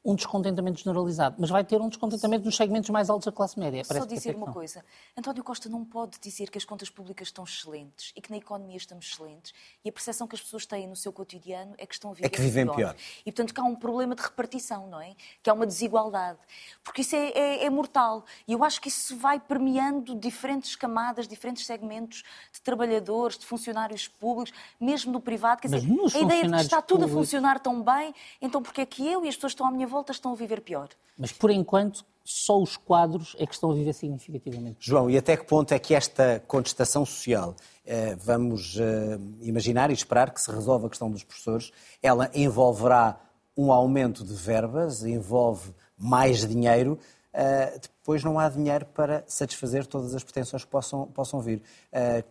um 0.05 0.15
descontentamento 0.15 0.79
generalizado, 0.79 1.37
mas 1.39 1.49
vai 1.49 1.63
ter 1.63 1.79
um 1.79 1.87
descontentamento 1.87 2.43
nos 2.43 2.57
segmentos 2.57 2.89
mais 2.89 3.09
altos 3.09 3.25
da 3.25 3.31
classe 3.31 3.57
média. 3.57 3.83
Só 3.85 4.05
dizer 4.05 4.35
uma 4.35 4.51
coisa, 4.51 4.83
António 5.17 5.43
Costa 5.43 5.69
não 5.69 5.85
pode 5.85 6.19
dizer 6.19 6.49
que 6.49 6.57
as 6.57 6.65
contas 6.65 6.89
públicas 6.89 7.29
estão 7.29 7.45
excelentes 7.45 8.11
e 8.15 8.21
que 8.21 8.29
na 8.29 8.37
economia 8.37 8.75
estamos 8.75 9.05
excelentes 9.05 9.53
e 9.83 9.89
a 9.89 9.91
percepção 9.91 10.27
que 10.27 10.35
as 10.35 10.41
pessoas 10.41 10.65
têm 10.65 10.87
no 10.87 10.95
seu 10.95 11.13
cotidiano 11.13 11.73
é 11.77 11.85
que 11.85 11.93
estão 11.93 12.11
a 12.11 12.13
viver 12.13 12.25
é 12.25 12.29
que 12.29 12.41
vivem 12.41 12.65
pior. 12.65 12.75
pior. 12.75 12.95
E 13.25 13.31
portanto 13.31 13.53
que 13.53 13.61
há 13.61 13.63
um 13.63 13.75
problema 13.75 14.13
de 14.13 14.21
repartição, 14.21 14.87
não 14.87 14.99
é? 14.99 15.15
Que 15.41 15.49
há 15.49 15.53
uma 15.53 15.65
desigualdade. 15.65 16.39
Porque 16.83 17.01
isso 17.01 17.15
é, 17.15 17.29
é, 17.29 17.65
é 17.65 17.69
mortal. 17.69 18.25
E 18.45 18.51
eu 18.51 18.63
acho 18.63 18.81
que 18.81 18.89
isso 18.89 19.15
vai 19.15 19.39
permeando 19.39 20.15
diferentes 20.15 20.75
camadas, 20.75 21.27
diferentes 21.27 21.65
segmentos 21.65 22.23
de 22.51 22.61
trabalhadores, 22.61 23.37
de 23.37 23.45
funcionários 23.45 24.07
públicos, 24.07 24.53
mesmo 24.79 25.13
no 25.13 25.21
privado. 25.21 25.61
Quer 25.61 25.69
dizer, 25.69 25.89
a 26.13 26.19
ideia 26.19 26.43
de 26.43 26.49
que 26.49 26.55
está 26.57 26.81
tudo 26.81 27.01
públicos... 27.01 27.13
a 27.13 27.19
funcionar 27.19 27.59
tão 27.59 27.81
bem, 27.81 28.13
então 28.41 28.61
porque 28.61 28.81
é 28.81 28.85
que 28.85 29.07
eu 29.07 29.23
e 29.23 29.29
as 29.29 29.35
pessoas 29.35 29.51
estão 29.51 29.65
à 29.65 29.71
minha 29.71 29.87
volta 29.93 30.11
estão 30.11 30.33
a 30.33 30.35
viver 30.35 30.61
pior. 30.61 30.89
Mas, 31.17 31.31
por 31.31 31.51
enquanto, 31.51 32.03
só 32.23 32.59
os 32.59 32.77
quadros 32.77 33.35
é 33.39 33.45
que 33.45 33.53
estão 33.53 33.71
a 33.71 33.73
viver 33.73 33.93
significativamente. 33.93 34.77
João, 34.79 35.09
e 35.09 35.17
até 35.17 35.37
que 35.37 35.45
ponto 35.45 35.73
é 35.73 35.79
que 35.79 35.93
esta 35.93 36.41
contestação 36.47 37.05
social, 37.05 37.55
eh, 37.85 38.15
vamos 38.15 38.77
eh, 38.79 39.19
imaginar 39.41 39.89
e 39.89 39.93
esperar 39.93 40.31
que 40.31 40.41
se 40.41 40.51
resolva 40.51 40.87
a 40.87 40.89
questão 40.89 41.11
dos 41.11 41.23
professores, 41.23 41.71
ela 42.01 42.29
envolverá 42.33 43.19
um 43.55 43.71
aumento 43.71 44.23
de 44.23 44.33
verbas, 44.33 45.03
envolve 45.03 45.73
mais 45.97 46.47
dinheiro, 46.47 46.97
eh, 47.33 47.77
depois 47.81 48.23
não 48.23 48.39
há 48.39 48.49
dinheiro 48.49 48.85
para 48.85 49.23
satisfazer 49.27 49.85
todas 49.85 50.15
as 50.15 50.23
pretensões 50.23 50.63
que 50.63 50.71
possam, 50.71 51.07
possam 51.07 51.39
vir. 51.39 51.61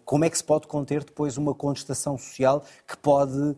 como 0.04 0.24
é 0.24 0.30
que 0.30 0.36
se 0.36 0.44
pode 0.44 0.66
conter 0.66 1.04
depois 1.04 1.36
uma 1.38 1.54
contestação 1.54 2.18
social 2.18 2.62
que 2.86 2.96
pode 2.96 3.56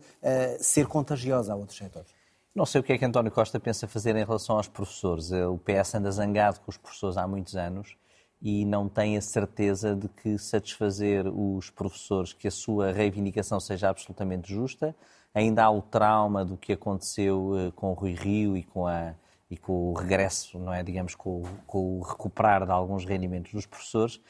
ser 0.59 0.87
contagiosa 0.87 1.51
a 1.51 1.55
outros 1.55 1.77
setores? 1.77 2.14
Não 2.55 2.65
sei 2.65 2.79
o 2.79 2.83
que 2.85 2.93
é 2.93 2.97
que 2.97 3.03
António 3.03 3.33
Costa 3.33 3.59
pensa 3.59 3.85
fazer 3.85 4.15
em 4.15 4.23
relação 4.23 4.55
aos 4.55 4.69
professores. 4.69 5.29
Eh, 5.29 5.45
o 5.45 5.57
PS 5.57 5.95
anda 5.95 6.09
zangado 6.09 6.61
com 6.61 6.71
os 6.71 6.77
professores 6.77 7.17
há 7.17 7.27
muitos 7.27 7.57
anos 7.57 7.97
e 8.41 8.63
não 8.63 8.87
tem 8.87 9.17
a 9.17 9.21
certeza 9.21 9.93
de 9.93 10.07
que 10.07 10.37
satisfazer 10.37 11.27
os 11.27 11.69
professores, 11.69 12.31
que 12.31 12.47
a 12.47 12.51
sua 12.51 12.93
reivindicação 12.93 13.59
seja 13.59 13.89
absolutamente 13.89 14.53
justa. 14.53 14.95
Ainda 15.33 15.65
há 15.65 15.69
o 15.69 15.81
trauma 15.81 16.45
do 16.45 16.55
que 16.55 16.71
aconteceu 16.71 17.57
eh, 17.57 17.71
com 17.75 17.91
o 17.91 17.93
Rui 17.93 18.13
Rio 18.13 18.55
e 18.55 18.63
com, 18.63 18.87
a, 18.87 19.13
e 19.51 19.57
com 19.57 19.91
o 19.91 19.93
regresso, 19.93 20.57
não 20.57 20.73
é, 20.73 20.81
digamos, 20.81 21.13
com, 21.13 21.43
com 21.67 21.99
o 21.99 22.03
recuperar 22.03 22.65
de 22.65 22.71
alguns 22.71 23.03
rendimentos 23.03 23.51
dos 23.51 23.65
professores. 23.65 24.21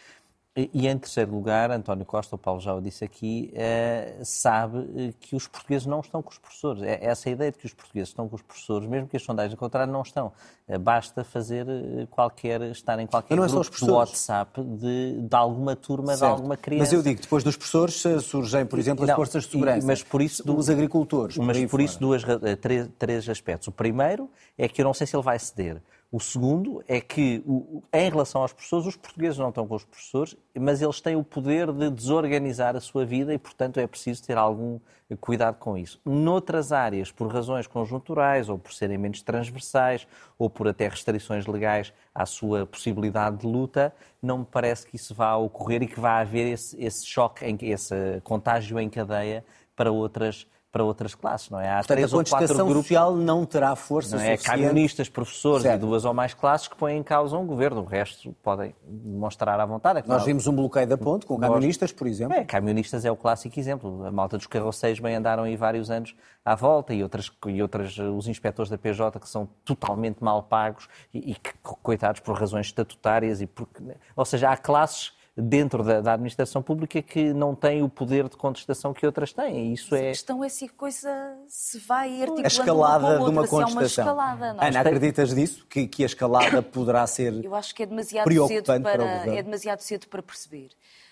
E 0.57 0.87
em 0.87 0.97
terceiro 0.97 1.33
lugar, 1.33 1.69
António 1.69 2.05
Costa, 2.05 2.35
o 2.35 2.37
Paulo 2.37 2.61
já 2.61 2.73
o 2.73 2.79
disse 2.79 3.03
aqui, 3.03 3.51
eh, 3.53 4.19
sabe 4.23 4.87
eh, 4.95 5.13
que 5.19 5.35
os 5.35 5.49
portugueses 5.49 5.85
não 5.85 5.99
estão 5.99 6.21
com 6.21 6.29
os 6.29 6.37
professores. 6.37 6.81
É 6.81 6.97
essa 7.03 7.29
ideia 7.29 7.51
de 7.51 7.57
que 7.57 7.65
os 7.65 7.73
portugueses 7.73 8.07
estão 8.07 8.29
com 8.29 8.37
os 8.37 8.41
professores, 8.41 8.87
mesmo 8.87 9.05
que 9.05 9.17
as 9.17 9.23
sondagens 9.23 9.51
ao 9.51 9.59
contrário 9.59 9.91
não 9.91 10.01
estão. 10.01 10.31
Eh, 10.65 10.77
basta 10.77 11.25
fazer 11.25 11.67
qualquer, 12.09 12.61
estar 12.71 12.97
em 12.99 13.05
qualquer 13.05 13.33
é 13.37 13.47
grupo 13.47 13.85
do 13.85 13.93
WhatsApp 13.95 14.63
de, 14.63 15.23
de 15.23 15.35
alguma 15.35 15.75
turma, 15.75 16.15
certo. 16.15 16.19
de 16.19 16.25
alguma 16.25 16.55
criança. 16.55 16.85
Mas 16.85 16.93
eu 16.93 17.03
digo, 17.03 17.21
depois 17.21 17.43
dos 17.43 17.57
professores 17.57 18.01
surgem, 18.23 18.65
por 18.65 18.79
exemplo, 18.79 19.03
as 19.03 19.09
não, 19.09 19.15
forças 19.17 19.43
de 19.43 19.51
segurança, 19.51 19.85
mas 19.85 20.03
por 20.03 20.21
isso, 20.21 20.41
os 20.55 20.69
agricultores. 20.69 21.35
Mas 21.37 21.59
por, 21.59 21.69
por 21.71 21.81
isso 21.81 21.99
duas, 21.99 22.23
três, 22.61 22.87
três 22.97 23.27
aspectos. 23.27 23.67
O 23.67 23.73
primeiro 23.73 24.29
é 24.57 24.69
que 24.69 24.81
eu 24.81 24.85
não 24.85 24.93
sei 24.93 25.05
se 25.05 25.17
ele 25.17 25.23
vai 25.23 25.37
ceder. 25.37 25.81
O 26.15 26.19
segundo 26.21 26.81
é 26.87 27.01
que, 27.01 27.43
em 27.91 28.09
relação 28.09 28.41
aos 28.41 28.53
professores, 28.53 28.87
os 28.87 28.95
portugueses 28.95 29.37
não 29.37 29.49
estão 29.49 29.67
com 29.67 29.75
os 29.75 29.83
professores, 29.83 30.33
mas 30.57 30.81
eles 30.81 31.01
têm 31.01 31.17
o 31.17 31.23
poder 31.25 31.73
de 31.73 31.89
desorganizar 31.89 32.73
a 32.73 32.79
sua 32.79 33.05
vida 33.05 33.33
e, 33.33 33.37
portanto, 33.37 33.81
é 33.81 33.85
preciso 33.85 34.23
ter 34.23 34.37
algum 34.37 34.79
cuidado 35.19 35.57
com 35.57 35.77
isso. 35.77 35.99
Noutras 36.05 36.71
áreas, 36.71 37.11
por 37.11 37.27
razões 37.27 37.67
conjunturais, 37.67 38.47
ou 38.47 38.57
por 38.57 38.71
serem 38.71 38.97
menos 38.97 39.21
transversais, 39.23 40.07
ou 40.39 40.49
por 40.49 40.69
até 40.69 40.87
restrições 40.87 41.45
legais 41.47 41.91
à 42.13 42.25
sua 42.25 42.65
possibilidade 42.65 43.39
de 43.39 43.45
luta, 43.45 43.93
não 44.21 44.37
me 44.37 44.45
parece 44.45 44.87
que 44.87 44.95
isso 44.95 45.13
vá 45.13 45.35
ocorrer 45.35 45.83
e 45.83 45.87
que 45.87 45.99
vá 45.99 46.21
haver 46.21 46.53
esse, 46.53 46.81
esse 46.81 47.05
choque, 47.05 47.43
esse 47.61 48.21
contágio 48.23 48.79
em 48.79 48.89
cadeia 48.89 49.43
para 49.75 49.91
outras 49.91 50.47
para 50.75 50.83
outras 50.83 51.15
classes, 51.15 51.49
não 51.49 51.57
é? 51.57 51.69
Há 51.69 51.75
Portanto, 51.75 51.95
três 51.95 52.13
a 52.13 52.17
contestação 52.17 52.67
grupos, 52.67 52.87
social 52.87 53.15
não 53.15 53.45
terá 53.45 53.73
força 53.77 54.17
não 54.17 54.21
é? 54.21 54.35
suficiente. 54.35 54.57
Camionistas, 54.59 55.07
professores 55.07 55.61
certo. 55.61 55.77
e 55.77 55.79
duas 55.79 56.03
ou 56.03 56.13
mais 56.13 56.33
classes 56.33 56.67
que 56.67 56.75
põem 56.75 56.97
em 56.97 57.03
causa 57.03 57.37
um 57.37 57.47
governo. 57.47 57.79
O 57.79 57.85
resto 57.85 58.35
podem 58.43 58.75
demonstrar 58.85 59.57
à 59.57 59.65
vontade. 59.65 59.99
É 59.99 60.03
Nós 60.05 60.25
vimos 60.25 60.47
um 60.47 60.53
bloqueio 60.53 60.85
da 60.85 60.97
ponte 60.97 61.25
com 61.25 61.39
camionistas, 61.39 61.93
por 61.93 62.05
exemplo. 62.07 62.35
É, 62.35 62.43
camionistas 62.43 63.05
é 63.05 63.11
o 63.11 63.15
clássico 63.15 63.57
exemplo. 63.57 64.05
A 64.05 64.11
malta 64.11 64.35
dos 64.35 64.47
carroceiros 64.47 64.99
bem 64.99 65.15
andaram 65.15 65.43
aí 65.43 65.55
vários 65.55 65.89
anos 65.89 66.13
à 66.43 66.55
volta 66.55 66.93
e 66.93 67.01
outras, 67.01 67.31
e 67.47 67.61
outras 67.61 67.97
os 67.97 68.27
inspectores 68.27 68.69
da 68.69 68.77
PJ 68.77 69.17
que 69.17 69.29
são 69.29 69.47
totalmente 69.63 70.21
mal 70.21 70.43
pagos 70.43 70.89
e, 71.13 71.31
e 71.31 71.35
que, 71.35 71.53
coitados 71.61 72.19
por 72.19 72.37
razões 72.37 72.65
estatutárias 72.65 73.39
e 73.39 73.47
porque... 73.47 73.81
Ou 74.13 74.25
seja, 74.25 74.49
há 74.49 74.57
classes 74.57 75.13
dentro 75.37 75.83
da, 75.83 75.99
da, 75.99 76.13
administração 76.13 76.61
pública 76.61 77.01
que 77.01 77.33
não 77.33 77.53
têm 77.53 77.83
o 77.83 77.89
poder 77.89 78.29
de 78.29 78.37
contestação 78.37 78.93
que 78.93 79.05
outras 79.05 79.33
têm. 79.33 79.73
Isso 79.73 79.89
Mas 79.91 80.01
é... 80.01 80.07
A 80.07 80.11
questão 80.11 80.43
é 80.43 80.49
se 80.49 80.65
a 80.65 80.69
coisa 80.69 81.37
se 81.47 81.77
vai 81.79 82.21
articulando 82.21 82.45
a 82.45 82.47
escalada 82.47 83.05
uma 83.05 83.25
de 83.25 83.31
uma 83.31 83.47
contestação. 83.47 83.67
É 83.67 83.73
uma 83.73 83.83
escalada, 83.85 84.53
não? 84.53 84.63
Ana, 84.63 84.79
acreditas 84.79 85.35
disso? 85.35 85.65
Que, 85.69 85.87
que 85.87 86.03
a 86.03 86.05
escalada 86.05 86.61
poderá 86.63 87.05
ser 87.05 87.43
Eu 87.43 87.53
acho 87.53 87.75
que 87.75 87.83
é 87.83 87.85
demasiado 87.85 88.47
cedo 88.47 88.65
para, 88.65 88.79
para 88.79 89.35
é 89.35 89.43
demasiado 89.43 89.81
cedo 89.81 90.07
para 90.07 90.23
perceber. 90.23 90.69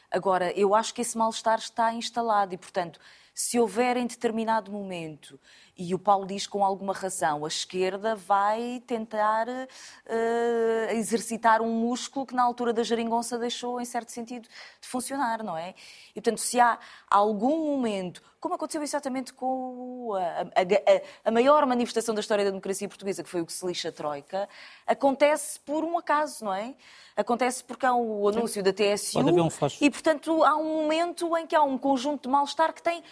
Agora, 0.09 0.51
eu 0.57 0.73
acho 0.73 0.93
que 0.93 1.01
esse 1.01 1.17
mal-estar 1.17 1.59
está 1.59 1.93
instalado 1.93 2.53
e, 2.53 2.57
portanto, 2.57 2.99
se 3.33 3.59
houver 3.59 3.97
em 3.97 4.05
determinado 4.05 4.71
momento 4.71 5.39
e 5.75 5.95
o 5.95 5.99
Paulo 5.99 6.25
diz 6.27 6.45
com 6.45 6.63
alguma 6.63 6.93
razão: 6.93 7.45
a 7.45 7.47
esquerda 7.47 8.15
vai 8.15 8.81
tentar 8.86 9.47
uh, 9.47 10.91
exercitar 10.91 11.62
um 11.62 11.71
músculo 11.71 12.25
que 12.25 12.36
na 12.36 12.43
altura 12.43 12.71
da 12.71 12.83
geringonça 12.83 13.38
deixou, 13.39 13.81
em 13.81 13.86
certo 13.86 14.12
sentido, 14.12 14.47
de 14.81 14.88
funcionar, 14.88 15.43
não 15.43 15.57
é? 15.57 15.73
E, 16.15 16.21
portanto, 16.21 16.39
se 16.39 16.59
há 16.59 16.77
algum 17.09 17.75
momento, 17.75 18.21
como 18.39 18.53
aconteceu 18.53 18.83
exatamente 18.83 19.33
com 19.33 20.13
a, 20.13 20.41
a, 20.62 21.29
a, 21.29 21.31
maior 21.31 21.65
manifestação 21.65 22.13
da 22.13 22.21
história 22.21 22.43
da 22.43 22.51
democracia 22.51 22.88
portuguesa, 22.88 23.23
que 23.23 23.29
foi 23.29 23.41
o 23.41 23.45
que 23.45 23.53
se 23.53 23.65
lixa 23.65 23.89
a 23.89 23.91
Troika, 23.91 24.47
acontece 24.86 25.59
por 25.59 25.83
um 25.83 25.97
acaso, 25.97 26.45
não 26.45 26.53
é? 26.53 26.75
Acontece 27.15 27.63
porque 27.63 27.86
há 27.86 27.95
o 27.95 28.27
anúncio 28.29 28.62
da 28.62 28.71
TSU 28.71 29.19
um 29.19 29.23
e, 29.81 29.89
portanto, 29.89 30.43
há 30.43 30.55
um 30.55 30.81
momento 30.81 31.36
em 31.38 31.47
que 31.47 31.55
há 31.55 31.63
um 31.63 31.77
conjunto 31.77 32.23
de 32.23 32.29
mal-estar 32.29 32.73
que 32.73 32.81
tem 32.81 33.03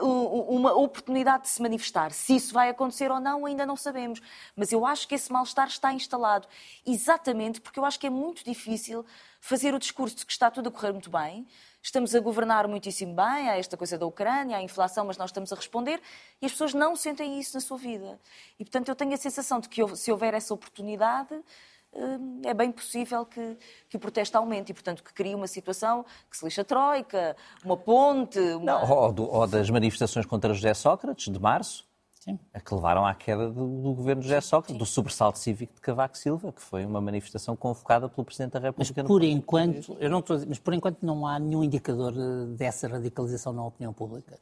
uma 0.00 0.72
oportunidade 0.72 1.44
de 1.44 1.48
se 1.48 1.60
manifestar. 1.60 2.12
Se 2.12 2.36
isso 2.36 2.52
vai 2.54 2.68
acontecer 2.68 3.10
ou 3.10 3.18
não, 3.18 3.44
ainda 3.44 3.66
não 3.66 3.76
sabemos. 3.76 4.20
Mas 4.54 4.72
eu 4.72 4.86
acho 4.86 5.08
que 5.08 5.14
esse 5.14 5.32
mal-estar 5.32 5.66
está 5.66 5.92
instalado. 5.92 6.46
Exatamente 6.86 7.60
porque 7.60 7.78
eu 7.78 7.84
acho 7.84 7.98
que 7.98 8.06
é 8.06 8.10
muito 8.10 8.44
difícil 8.44 9.04
fazer 9.40 9.74
o 9.74 9.78
discurso 9.78 10.16
de 10.16 10.24
que 10.24 10.32
está 10.32 10.50
tudo 10.50 10.68
a 10.70 10.72
correr 10.72 10.92
muito 10.92 11.10
bem, 11.10 11.46
estamos 11.82 12.14
a 12.14 12.20
governar 12.20 12.66
muitíssimo 12.66 13.14
bem, 13.14 13.50
há 13.50 13.58
esta 13.58 13.76
coisa 13.76 13.98
da 13.98 14.06
Ucrânia, 14.06 14.56
há 14.56 14.60
a 14.60 14.62
inflação, 14.62 15.04
mas 15.04 15.18
nós 15.18 15.28
estamos 15.28 15.52
a 15.52 15.56
responder 15.56 16.00
e 16.40 16.46
as 16.46 16.52
pessoas 16.52 16.72
não 16.72 16.96
sentem 16.96 17.38
isso 17.38 17.54
na 17.54 17.60
sua 17.60 17.76
vida. 17.76 18.18
E, 18.58 18.64
portanto, 18.64 18.88
eu 18.88 18.96
tenho 18.96 19.12
a 19.12 19.18
sensação 19.18 19.60
de 19.60 19.68
que 19.68 19.86
se 19.96 20.10
houver 20.10 20.32
essa 20.32 20.54
oportunidade, 20.54 21.38
é 22.44 22.54
bem 22.54 22.72
possível 22.72 23.24
que, 23.24 23.56
que, 23.88 23.96
o 23.96 24.00
protesto 24.00 24.36
aumente 24.36 24.70
e, 24.70 24.74
portanto, 24.74 25.02
que 25.02 25.12
crie 25.12 25.34
uma 25.34 25.46
situação 25.46 26.04
que 26.30 26.36
se 26.36 26.44
lixa 26.44 26.62
a 26.62 26.64
Troika, 26.64 27.36
uma 27.64 27.76
ponte... 27.76 28.38
Uma... 28.38 28.80
Não, 28.80 28.90
ou, 28.90 29.12
do, 29.12 29.30
ou 29.30 29.46
das 29.46 29.70
manifestações 29.70 30.26
contra 30.26 30.52
José 30.52 30.74
Sócrates, 30.74 31.32
de 31.32 31.40
março, 31.40 31.86
Sim. 32.24 32.38
a 32.54 32.60
que 32.60 32.74
levaram 32.74 33.04
à 33.04 33.14
queda 33.14 33.50
do, 33.50 33.82
do 33.82 33.92
governo 33.92 34.22
de 34.22 34.28
José 34.28 34.40
Sócrates, 34.40 34.78
do 34.78 34.86
sobressalto 34.86 35.38
cívico 35.38 35.74
de 35.74 35.80
Cavaco 35.82 36.16
Silva, 36.16 36.52
que 36.52 36.62
foi 36.62 36.84
uma 36.86 37.00
manifestação 37.00 37.54
convocada 37.54 38.08
pelo 38.08 38.24
Presidente 38.24 38.52
da 38.52 38.60
República. 38.60 38.94
Mas 38.96 39.06
por 39.06 39.22
enquanto, 39.22 39.96
eu 40.00 40.08
não 40.08 40.20
estou 40.20 40.36
dizer, 40.36 40.48
mas 40.48 40.58
por 40.58 40.72
enquanto 40.72 41.02
não 41.02 41.26
há 41.26 41.38
nenhum 41.38 41.62
indicador 41.62 42.14
dessa 42.56 42.88
radicalização 42.88 43.52
na 43.52 43.64
opinião 43.64 43.92
pública. 43.92 44.38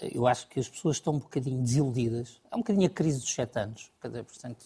Eu 0.00 0.26
acho 0.26 0.48
que 0.48 0.58
as 0.58 0.68
pessoas 0.68 0.96
estão 0.96 1.14
um 1.14 1.18
bocadinho 1.18 1.62
desiludidas. 1.62 2.40
É 2.50 2.56
um 2.56 2.58
bocadinho 2.58 2.86
a 2.86 2.90
crise 2.90 3.20
dos 3.20 3.32
sete 3.32 3.58
anos. 3.58 3.90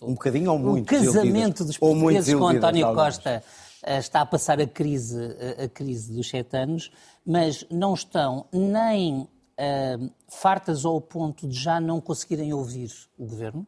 Um 0.03 0.15
bocadinho 0.15 0.53
ou 0.53 0.59
muito 0.59 0.85
O 0.85 0.99
casamento 0.99 1.65
dos 1.65 1.77
portugueses 1.77 2.35
com 2.35 2.49
António 2.49 2.95
Costa 2.95 3.43
eh, 3.83 3.99
está 3.99 4.23
a 4.23 4.27
passar 4.27 4.61
a 4.61 4.67
crise, 4.67 5.37
eh, 5.39 5.65
a 5.65 5.69
crise 5.69 6.13
dos 6.13 6.29
sete 6.29 6.57
anos, 6.57 6.91
mas 7.25 7.65
não 7.71 7.95
estão 7.95 8.47
nem 8.53 9.21
uh, 9.59 10.11
fartas 10.29 10.85
ao 10.85 11.01
ponto 11.01 11.47
de 11.47 11.57
já 11.57 11.81
não 11.81 12.01
conseguirem 12.01 12.53
ouvir 12.53 12.91
o 13.19 13.27
governo, 13.27 13.67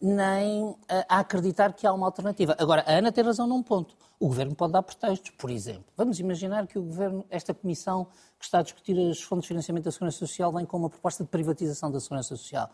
nem 0.00 0.64
uh, 0.64 0.76
a 1.08 1.20
acreditar 1.20 1.72
que 1.72 1.86
há 1.86 1.92
uma 1.92 2.06
alternativa. 2.06 2.56
Agora, 2.58 2.82
a 2.86 2.92
Ana 2.92 3.12
tem 3.12 3.22
razão 3.22 3.46
num 3.46 3.62
ponto. 3.62 3.96
O 4.18 4.28
governo 4.28 4.54
pode 4.54 4.72
dar 4.72 4.82
pretextos, 4.82 5.30
por 5.30 5.50
exemplo. 5.50 5.84
Vamos 5.96 6.18
imaginar 6.20 6.66
que 6.66 6.78
o 6.78 6.82
governo, 6.82 7.24
esta 7.28 7.52
comissão 7.52 8.06
que 8.38 8.44
está 8.44 8.60
a 8.60 8.62
discutir 8.62 8.96
os 8.96 9.22
fundos 9.22 9.44
de 9.44 9.48
financiamento 9.48 9.84
da 9.84 9.92
Segurança 9.92 10.18
Social, 10.18 10.52
vem 10.52 10.64
com 10.64 10.76
uma 10.76 10.90
proposta 10.90 11.24
de 11.24 11.30
privatização 11.30 11.90
da 11.90 12.00
Segurança 12.00 12.36
Social. 12.36 12.70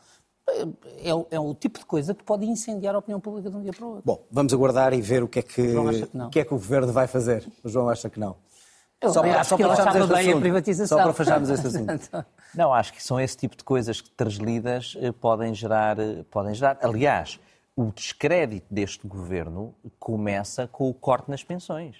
É, 0.49 1.36
é, 1.36 1.41
o 1.41 1.55
tipo 1.55 1.78
de 1.78 1.86
coisa 1.86 2.14
que 2.14 2.24
pode 2.24 2.45
incendiar 2.45 2.95
a 2.95 2.99
opinião 2.99 3.20
pública 3.20 3.49
de 3.51 3.57
um 3.57 3.62
dia 3.62 3.72
para 3.72 3.84
o 3.84 3.88
outro. 3.88 4.03
Bom, 4.05 4.24
vamos 4.30 4.53
aguardar 4.53 4.93
e 4.93 5.01
ver 5.01 5.22
o 5.22 5.28
que 5.28 5.38
é 5.38 5.43
que, 5.43 5.55
que, 5.55 6.28
que, 6.30 6.41
é 6.41 6.45
que 6.45 6.55
o 6.55 6.57
governo 6.57 6.93
vai 6.93 7.07
fazer. 7.07 7.47
O 7.62 7.68
João 7.68 7.88
acha 7.88 8.11
que 8.11 8.18
não. 8.18 8.36
Eu 9.01 9.11
só 9.11 9.22
para, 9.22 9.45
só 9.45 9.57
para 9.57 9.76
fecharmos 9.76 10.09
bem 10.09 10.18
assunto. 10.18 10.36
a 10.36 10.41
privatização. 10.41 10.99
Só 10.99 11.05
para 11.05 11.14
fecharmos 11.14 11.49
este 11.49 11.66
assunto. 11.66 12.26
Não, 12.55 12.74
acho 12.74 12.93
que 12.93 13.03
são 13.03 13.18
esse 13.18 13.34
tipo 13.34 13.57
de 13.57 13.64
coisas 13.64 14.01
que, 14.01 14.11
translidas, 14.11 14.95
eh, 15.01 15.11
podem 15.11 15.55
gerar, 15.55 15.99
eh, 15.99 16.22
podem 16.30 16.53
gerar. 16.53 16.76
Aliás, 16.82 17.41
o 17.77 17.93
descrédito 17.93 18.66
deste 18.73 19.07
governo 19.07 19.75
começa 19.99 20.66
com 20.66 20.89
o 20.89 20.95
corte 20.95 21.31
nas 21.31 21.43
pensões. 21.43 21.97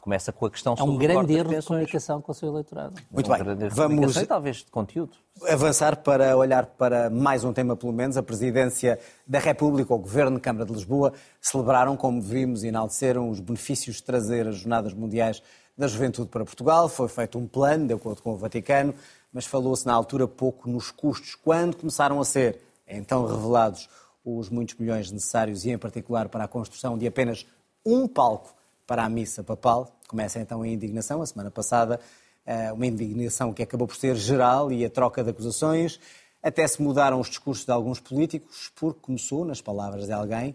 Começa 0.00 0.32
com 0.32 0.46
a 0.46 0.50
questão 0.50 0.76
sobre 0.76 0.90
É 0.90 0.94
um 0.94 0.98
grande 0.98 1.34
erro 1.34 1.50
de 1.50 1.66
comunicação 1.66 2.22
com 2.22 2.30
o 2.30 2.34
seu 2.34 2.48
eleitorado. 2.48 2.94
Muito 3.10 3.34
é 3.34 3.42
um 3.42 3.56
bem, 3.56 3.68
vamos 3.68 4.16
e 4.16 4.26
talvez 4.26 4.58
de 4.58 4.66
conteúdo. 4.66 5.16
avançar 5.46 5.96
para 5.96 6.36
olhar 6.36 6.66
para 6.66 7.10
mais 7.10 7.42
um 7.42 7.52
tema, 7.52 7.76
pelo 7.76 7.92
menos. 7.92 8.16
A 8.16 8.22
Presidência 8.22 8.98
da 9.26 9.40
República, 9.40 9.92
o 9.92 9.98
Governo 9.98 10.36
de 10.36 10.42
Câmara 10.42 10.64
de 10.64 10.72
Lisboa, 10.72 11.12
celebraram, 11.40 11.96
como 11.96 12.22
vimos, 12.22 12.62
e 12.62 12.68
enalteceram 12.68 13.28
os 13.28 13.40
benefícios 13.40 13.96
de 13.96 14.04
trazer 14.04 14.46
as 14.46 14.56
Jornadas 14.56 14.94
Mundiais 14.94 15.42
da 15.76 15.88
Juventude 15.88 16.28
para 16.28 16.44
Portugal. 16.44 16.88
Foi 16.88 17.08
feito 17.08 17.36
um 17.36 17.46
plano, 17.46 17.88
de 17.88 17.92
acordo 17.92 18.22
com 18.22 18.32
o 18.32 18.36
Vaticano, 18.36 18.94
mas 19.32 19.46
falou-se 19.46 19.84
na 19.84 19.92
altura 19.92 20.28
pouco 20.28 20.70
nos 20.70 20.92
custos. 20.92 21.34
Quando 21.34 21.76
começaram 21.76 22.20
a 22.20 22.24
ser 22.24 22.60
então 22.86 23.26
revelados 23.26 23.88
os 24.36 24.48
muitos 24.48 24.74
milhões 24.74 25.10
necessários 25.10 25.64
e, 25.64 25.70
em 25.70 25.78
particular, 25.78 26.28
para 26.28 26.44
a 26.44 26.48
construção 26.48 26.98
de 26.98 27.06
apenas 27.06 27.46
um 27.84 28.06
palco 28.06 28.54
para 28.86 29.04
a 29.04 29.08
missa 29.08 29.42
papal, 29.42 29.96
começa 30.06 30.40
então 30.40 30.62
a 30.62 30.68
indignação. 30.68 31.22
A 31.22 31.26
semana 31.26 31.50
passada, 31.50 32.00
eh, 32.44 32.72
uma 32.72 32.86
indignação 32.86 33.52
que 33.52 33.62
acabou 33.62 33.86
por 33.86 33.96
ser 33.96 34.16
geral 34.16 34.72
e 34.72 34.84
a 34.84 34.90
troca 34.90 35.22
de 35.22 35.30
acusações. 35.30 36.00
Até 36.42 36.66
se 36.66 36.80
mudaram 36.80 37.20
os 37.20 37.28
discursos 37.28 37.64
de 37.64 37.72
alguns 37.72 38.00
políticos, 38.00 38.70
porque 38.74 39.00
começou, 39.00 39.44
nas 39.44 39.60
palavras 39.60 40.06
de 40.06 40.12
alguém, 40.12 40.54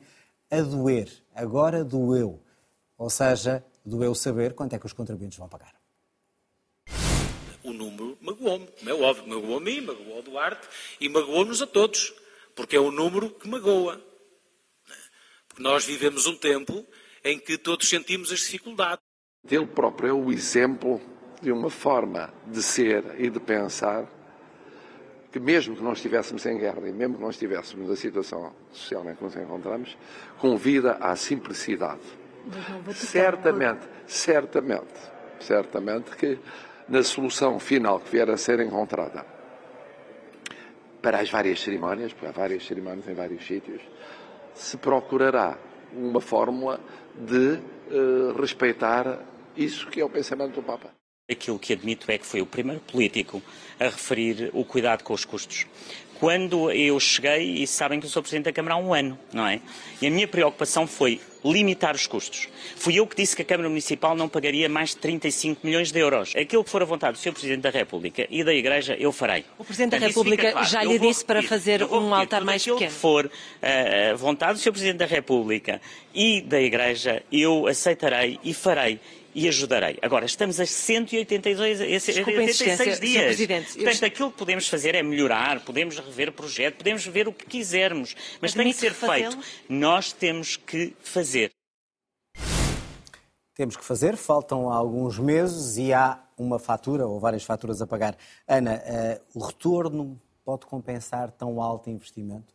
a 0.50 0.62
doer. 0.62 1.12
Agora 1.36 1.84
doeu. 1.84 2.40
Ou 2.98 3.10
seja, 3.10 3.64
doeu 3.86 4.16
saber 4.16 4.54
quanto 4.54 4.74
é 4.74 4.80
que 4.80 4.86
os 4.86 4.94
contribuintes 4.94 5.38
vão 5.38 5.50
pagar. 5.50 5.74
O 7.64 7.72
número 7.72 8.18
magoou-me, 8.22 8.68
como 8.68 8.90
é 8.90 8.94
óbvio, 8.94 9.28
magoou 9.28 9.58
a 9.58 9.62
mim, 9.62 9.82
magoou 9.82 10.20
o 10.20 10.22
Duarte 10.22 10.68
e 11.00 11.08
magoou-nos 11.08 11.62
a 11.62 11.68
todos, 11.68 12.14
porque 12.56 12.76
é 12.76 12.80
o 12.80 12.92
número 12.92 13.30
que 13.30 13.48
magoa. 13.48 14.02
Porque 15.48 15.64
nós 15.64 15.86
vivemos 15.86 16.26
um 16.28 16.36
tempo 16.36 16.86
em 17.24 17.40
que 17.40 17.58
todos 17.58 17.88
sentimos 17.88 18.32
as 18.32 18.40
dificuldades. 18.40 19.04
Ele 19.50 19.66
próprio 19.66 20.10
é 20.10 20.14
o 20.14 20.32
exemplo 20.32 21.02
de 21.42 21.52
uma 21.52 21.70
forma 21.70 22.34
de 22.48 22.64
ser 22.64 23.20
e 23.20 23.30
de 23.30 23.40
pensar 23.40 24.08
que 25.32 25.40
mesmo 25.40 25.76
que 25.76 25.82
não 25.82 25.94
estivéssemos 25.94 26.46
em 26.46 26.58
guerra 26.58 26.88
e 26.88 26.94
mesmo 26.94 27.16
que 27.16 27.22
não 27.22 27.30
estivéssemos 27.30 27.90
na 27.90 27.96
situação 27.96 28.56
social 28.72 29.10
em 29.10 29.16
que 29.16 29.24
nos 29.24 29.36
encontramos, 29.36 29.98
convida 30.40 30.94
à 30.94 31.16
simplicidade 31.16 32.02
Certamente, 32.94 33.88
certamente, 34.06 34.94
certamente 35.40 36.16
que 36.18 36.40
na 36.90 37.02
solução 37.02 37.60
final 37.60 38.00
que 38.00 38.12
vier 38.12 38.30
a 38.30 38.38
ser 38.38 38.60
encontrada 38.60 39.26
para 41.04 41.20
as 41.20 41.30
várias 41.30 41.60
cerimónias, 41.60 42.14
porque 42.14 42.28
há 42.28 42.32
várias 42.32 42.66
cerimónias 42.66 43.06
em 43.10 43.14
vários 43.14 43.46
sítios, 43.46 43.82
se 44.54 44.78
procurará 44.78 45.60
uma 45.92 46.22
fórmula 46.22 46.80
de 47.14 47.60
uh, 47.92 48.40
respeitar 48.40 49.20
isso 49.56 49.88
que 49.90 50.00
é 50.00 50.06
o 50.06 50.10
pensamento 50.10 50.56
do 50.56 50.64
Papa. 50.64 50.92
Aquilo 51.30 51.60
que 51.60 51.74
admito 51.74 52.10
é 52.10 52.18
que 52.18 52.26
foi 52.26 52.42
o 52.42 52.46
primeiro 52.46 52.82
político 52.82 53.42
a 53.80 53.86
referir 53.86 54.50
o 54.54 54.64
cuidado 54.64 55.04
com 55.04 55.14
os 55.14 55.26
custos 55.26 55.68
quando 56.20 56.72
eu 56.72 57.00
cheguei, 57.00 57.64
e 57.64 57.68
sabem 57.68 58.00
que 58.00 58.06
eu 58.06 58.10
sou 58.10 58.22
Presidente 58.22 58.46
da 58.46 58.54
Câmara 58.54 58.76
há 58.76 58.78
um 58.78 58.94
ano, 58.94 59.18
não 59.32 59.46
é? 59.46 59.60
E 60.02 60.08
a 60.08 60.12
minha 60.12 60.28
preocupação 60.28 60.88
foi 60.88 61.20
limitar 61.44 61.94
os 61.94 62.08
custos. 62.08 62.48
Fui 62.76 62.96
eu 62.96 63.06
que 63.06 63.16
disse 63.16 63.36
que 63.36 63.42
a 63.42 63.46
Câmara 63.46 63.68
Municipal 63.68 64.16
não 64.16 64.30
pagaria 64.30 64.70
mais 64.70 64.92
de 64.92 64.98
35 64.98 65.66
milhões 65.66 65.92
de 65.92 66.00
euros. 66.00 66.34
Aquilo 66.36 66.64
que 66.64 66.70
for 66.70 66.82
a 66.82 66.86
vontade 66.86 67.18
do 67.18 67.20
Sr. 67.20 67.34
Presidente 67.34 67.62
da 67.62 67.70
República 67.70 68.26
e 68.30 68.44
da 68.44 68.54
Igreja, 68.54 68.96
eu 68.98 69.12
farei. 69.12 69.44
O 69.58 69.66
Presidente 69.66 70.00
da 70.00 70.08
República 70.08 70.52
claro. 70.52 70.68
já 70.68 70.84
lhe 70.84 70.98
disse 70.98 71.26
para 71.26 71.44
fazer 71.44 71.84
um 71.84 72.14
altar 72.14 72.44
mais 72.44 72.64
pequeno. 72.64 72.80
que 72.80 72.90
for 72.90 73.30
a 73.62 74.14
uh, 74.14 74.18
vontade 74.18 74.54
do 74.54 74.60
Sr. 74.60 74.72
Presidente 74.72 74.98
da 74.98 75.06
República 75.06 75.82
e 76.14 76.42
da 76.42 76.62
Igreja, 76.62 77.24
eu 77.32 77.68
aceitarei 77.68 78.40
e 78.44 78.54
farei 78.54 79.00
e 79.36 79.48
ajudarei. 79.48 79.98
Agora, 80.02 80.26
estamos 80.26 80.60
a 80.60 80.66
182 80.66 82.04
186 82.04 83.00
dias. 83.00 83.24
Presidente, 83.26 83.74
Portanto, 83.74 84.02
eu... 84.02 84.08
aquilo 84.08 84.32
que 84.32 84.38
podemos 84.38 84.68
fazer 84.68 84.96
é 84.96 85.04
melhorar, 85.04 85.60
podemos 85.62 85.98
rever 85.98 86.30
o 86.30 86.34
projeto, 86.34 86.78
podemos 86.78 87.06
ver 87.06 87.28
o 87.28 87.34
que 87.34 87.46
quisermos, 87.46 88.16
mas 88.42 88.52
Admite 88.52 88.80
tem 88.80 88.90
que 88.90 88.96
ser 88.96 89.08
feito. 89.08 89.38
Nós 89.70 90.12
temos 90.12 90.56
que 90.56 90.96
fazer. 91.02 91.52
Temos 93.56 93.76
que 93.76 93.86
fazer, 93.86 94.18
faltam 94.18 94.70
alguns 94.70 95.20
meses 95.20 95.78
e 95.78 95.94
há 95.94 96.20
uma 96.38 96.58
fatura 96.58 97.06
ou 97.06 97.20
várias 97.20 97.44
faturas 97.44 97.82
a 97.82 97.88
pagar. 97.88 98.18
Ana, 98.48 98.82
uh, 99.34 99.40
o 99.40 99.46
retorno 99.46 100.20
pode 100.44 100.66
compensar 100.66 101.32
tão 101.32 101.62
alto 101.62 101.90
investimento? 101.90 102.54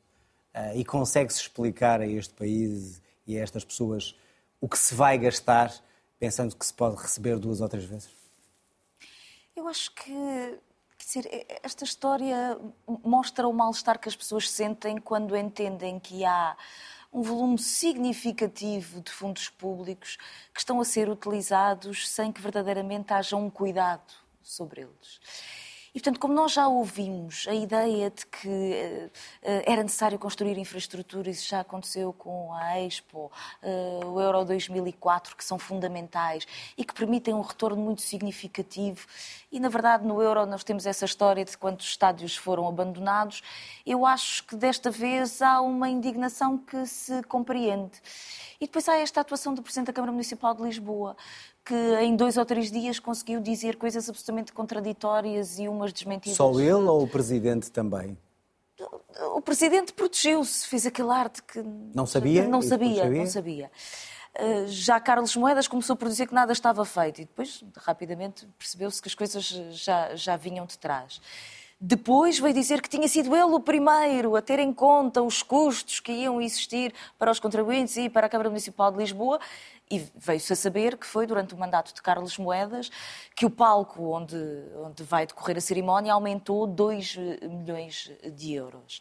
Uh, 0.54 0.76
e 0.76 0.84
consegue-se 0.84 1.40
explicar 1.42 2.00
a 2.00 2.06
este 2.06 2.34
país 2.34 3.00
e 3.26 3.38
a 3.38 3.42
estas 3.42 3.64
pessoas 3.64 4.14
o 4.60 4.68
que 4.68 4.78
se 4.78 4.94
vai 4.94 5.16
gastar 5.16 5.72
pensando 6.18 6.56
que 6.56 6.66
se 6.66 6.74
pode 6.74 6.96
receber 6.96 7.38
duas 7.38 7.60
ou 7.60 7.68
três 7.68 7.84
vezes? 7.84 8.10
Eu 9.54 9.66
acho 9.66 9.92
que 9.92 10.58
dizer, 10.98 11.46
esta 11.62 11.84
história 11.84 12.58
mostra 13.04 13.48
o 13.48 13.52
mal-estar 13.52 13.98
que 13.98 14.08
as 14.08 14.16
pessoas 14.16 14.50
sentem 14.50 14.98
quando 14.98 15.36
entendem 15.36 15.98
que 15.98 16.24
há 16.24 16.56
um 17.12 17.22
volume 17.22 17.58
significativo 17.58 19.00
de 19.00 19.10
fundos 19.10 19.48
públicos 19.48 20.18
que 20.52 20.60
estão 20.60 20.80
a 20.80 20.84
ser 20.84 21.08
utilizados 21.08 22.08
sem 22.08 22.30
que 22.30 22.42
verdadeiramente 22.42 23.12
haja 23.12 23.36
um 23.36 23.48
cuidado 23.48 24.12
sobre 24.42 24.82
eles. 24.82 25.20
E, 25.90 26.00
portanto, 26.00 26.20
como 26.20 26.34
nós 26.34 26.52
já 26.52 26.68
ouvimos 26.68 27.46
a 27.48 27.54
ideia 27.54 28.10
de 28.10 28.26
que 28.26 28.48
uh, 28.48 29.10
era 29.42 29.82
necessário 29.82 30.18
construir 30.18 30.58
infraestruturas, 30.58 31.36
isso 31.36 31.48
já 31.48 31.60
aconteceu 31.60 32.12
com 32.12 32.52
a 32.52 32.80
Expo, 32.80 33.30
uh, 33.62 34.06
o 34.06 34.20
Euro 34.20 34.44
2004, 34.44 35.36
que 35.36 35.44
são 35.44 35.58
fundamentais 35.58 36.46
e 36.76 36.84
que 36.84 36.94
permitem 36.94 37.34
um 37.34 37.40
retorno 37.40 37.82
muito 37.82 38.02
significativo. 38.02 39.06
E, 39.50 39.58
na 39.58 39.68
verdade, 39.68 40.06
no 40.06 40.20
Euro 40.22 40.44
nós 40.46 40.62
temos 40.62 40.86
essa 40.86 41.04
história 41.04 41.44
de 41.44 41.56
quantos 41.56 41.86
estádios 41.86 42.36
foram 42.36 42.68
abandonados. 42.68 43.42
Eu 43.86 44.04
acho 44.04 44.44
que 44.44 44.56
desta 44.56 44.90
vez 44.90 45.40
há 45.40 45.60
uma 45.60 45.88
indignação 45.88 46.58
que 46.58 46.86
se 46.86 47.22
compreende. 47.24 48.00
E 48.60 48.66
depois 48.66 48.88
há 48.88 48.96
esta 48.96 49.20
atuação 49.20 49.54
do 49.54 49.62
Presidente 49.62 49.86
da 49.86 49.92
Câmara 49.92 50.10
Municipal 50.10 50.52
de 50.52 50.62
Lisboa, 50.62 51.16
que 51.68 51.74
em 52.00 52.16
dois 52.16 52.38
ou 52.38 52.46
três 52.46 52.72
dias 52.72 52.98
conseguiu 52.98 53.42
dizer 53.42 53.76
coisas 53.76 54.08
absolutamente 54.08 54.54
contraditórias 54.54 55.58
e 55.58 55.68
umas 55.68 55.92
desmentidas. 55.92 56.34
Só 56.34 56.58
ele 56.58 56.72
ou 56.72 57.02
o 57.02 57.06
Presidente 57.06 57.70
também? 57.70 58.16
O 59.34 59.42
Presidente 59.42 59.92
protegeu-se, 59.92 60.66
fez 60.66 60.86
aquele 60.86 61.10
arte 61.10 61.42
que... 61.42 61.62
Não 61.94 62.06
sabia? 62.06 62.48
Não 62.48 62.62
sabia, 62.62 63.10
não 63.10 63.26
sabia. 63.26 63.70
eh, 64.34 64.64
já 64.68 64.98
Carlos 64.98 65.36
Moedas 65.36 65.68
começou 65.68 65.94
por 65.94 66.08
dizer 66.08 66.26
que 66.26 66.32
nada 66.34 66.54
estava 66.54 66.86
feito 66.86 67.20
e 67.20 67.24
depois, 67.26 67.62
rapidamente, 67.76 68.48
percebeu-se 68.58 69.02
que 69.02 69.08
as 69.08 69.14
coisas 69.14 69.44
já, 69.44 70.14
já 70.16 70.36
vinham 70.38 70.64
de 70.64 70.78
trás. 70.78 71.20
Depois 71.80 72.40
veio 72.40 72.54
dizer 72.54 72.80
que 72.82 72.88
tinha 72.88 73.06
sido 73.06 73.36
ele 73.36 73.54
o 73.54 73.60
primeiro 73.60 74.34
a 74.34 74.42
ter 74.42 74.58
em 74.58 74.72
conta 74.72 75.22
os 75.22 75.44
custos 75.44 76.00
que 76.00 76.10
iam 76.10 76.40
existir 76.40 76.92
para 77.16 77.30
os 77.30 77.38
contribuintes 77.38 77.96
e 77.96 78.08
para 78.08 78.26
a 78.26 78.28
Câmara 78.28 78.48
Municipal 78.48 78.90
de 78.90 78.98
Lisboa 78.98 79.38
e 79.90 80.06
veio-se 80.16 80.52
a 80.52 80.56
saber 80.56 80.96
que 80.96 81.06
foi 81.06 81.26
durante 81.26 81.54
o 81.54 81.58
mandato 81.58 81.94
de 81.94 82.02
Carlos 82.02 82.38
Moedas 82.38 82.90
que 83.34 83.46
o 83.46 83.50
palco 83.50 84.02
onde, 84.02 84.36
onde 84.84 85.02
vai 85.02 85.26
decorrer 85.26 85.56
a 85.56 85.60
cerimónia 85.60 86.12
aumentou 86.12 86.66
2 86.66 87.16
milhões 87.42 88.10
de 88.34 88.54
euros. 88.54 89.00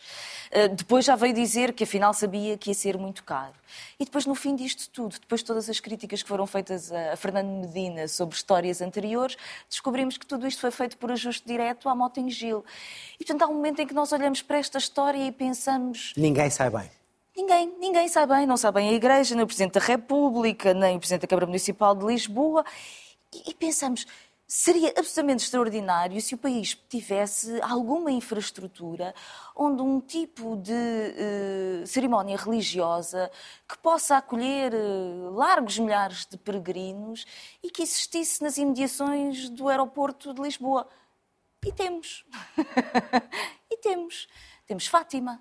Eh, 0.51 0.67
depois 0.67 1.05
já 1.05 1.15
veio 1.15 1.33
dizer 1.33 1.73
que 1.73 1.83
afinal 1.83 2.13
sabia 2.13 2.57
que 2.57 2.69
ia 2.69 2.73
ser 2.73 2.97
muito 2.97 3.23
caro. 3.23 3.53
E 3.99 4.05
depois, 4.05 4.25
no 4.25 4.35
fim 4.35 4.55
disto 4.55 4.89
tudo, 4.89 5.19
depois 5.19 5.41
de 5.41 5.45
todas 5.45 5.69
as 5.69 5.79
críticas 5.79 6.23
que 6.23 6.29
foram 6.29 6.47
feitas 6.47 6.91
a 6.91 7.15
Fernando 7.15 7.49
Medina 7.49 8.07
sobre 8.07 8.35
histórias 8.35 8.81
anteriores, 8.81 9.35
descobrimos 9.69 10.17
que 10.17 10.25
tudo 10.25 10.47
isto 10.47 10.61
foi 10.61 10.71
feito 10.71 10.97
por 10.97 11.11
ajuste 11.11 11.45
direto 11.45 11.89
à 11.89 11.95
Motem 11.95 12.29
Gil. 12.29 12.63
E 13.19 13.25
portanto 13.25 13.41
há 13.43 13.47
um 13.47 13.55
momento 13.55 13.81
em 13.81 13.88
que 13.88 13.93
nós 13.93 14.11
olhamos 14.11 14.41
para 14.41 14.57
esta 14.57 14.77
história 14.77 15.25
e 15.25 15.31
pensamos. 15.31 16.13
Ninguém 16.15 16.49
sai 16.49 16.69
bem. 16.69 16.89
Ninguém, 17.38 17.71
ninguém 17.77 18.07
sabe 18.07 18.33
bem, 18.33 18.47
não 18.47 18.57
sabe 18.57 18.79
bem 18.79 18.89
a 18.89 18.93
Igreja, 18.93 19.35
nem 19.35 19.43
o 19.43 19.47
Presidente 19.47 19.73
da 19.73 19.79
República, 19.79 20.73
nem 20.73 20.97
o 20.97 20.99
Presidente 20.99 21.21
da 21.21 21.27
Câmara 21.27 21.45
Municipal 21.45 21.93
de 21.93 22.03
Lisboa. 22.03 22.65
E, 23.31 23.51
e 23.51 23.53
pensamos, 23.53 24.07
seria 24.47 24.89
absolutamente 24.97 25.43
extraordinário 25.43 26.19
se 26.19 26.33
o 26.33 26.38
país 26.39 26.73
tivesse 26.89 27.61
alguma 27.61 28.09
infraestrutura 28.09 29.13
onde 29.55 29.83
um 29.83 30.01
tipo 30.01 30.55
de 30.55 30.73
uh, 30.73 31.85
cerimónia 31.85 32.38
religiosa 32.38 33.29
que 33.69 33.77
possa 33.77 34.17
acolher 34.17 34.73
uh, 34.73 35.29
largos 35.35 35.77
milhares 35.77 36.25
de 36.25 36.39
peregrinos 36.39 37.23
e 37.61 37.69
que 37.69 37.83
existisse 37.83 38.41
nas 38.41 38.57
imediações 38.57 39.47
do 39.47 39.69
aeroporto 39.69 40.33
de 40.33 40.41
Lisboa. 40.41 40.88
E 41.63 41.71
temos. 41.71 42.25
e 43.69 43.77
temos. 43.77 44.27
Temos 44.65 44.88
Fátima, 44.88 45.39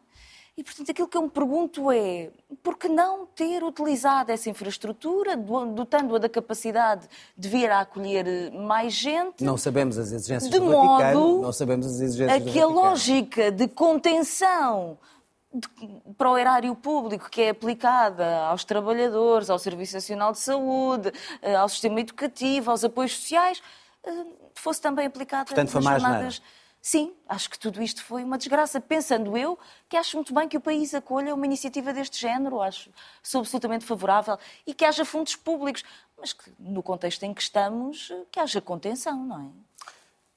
e, 0.56 0.64
portanto, 0.64 0.90
aquilo 0.90 1.06
que 1.06 1.16
eu 1.18 1.22
me 1.22 1.28
pergunto 1.28 1.92
é 1.92 2.30
por 2.62 2.78
que 2.78 2.88
não 2.88 3.26
ter 3.26 3.62
utilizado 3.62 4.32
essa 4.32 4.48
infraestrutura, 4.48 5.36
dotando-a 5.36 6.18
da 6.18 6.30
capacidade 6.30 7.06
de 7.36 7.46
vir 7.46 7.70
a 7.70 7.80
acolher 7.80 8.50
mais 8.52 8.94
gente? 8.94 9.44
Não 9.44 9.58
sabemos 9.58 9.98
as 9.98 10.12
exigências 10.12 10.50
de 10.50 10.58
do 10.58 10.64
modo 10.64 11.02
Vaticano, 11.02 11.42
não 11.42 11.52
sabemos 11.52 11.86
as 11.86 12.00
exigências 12.00 12.48
a 12.48 12.50
que 12.50 12.58
a 12.58 12.66
lógica 12.66 13.52
de 13.52 13.68
contenção 13.68 14.96
de, 15.52 15.68
para 16.16 16.30
o 16.30 16.38
erário 16.38 16.74
público 16.74 17.28
que 17.28 17.42
é 17.42 17.50
aplicada 17.50 18.38
aos 18.46 18.64
trabalhadores, 18.64 19.50
ao 19.50 19.58
Serviço 19.58 19.92
Nacional 19.92 20.32
de 20.32 20.38
Saúde, 20.38 21.12
eh, 21.42 21.54
ao 21.54 21.68
sistema 21.68 22.00
educativo, 22.00 22.70
aos 22.70 22.82
apoios 22.82 23.14
sociais, 23.14 23.62
eh, 24.02 24.24
fosse 24.54 24.80
também 24.80 25.04
aplicada 25.06 25.44
Portanto, 25.44 25.70
jornadas... 25.70 26.40
Nada 26.40 26.56
Sim, 26.88 27.12
acho 27.28 27.50
que 27.50 27.58
tudo 27.58 27.82
isto 27.82 28.04
foi 28.04 28.22
uma 28.22 28.38
desgraça. 28.38 28.80
Pensando 28.80 29.36
eu 29.36 29.58
que 29.88 29.96
acho 29.96 30.16
muito 30.16 30.32
bem 30.32 30.48
que 30.48 30.56
o 30.56 30.60
país 30.60 30.94
acolha 30.94 31.34
uma 31.34 31.44
iniciativa 31.44 31.92
deste 31.92 32.20
género, 32.20 32.62
acho 32.62 32.90
sou 33.20 33.40
absolutamente 33.40 33.84
favorável 33.84 34.38
e 34.64 34.72
que 34.72 34.84
haja 34.84 35.04
fundos 35.04 35.34
públicos, 35.34 35.82
mas 36.16 36.32
que 36.32 36.48
no 36.60 36.84
contexto 36.84 37.24
em 37.24 37.34
que 37.34 37.42
estamos, 37.42 38.12
que 38.30 38.38
haja 38.38 38.60
contenção, 38.60 39.20
não 39.26 39.40
é? 39.40 39.48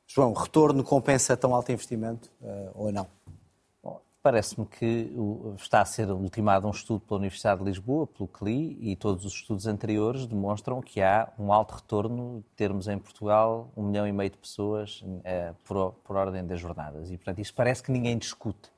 João, 0.07 0.33
retorno 0.33 0.83
compensa 0.83 1.37
tão 1.37 1.53
alto 1.53 1.71
investimento 1.71 2.31
uh, 2.41 2.71
ou 2.73 2.91
não? 2.91 3.07
Parece-me 4.21 4.65
que 4.65 5.13
está 5.57 5.79
a 5.79 5.85
ser 5.85 6.11
ultimado 6.11 6.67
um 6.67 6.71
estudo 6.71 6.99
pela 6.99 7.19
Universidade 7.19 7.59
de 7.59 7.65
Lisboa, 7.65 8.05
pelo 8.05 8.27
CLI, 8.27 8.77
e 8.81 8.95
todos 8.97 9.23
os 9.23 9.33
estudos 9.33 9.65
anteriores 9.65 10.25
demonstram 10.25 10.81
que 10.81 11.01
há 11.01 11.31
um 11.39 11.53
alto 11.53 11.75
retorno, 11.75 12.43
termos 12.53 12.89
em 12.89 12.99
Portugal 12.99 13.71
um 13.77 13.83
milhão 13.83 14.05
e 14.05 14.11
meio 14.11 14.29
de 14.29 14.37
pessoas 14.37 15.01
é, 15.23 15.53
por, 15.63 15.93
por, 16.03 16.17
ordem 16.17 16.45
das 16.45 16.59
jornadas. 16.59 17.09
E, 17.09 17.17
portanto, 17.17 17.39
isso 17.39 17.53
parece 17.53 17.81
que 17.81 17.93
ninguém 17.93 18.17
discute 18.17 18.69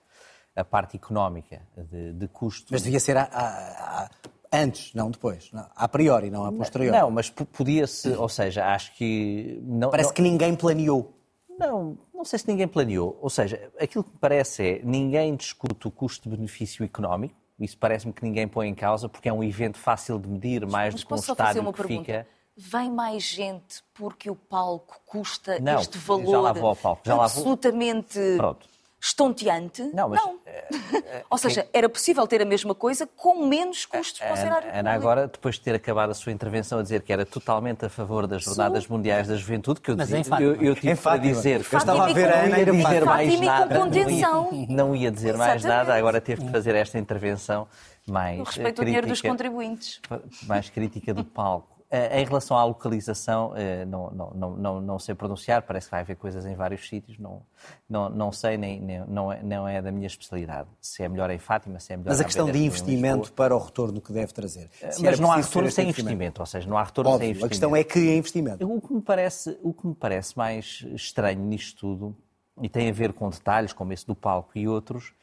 a 0.56 0.64
parte 0.64 0.96
económica 0.96 1.62
de, 1.76 2.14
de 2.14 2.28
custo. 2.28 2.68
Mas 2.72 2.84
devia 2.84 3.00
ser 3.00 3.18
a, 3.18 3.24
a, 3.24 4.04
a, 4.04 4.10
antes, 4.54 4.94
não 4.94 5.10
depois. 5.10 5.52
Não, 5.52 5.68
a 5.76 5.88
priori, 5.88 6.30
não 6.30 6.46
a 6.46 6.52
posteriori. 6.52 6.96
Não, 6.96 7.10
mas 7.10 7.32
podia-se, 7.32 8.10
ou 8.10 8.30
seja, 8.30 8.68
acho 8.68 8.94
que... 8.96 9.60
Não, 9.64 9.90
parece 9.90 10.10
não... 10.10 10.14
que 10.14 10.22
ninguém 10.22 10.56
planeou. 10.56 11.18
Não, 11.58 11.98
não 12.22 12.26
sei 12.26 12.38
se 12.38 12.48
ninguém 12.48 12.68
planeou. 12.68 13.18
Ou 13.20 13.30
seja, 13.30 13.72
aquilo 13.80 14.04
que 14.04 14.12
me 14.12 14.20
parece 14.20 14.64
é 14.64 14.82
ninguém 14.84 15.36
discute 15.36 15.88
o 15.88 15.92
custo-benefício 15.92 16.86
económico. 16.86 17.36
Isso 17.60 17.78
parece-me 17.78 18.14
que 18.14 18.24
ninguém 18.24 18.48
põe 18.48 18.68
em 18.68 18.76
causa 18.76 19.10
porque 19.10 19.28
é 19.28 19.34
um 19.34 19.44
evento 19.44 19.78
fácil 19.78 20.20
de 20.20 20.28
medir, 20.28 20.66
mais 20.66 20.94
Mas 20.94 21.04
do 21.04 21.08
que 21.08 21.14
um 21.14 21.18
estádio 21.18 21.66
que 21.66 21.74
pergunta? 21.74 22.06
fica. 22.06 22.28
Vem 22.56 22.92
mais 22.92 23.24
gente 23.24 23.84
porque 23.94 24.30
o 24.30 24.36
palco 24.36 25.00
custa 25.06 25.60
não, 25.60 25.80
este 25.80 25.98
valor 25.98 26.32
já 26.32 26.42
lá 26.42 26.54
vou 26.54 26.70
ao 26.70 26.76
palco. 26.76 27.02
Já 27.06 27.16
absolutamente 27.16 28.20
Pronto 28.38 28.68
estonteante. 29.02 29.82
Não, 29.94 30.10
mas, 30.10 30.22
não. 30.22 30.40
Ou 31.30 31.38
seja, 31.38 31.68
era 31.74 31.90
possível 31.90 32.28
ter 32.28 32.42
a 32.42 32.46
mesma 32.46 32.76
coisa 32.76 33.08
com 33.18 33.48
menos 33.48 33.86
custos 33.86 34.20
para 34.20 34.34
o 34.34 34.38
cenário 34.38 34.70
Ana, 34.72 34.92
agora, 34.92 35.28
depois 35.28 35.56
de 35.56 35.62
ter 35.62 35.74
acabado 35.74 36.12
a 36.12 36.14
sua 36.14 36.32
intervenção 36.32 36.78
a 36.78 36.84
dizer 36.84 37.02
que 37.02 37.12
era 37.12 37.26
totalmente 37.26 37.84
a 37.84 37.90
favor 37.90 38.28
das 38.28 38.44
Jornadas 38.44 38.84
Sou... 38.84 38.96
Mundiais 38.96 39.28
da 39.28 39.36
Juventude, 39.36 39.82
que 39.82 39.90
eu, 39.90 39.98
mas 39.98 40.08
dizia, 40.08 40.40
eu, 40.40 40.56
eu 40.62 40.76
tive 40.76 40.96
para 40.96 41.18
dizer... 41.18 41.66
Eu 41.72 41.78
estava 41.80 42.06
a 42.06 42.14
ver 42.14 42.32
a 42.32 42.44
Ana 42.44 42.60
e 42.60 42.66
dizer 42.66 43.06
mais 43.06 43.40
nada. 43.40 43.76
Com 43.76 43.86
contenção. 43.86 44.52
Não 44.52 44.60
ia, 44.60 44.68
não 44.70 44.96
ia 44.96 45.12
dizer 45.12 45.36
mais 45.36 45.64
nada, 45.64 45.96
agora 45.96 46.22
teve 46.22 46.46
que 46.46 46.52
fazer 46.52 46.76
esta 46.76 47.00
intervenção 47.00 47.68
mais 48.08 48.40
respeito 48.40 48.62
crítica, 48.62 48.82
o 48.82 48.86
dinheiro 48.86 49.08
dos 49.08 49.22
contribuintes. 49.22 50.02
Mais 50.48 50.70
crítica 50.70 51.14
do 51.14 51.24
palco. 51.24 51.81
Eh, 51.94 52.22
em 52.22 52.26
relação 52.26 52.58
à 52.58 52.64
localização, 52.64 53.52
eh, 53.54 53.84
não, 53.84 54.10
não, 54.12 54.56
não, 54.56 54.82
não, 54.82 54.98
sei 54.98 55.14
pronunciar, 55.14 55.62
parece 55.62 55.88
que 55.88 55.92
vai 55.92 56.00
haver 56.00 56.16
coisas 56.16 56.46
em 56.46 56.56
vários 56.56 56.88
sítios, 56.88 57.20
não, 57.20 57.42
não, 57.90 58.10
não 58.10 58.32
sei, 58.32 58.56
nem, 58.56 58.80
nem, 58.80 59.06
não, 59.06 59.30
é, 59.30 59.44
não 59.44 59.68
é 59.68 59.82
da 59.82 59.92
minha 59.92 60.08
especialidade. 60.08 60.70
Se 60.80 61.04
é 61.04 61.10
melhor 61.10 61.30
em 61.30 61.38
Fátima, 61.38 61.82
se 61.82 61.92
é 61.92 61.98
melhor 61.98 62.12
Mas 62.12 62.22
a 62.22 62.24
questão 62.24 62.50
de 62.50 62.58
investimento 62.64 63.34
para 63.34 63.54
o 63.54 63.60
retorno 63.60 64.00
que 64.00 64.14
deve 64.14 64.32
trazer. 64.32 64.70
Eh, 64.82 64.92
se 64.92 65.04
Mas 65.04 65.20
não 65.20 65.34
há 65.34 65.36
retorno 65.36 65.70
sem 65.70 65.90
investimento. 65.90 66.14
investimento. 66.14 66.42
ou 66.42 66.46
seja, 66.46 66.70
não 66.70 66.78
há 66.78 66.84
retorno 66.84 67.12
Óbvio, 67.12 67.26
sem 67.26 67.30
investimento. 67.32 67.46
A 67.46 67.50
questão 67.50 67.76
é 67.76 67.84
que 67.84 68.00
é 68.00 68.16
investimento. 68.16 68.74
O 68.74 68.80
que, 68.80 68.94
me 68.94 69.02
parece, 69.02 69.60
o 69.62 69.74
que 69.74 69.86
me 69.86 69.94
parece 69.94 70.38
mais 70.38 70.86
estranho 70.94 71.42
nisto 71.42 71.78
tudo, 71.78 72.16
e 72.62 72.70
tem 72.70 72.90
a 72.90 72.94
ver 72.94 73.12
com 73.12 73.30
detalhes 73.30 73.74
como 73.74 73.92
esse 73.92 74.08
do 74.08 74.16
palco 74.16 74.52
e 74.56 74.66
outros, 74.66 75.14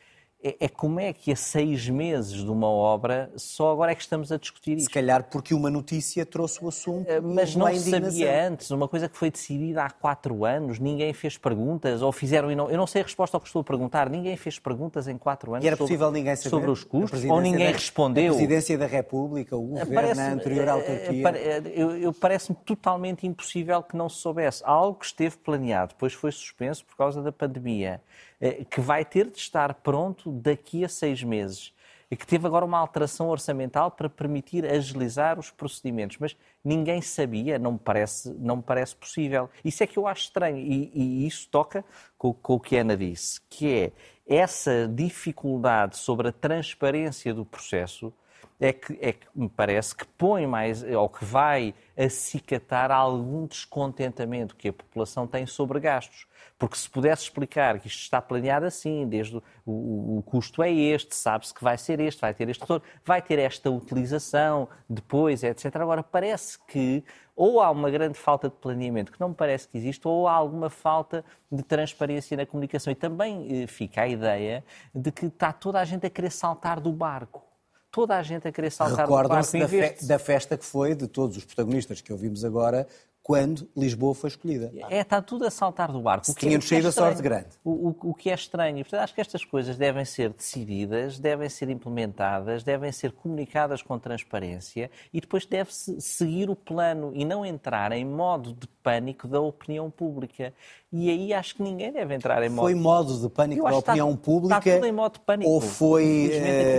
é, 0.40 0.56
é, 0.60 0.68
como 0.68 1.00
é 1.00 1.12
que 1.12 1.32
a 1.32 1.36
seis 1.36 1.88
meses 1.88 2.44
de 2.44 2.50
uma 2.50 2.68
obra 2.68 3.28
só 3.34 3.72
agora 3.72 3.90
é 3.90 3.94
que 3.94 4.02
estamos 4.02 4.30
a 4.30 4.36
discutir 4.36 4.76
isto. 4.76 4.84
Se 4.84 4.90
calhar 4.90 5.24
porque 5.24 5.52
uma 5.52 5.68
notícia 5.68 6.24
trouxe 6.24 6.64
o 6.64 6.68
assunto. 6.68 7.10
Eh, 7.10 7.20
mas 7.20 7.56
não 7.56 7.66
se 7.74 7.90
sabia 7.90 8.46
antes, 8.46 8.70
uma 8.70 8.86
coisa 8.86 9.08
que 9.08 9.16
foi 9.16 9.32
decidida 9.32 9.82
há 9.82 9.90
quatro 9.90 10.44
anos, 10.44 10.78
ninguém 10.78 11.12
fez 11.12 11.36
perguntas, 11.36 12.02
ou 12.02 12.12
fizeram. 12.12 12.52
Eu 12.52 12.76
não 12.76 12.86
sei 12.86 13.02
a 13.02 13.04
resposta 13.04 13.36
ao 13.36 13.40
que 13.40 13.48
estou 13.48 13.62
a 13.62 13.64
perguntar, 13.64 14.08
ninguém 14.08 14.36
fez 14.36 14.60
perguntas 14.60 15.08
em 15.08 15.18
quatro 15.18 15.54
anos. 15.54 15.64
E 15.64 15.66
era 15.66 15.76
sobre, 15.76 15.92
possível 15.92 16.12
ninguém 16.12 16.36
saber? 16.36 16.50
Sobre 16.50 16.70
os 16.70 16.84
custos, 16.84 17.24
ou 17.24 17.40
ninguém 17.40 17.66
da, 17.66 17.72
respondeu. 17.72 18.32
A 18.32 18.36
Presidência 18.36 18.78
da 18.78 18.86
República, 18.86 19.56
o 19.56 19.62
governo, 19.62 19.94
parece, 19.94 20.20
a 20.20 20.32
anterior 20.32 20.68
autarquia. 20.68 21.32
Eu, 21.74 21.96
eu 21.96 22.12
parece-me 22.12 22.56
totalmente 22.64 23.26
impossível 23.26 23.82
que 23.82 23.96
não 23.96 24.08
se 24.08 24.18
soubesse. 24.18 24.62
Algo 24.64 25.00
que 25.00 25.06
esteve 25.06 25.36
planeado, 25.38 25.94
depois 25.94 26.12
foi 26.12 26.30
suspenso 26.30 26.84
por 26.84 26.96
causa 26.96 27.20
da 27.20 27.32
pandemia. 27.32 28.00
Eh, 28.40 28.64
que 28.70 28.80
vai 28.80 29.04
ter 29.04 29.28
de 29.28 29.38
estar 29.38 29.74
pronto 29.74 30.27
daqui 30.32 30.84
a 30.84 30.88
seis 30.88 31.22
meses 31.22 31.72
e 32.10 32.16
que 32.16 32.26
teve 32.26 32.46
agora 32.46 32.64
uma 32.64 32.78
alteração 32.78 33.28
orçamental 33.28 33.90
para 33.90 34.08
permitir 34.08 34.64
agilizar 34.64 35.38
os 35.38 35.50
procedimentos. 35.50 36.16
Mas 36.18 36.36
ninguém 36.64 37.02
sabia, 37.02 37.58
não 37.58 37.72
me 37.72 37.78
parece, 37.78 38.32
não 38.38 38.56
me 38.56 38.62
parece 38.62 38.96
possível. 38.96 39.50
Isso 39.64 39.82
é 39.82 39.86
que 39.86 39.98
eu 39.98 40.06
acho 40.06 40.22
estranho 40.22 40.56
e, 40.56 40.90
e 40.94 41.26
isso 41.26 41.48
toca 41.50 41.84
com, 42.16 42.32
com 42.32 42.54
o 42.54 42.60
que 42.60 42.76
a 42.76 42.80
Ana 42.80 42.96
disse, 42.96 43.40
que 43.50 43.72
é 43.72 43.92
essa 44.26 44.88
dificuldade 44.88 45.96
sobre 45.96 46.28
a 46.28 46.32
transparência 46.32 47.32
do 47.34 47.44
processo 47.44 48.12
é 48.60 48.72
que, 48.72 48.98
é 49.00 49.12
que 49.12 49.26
me 49.34 49.48
parece 49.48 49.94
que 49.94 50.04
põe 50.04 50.46
mais, 50.46 50.82
ou 50.82 51.08
que 51.08 51.24
vai 51.24 51.74
acicatar 51.96 52.90
algum 52.90 53.46
descontentamento 53.46 54.56
que 54.56 54.68
a 54.68 54.72
população 54.72 55.26
tem 55.26 55.46
sobre 55.46 55.78
gastos. 55.78 56.26
Porque 56.58 56.76
se 56.76 56.90
pudesse 56.90 57.22
explicar 57.22 57.78
que 57.78 57.86
isto 57.86 58.00
está 58.00 58.20
planeado 58.20 58.66
assim, 58.66 59.06
desde 59.06 59.36
o, 59.36 59.42
o, 59.64 60.18
o 60.18 60.22
custo 60.22 60.60
é 60.60 60.72
este, 60.72 61.14
sabe-se 61.14 61.54
que 61.54 61.62
vai 61.62 61.78
ser 61.78 62.00
este, 62.00 62.20
vai 62.20 62.34
ter 62.34 62.48
este 62.48 62.60
retorno, 62.62 62.84
vai 63.04 63.22
ter 63.22 63.38
esta 63.38 63.70
utilização 63.70 64.68
depois, 64.90 65.44
etc. 65.44 65.76
Agora, 65.76 66.02
parece 66.02 66.58
que 66.66 67.04
ou 67.36 67.60
há 67.60 67.70
uma 67.70 67.88
grande 67.88 68.18
falta 68.18 68.48
de 68.48 68.56
planeamento, 68.56 69.12
que 69.12 69.20
não 69.20 69.28
me 69.28 69.34
parece 69.36 69.68
que 69.68 69.78
existe, 69.78 70.08
ou 70.08 70.26
há 70.26 70.32
alguma 70.32 70.68
falta 70.68 71.24
de 71.50 71.62
transparência 71.62 72.36
na 72.36 72.44
comunicação. 72.44 72.90
E 72.90 72.96
também 72.96 73.62
eh, 73.62 73.66
fica 73.68 74.02
a 74.02 74.08
ideia 74.08 74.64
de 74.92 75.12
que 75.12 75.26
está 75.26 75.52
toda 75.52 75.78
a 75.78 75.84
gente 75.84 76.04
a 76.04 76.10
querer 76.10 76.32
saltar 76.32 76.80
do 76.80 76.90
barco 76.90 77.47
toda 77.90 78.16
a 78.16 78.22
gente 78.22 78.46
a 78.46 78.52
querer 78.52 78.70
saltar 78.70 79.06
Recordam-se. 79.06 79.58
Da, 79.58 79.68
fe 79.68 79.96
da 80.06 80.18
festa 80.18 80.56
que 80.56 80.64
foi 80.64 80.94
de 80.94 81.06
todos 81.06 81.36
os 81.36 81.44
protagonistas 81.44 82.00
que 82.00 82.12
ouvimos 82.12 82.44
agora, 82.44 82.86
quando 83.28 83.68
Lisboa 83.76 84.14
foi 84.14 84.28
escolhida. 84.28 84.72
É, 84.88 85.00
está 85.00 85.20
tudo 85.20 85.44
a 85.44 85.50
saltar 85.50 85.92
do 85.92 86.00
barco. 86.00 86.24
Se 86.24 86.34
tínhamos 86.34 86.64
é 86.64 86.68
saído 86.70 86.86
a 86.86 86.88
estranho. 86.88 87.10
sorte 87.10 87.22
grande. 87.22 87.48
O, 87.62 87.88
o, 87.90 87.96
o 88.04 88.14
que 88.14 88.30
é 88.30 88.34
estranho. 88.34 88.78
Portanto, 88.78 89.00
acho 89.02 89.14
que 89.14 89.20
estas 89.20 89.44
coisas 89.44 89.76
devem 89.76 90.02
ser 90.06 90.30
decididas, 90.30 91.18
devem 91.18 91.46
ser 91.50 91.68
implementadas, 91.68 92.62
devem 92.64 92.90
ser 92.90 93.12
comunicadas 93.12 93.82
com 93.82 93.98
transparência 93.98 94.90
e 95.12 95.20
depois 95.20 95.44
deve-se 95.44 96.00
seguir 96.00 96.48
o 96.48 96.56
plano 96.56 97.10
e 97.14 97.22
não 97.26 97.44
entrar 97.44 97.92
em 97.92 98.02
modo 98.02 98.54
de 98.54 98.66
pânico 98.82 99.28
da 99.28 99.38
opinião 99.42 99.90
pública. 99.90 100.54
E 100.90 101.10
aí 101.10 101.34
acho 101.34 101.54
que 101.56 101.62
ninguém 101.62 101.92
deve 101.92 102.14
entrar 102.14 102.42
em 102.42 102.48
modo... 102.48 102.62
Foi 102.62 102.74
modo 102.74 103.20
de 103.20 103.28
pânico 103.28 103.62
da 103.62 103.68
que 103.72 103.76
está- 103.76 103.92
opinião 103.92 104.16
pública 104.16 104.58
está 104.58 104.74
tudo 104.76 104.86
em 104.86 104.92
modo 104.92 105.12
de 105.12 105.20
pânico. 105.20 105.50
ou 105.50 105.60
foi 105.60 106.30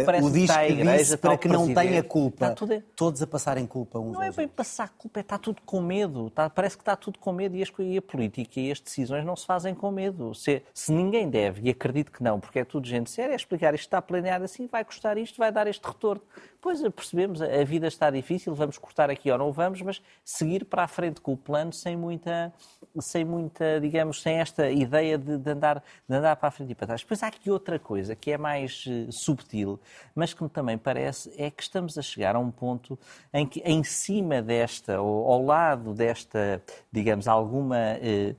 parece 0.03 0.25
o 0.27 0.31
que 0.31 0.39
disco 0.39 0.57
a 0.57 0.65
que 0.65 0.71
igreja, 0.73 0.97
disse 0.97 1.17
para 1.17 1.37
que 1.37 1.47
não 1.47 1.65
presidente. 1.65 1.87
tenha 1.87 2.03
culpa? 2.03 2.45
Está 2.45 2.55
tudo 2.55 2.83
Todos 2.95 3.21
a 3.21 3.27
passarem 3.27 3.67
culpa 3.67 3.99
uns 3.99 4.11
Não 4.11 4.23
é 4.23 4.31
bem 4.31 4.45
outros. 4.45 4.55
passar 4.55 4.89
culpa, 4.97 5.19
é 5.19 5.21
está 5.21 5.37
tudo 5.37 5.61
com 5.63 5.79
medo. 5.79 6.27
Está- 6.39 6.49
parece 6.49 6.77
que 6.77 6.81
está 6.83 6.95
tudo 6.95 7.19
com 7.19 7.33
medo 7.33 7.57
e, 7.57 7.61
as 7.61 7.69
e 7.79 7.97
a 7.97 8.01
política 8.01 8.61
e 8.61 8.71
as 8.71 8.79
decisões 8.79 9.25
não 9.25 9.35
se 9.35 9.45
fazem 9.45 9.75
com 9.75 9.91
medo. 9.91 10.33
Se, 10.33 10.63
se 10.73 10.91
ninguém 10.93 11.29
deve, 11.29 11.67
e 11.67 11.69
acredito 11.69 12.11
que 12.13 12.23
não, 12.23 12.39
porque 12.39 12.59
é 12.59 12.63
tudo 12.63 12.87
gente 12.87 13.09
séria, 13.09 13.33
é 13.33 13.35
explicar 13.35 13.73
isto 13.73 13.83
está 13.83 14.01
planeado 14.01 14.45
assim, 14.45 14.65
vai 14.65 14.85
custar 14.85 15.17
isto, 15.17 15.37
vai 15.37 15.51
dar 15.51 15.67
este 15.67 15.85
retorno. 15.85 16.21
Pois 16.61 16.81
percebemos, 16.89 17.41
a 17.41 17.63
vida 17.63 17.87
está 17.87 18.11
difícil, 18.11 18.53
vamos 18.53 18.77
cortar 18.77 19.09
aqui 19.09 19.31
ou 19.31 19.37
não 19.37 19.49
vamos, 19.49 19.81
mas 19.81 20.01
seguir 20.25 20.65
para 20.65 20.83
a 20.83 20.87
frente 20.89 21.21
com 21.21 21.31
o 21.31 21.37
plano 21.37 21.71
sem 21.71 21.95
muita, 21.95 22.53
sem 22.99 23.23
muita 23.23 23.79
digamos, 23.79 24.21
sem 24.21 24.39
esta 24.39 24.69
ideia 24.69 25.17
de, 25.17 25.37
de 25.37 25.51
andar, 25.51 25.81
de 26.07 26.15
andar 26.15 26.35
para 26.35 26.49
a 26.49 26.51
frente 26.51 26.71
e 26.71 26.75
para 26.75 26.87
trás. 26.87 27.01
Depois 27.01 27.23
há 27.23 27.27
aqui 27.27 27.49
outra 27.49 27.79
coisa 27.79 28.13
que 28.13 28.31
é 28.31 28.37
mais 28.37 28.83
eh, 28.89 29.07
subtil, 29.09 29.79
mas 30.13 30.33
que 30.33 30.43
me 30.43 30.49
também 30.49 30.77
parece 30.77 31.31
é 31.37 31.49
que 31.49 31.63
estamos 31.63 31.97
a 31.97 32.01
chegar 32.01 32.35
a 32.35 32.39
um 32.39 32.51
ponto 32.51 32.99
em 33.33 33.47
que 33.47 33.61
em 33.61 33.81
cima 33.81 34.41
desta, 34.41 34.99
ou 34.99 35.31
ao 35.31 35.41
lado 35.41 35.93
desta, 35.93 36.61
digamos, 36.91 37.29
alguma 37.29 37.77
eh, 37.77 38.35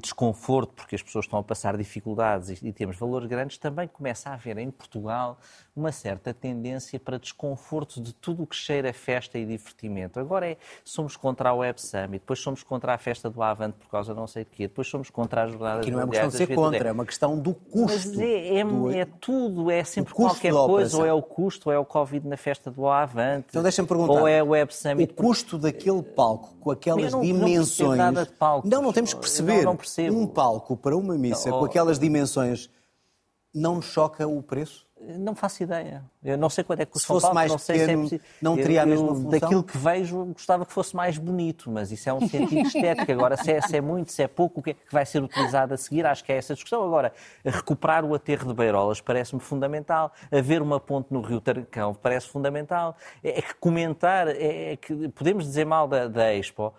desconforto, 0.00 0.74
porque 0.74 0.94
as 0.94 1.02
pessoas 1.02 1.24
estão 1.24 1.40
a 1.40 1.42
passar 1.42 1.76
dificuldades 1.76 2.62
e, 2.62 2.68
e 2.68 2.72
temos 2.72 2.96
valores 2.96 3.26
grandes, 3.26 3.58
também 3.58 3.88
começa 3.88 4.30
a 4.30 4.34
haver 4.34 4.58
em 4.58 4.70
Portugal 4.70 5.40
uma 5.76 5.90
certa 5.90 6.32
tendência 6.32 7.00
para 7.00 7.18
desconforto 7.18 8.00
de 8.00 8.12
tudo 8.14 8.44
o 8.44 8.46
que 8.46 8.54
cheira 8.54 8.90
a 8.90 8.92
festa 8.92 9.36
e 9.36 9.44
divertimento. 9.44 10.20
Agora 10.20 10.46
é, 10.48 10.56
somos 10.84 11.16
contra 11.16 11.48
a 11.48 11.52
Web 11.54 11.80
Summit, 11.82 12.20
depois 12.20 12.38
somos 12.38 12.62
contra 12.62 12.94
a 12.94 12.98
festa 12.98 13.28
do 13.28 13.42
Avante 13.42 13.76
por 13.78 13.88
causa 13.90 14.14
de 14.14 14.20
não 14.20 14.26
sei 14.28 14.44
de 14.44 14.50
quê, 14.50 14.68
depois 14.68 14.86
somos 14.86 15.10
contra 15.10 15.42
as 15.42 15.50
jornadas 15.50 15.80
Aqui 15.80 15.90
não 15.90 16.00
é 16.00 16.04
uma 16.04 16.10
questão 16.12 16.28
de 16.28 16.36
ser 16.36 16.54
contra, 16.54 16.88
é 16.88 16.92
uma 16.92 17.04
questão 17.04 17.36
do 17.36 17.56
Mas 17.74 18.04
custo. 18.04 18.20
é, 18.20 18.58
é- 18.58 18.64
do- 18.64 18.90
é 18.92 19.04
tudo, 19.04 19.68
é 19.70 19.82
sempre 19.82 20.12
o 20.12 20.16
qualquer 20.16 20.52
coisa, 20.52 20.96
ou 20.96 21.04
é 21.04 21.12
o 21.12 21.20
custo, 21.20 21.68
ou 21.68 21.72
é 21.74 21.78
o 21.78 21.84
Covid 21.84 22.28
na 22.28 22.36
festa 22.36 22.70
do 22.70 22.86
Avante, 22.86 23.46
Então 23.50 23.62
deixa-me 23.62 23.88
perguntar. 23.88 24.12
ou 24.12 24.28
é 24.28 24.40
o 24.44 24.50
Web 24.50 24.70
O 24.70 24.74
Summit. 24.74 25.12
custo 25.14 25.58
daquele 25.58 26.04
palco, 26.04 26.54
com 26.60 26.70
aquelas 26.70 27.10
não- 27.12 27.18
não 27.18 27.26
dimensões. 27.26 27.98
nada 27.98 28.24
de 28.24 28.30
palcos. 28.32 28.70
Não, 28.70 28.80
não 28.80 28.92
temos 28.92 29.12
que 29.12 29.18
perceber. 29.20 29.64
não- 29.64 29.76
não. 29.76 30.20
Um 30.22 30.26
palco 30.28 30.76
para 30.76 30.96
uma 30.96 31.18
missa 31.18 31.52
Oh. 31.52 31.58
com 31.58 31.64
aquelas 31.64 31.98
dimensões 31.98 32.70
não 33.52 33.82
choca 33.82 34.24
o 34.26 34.40
preço? 34.40 34.84
Não 35.18 35.34
faço 35.34 35.62
ideia. 35.62 36.02
Eu 36.24 36.38
não 36.38 36.48
sei 36.48 36.64
quanto 36.64 36.80
é 36.80 36.84
que 36.86 36.92
custa 36.92 37.06
Se 37.06 37.12
um 37.12 37.14
fosse 37.16 37.22
palco, 37.22 37.34
mais 37.34 37.50
não 37.50 37.58
sei 37.58 37.78
se 37.78 37.90
é 37.90 38.20
não 38.40 38.56
Eu- 38.56 38.62
teria 38.62 38.82
a 38.82 38.86
mesma 38.86 39.08
eu, 39.08 39.14
função? 39.14 39.30
Daquilo 39.30 39.62
que 39.62 39.76
vejo, 39.76 40.24
gostava 40.26 40.64
que 40.64 40.72
fosse 40.72 40.96
mais 40.96 41.18
bonito, 41.18 41.70
mas 41.70 41.92
isso 41.92 42.08
é 42.08 42.12
um 42.12 42.26
sentido 42.28 42.66
estético. 42.66 43.12
Agora, 43.12 43.36
se 43.36 43.52
é, 43.52 43.60
se 43.60 43.76
é 43.76 43.80
muito, 43.80 44.10
se 44.12 44.22
é 44.22 44.28
pouco, 44.28 44.60
o 44.60 44.62
que 44.62 44.70
é 44.70 44.74
que 44.74 44.92
vai 44.92 45.04
ser 45.04 45.22
utilizado 45.22 45.74
a 45.74 45.76
seguir? 45.76 46.06
Acho 46.06 46.24
que 46.24 46.32
é 46.32 46.36
essa 46.36 46.54
discussão. 46.54 46.82
Agora, 46.82 47.12
recuperar 47.44 48.04
o 48.04 48.14
aterro 48.14 48.48
de 48.48 48.54
Beirolas 48.54 49.00
parece-me 49.00 49.40
fundamental. 49.40 50.12
Haver 50.32 50.62
uma 50.62 50.80
ponte 50.80 51.08
no 51.12 51.20
Rio 51.20 51.40
Tarcão 51.40 51.94
parece 51.94 52.28
fundamental. 52.28 52.96
É, 53.22 53.38
é 53.38 53.42
que 53.42 53.54
comentar, 53.54 54.28
é, 54.28 54.72
é 54.72 54.76
que 54.76 55.08
podemos 55.08 55.44
dizer 55.44 55.64
mal 55.66 55.86
da, 55.86 56.08
da 56.08 56.34
Expo, 56.34 56.72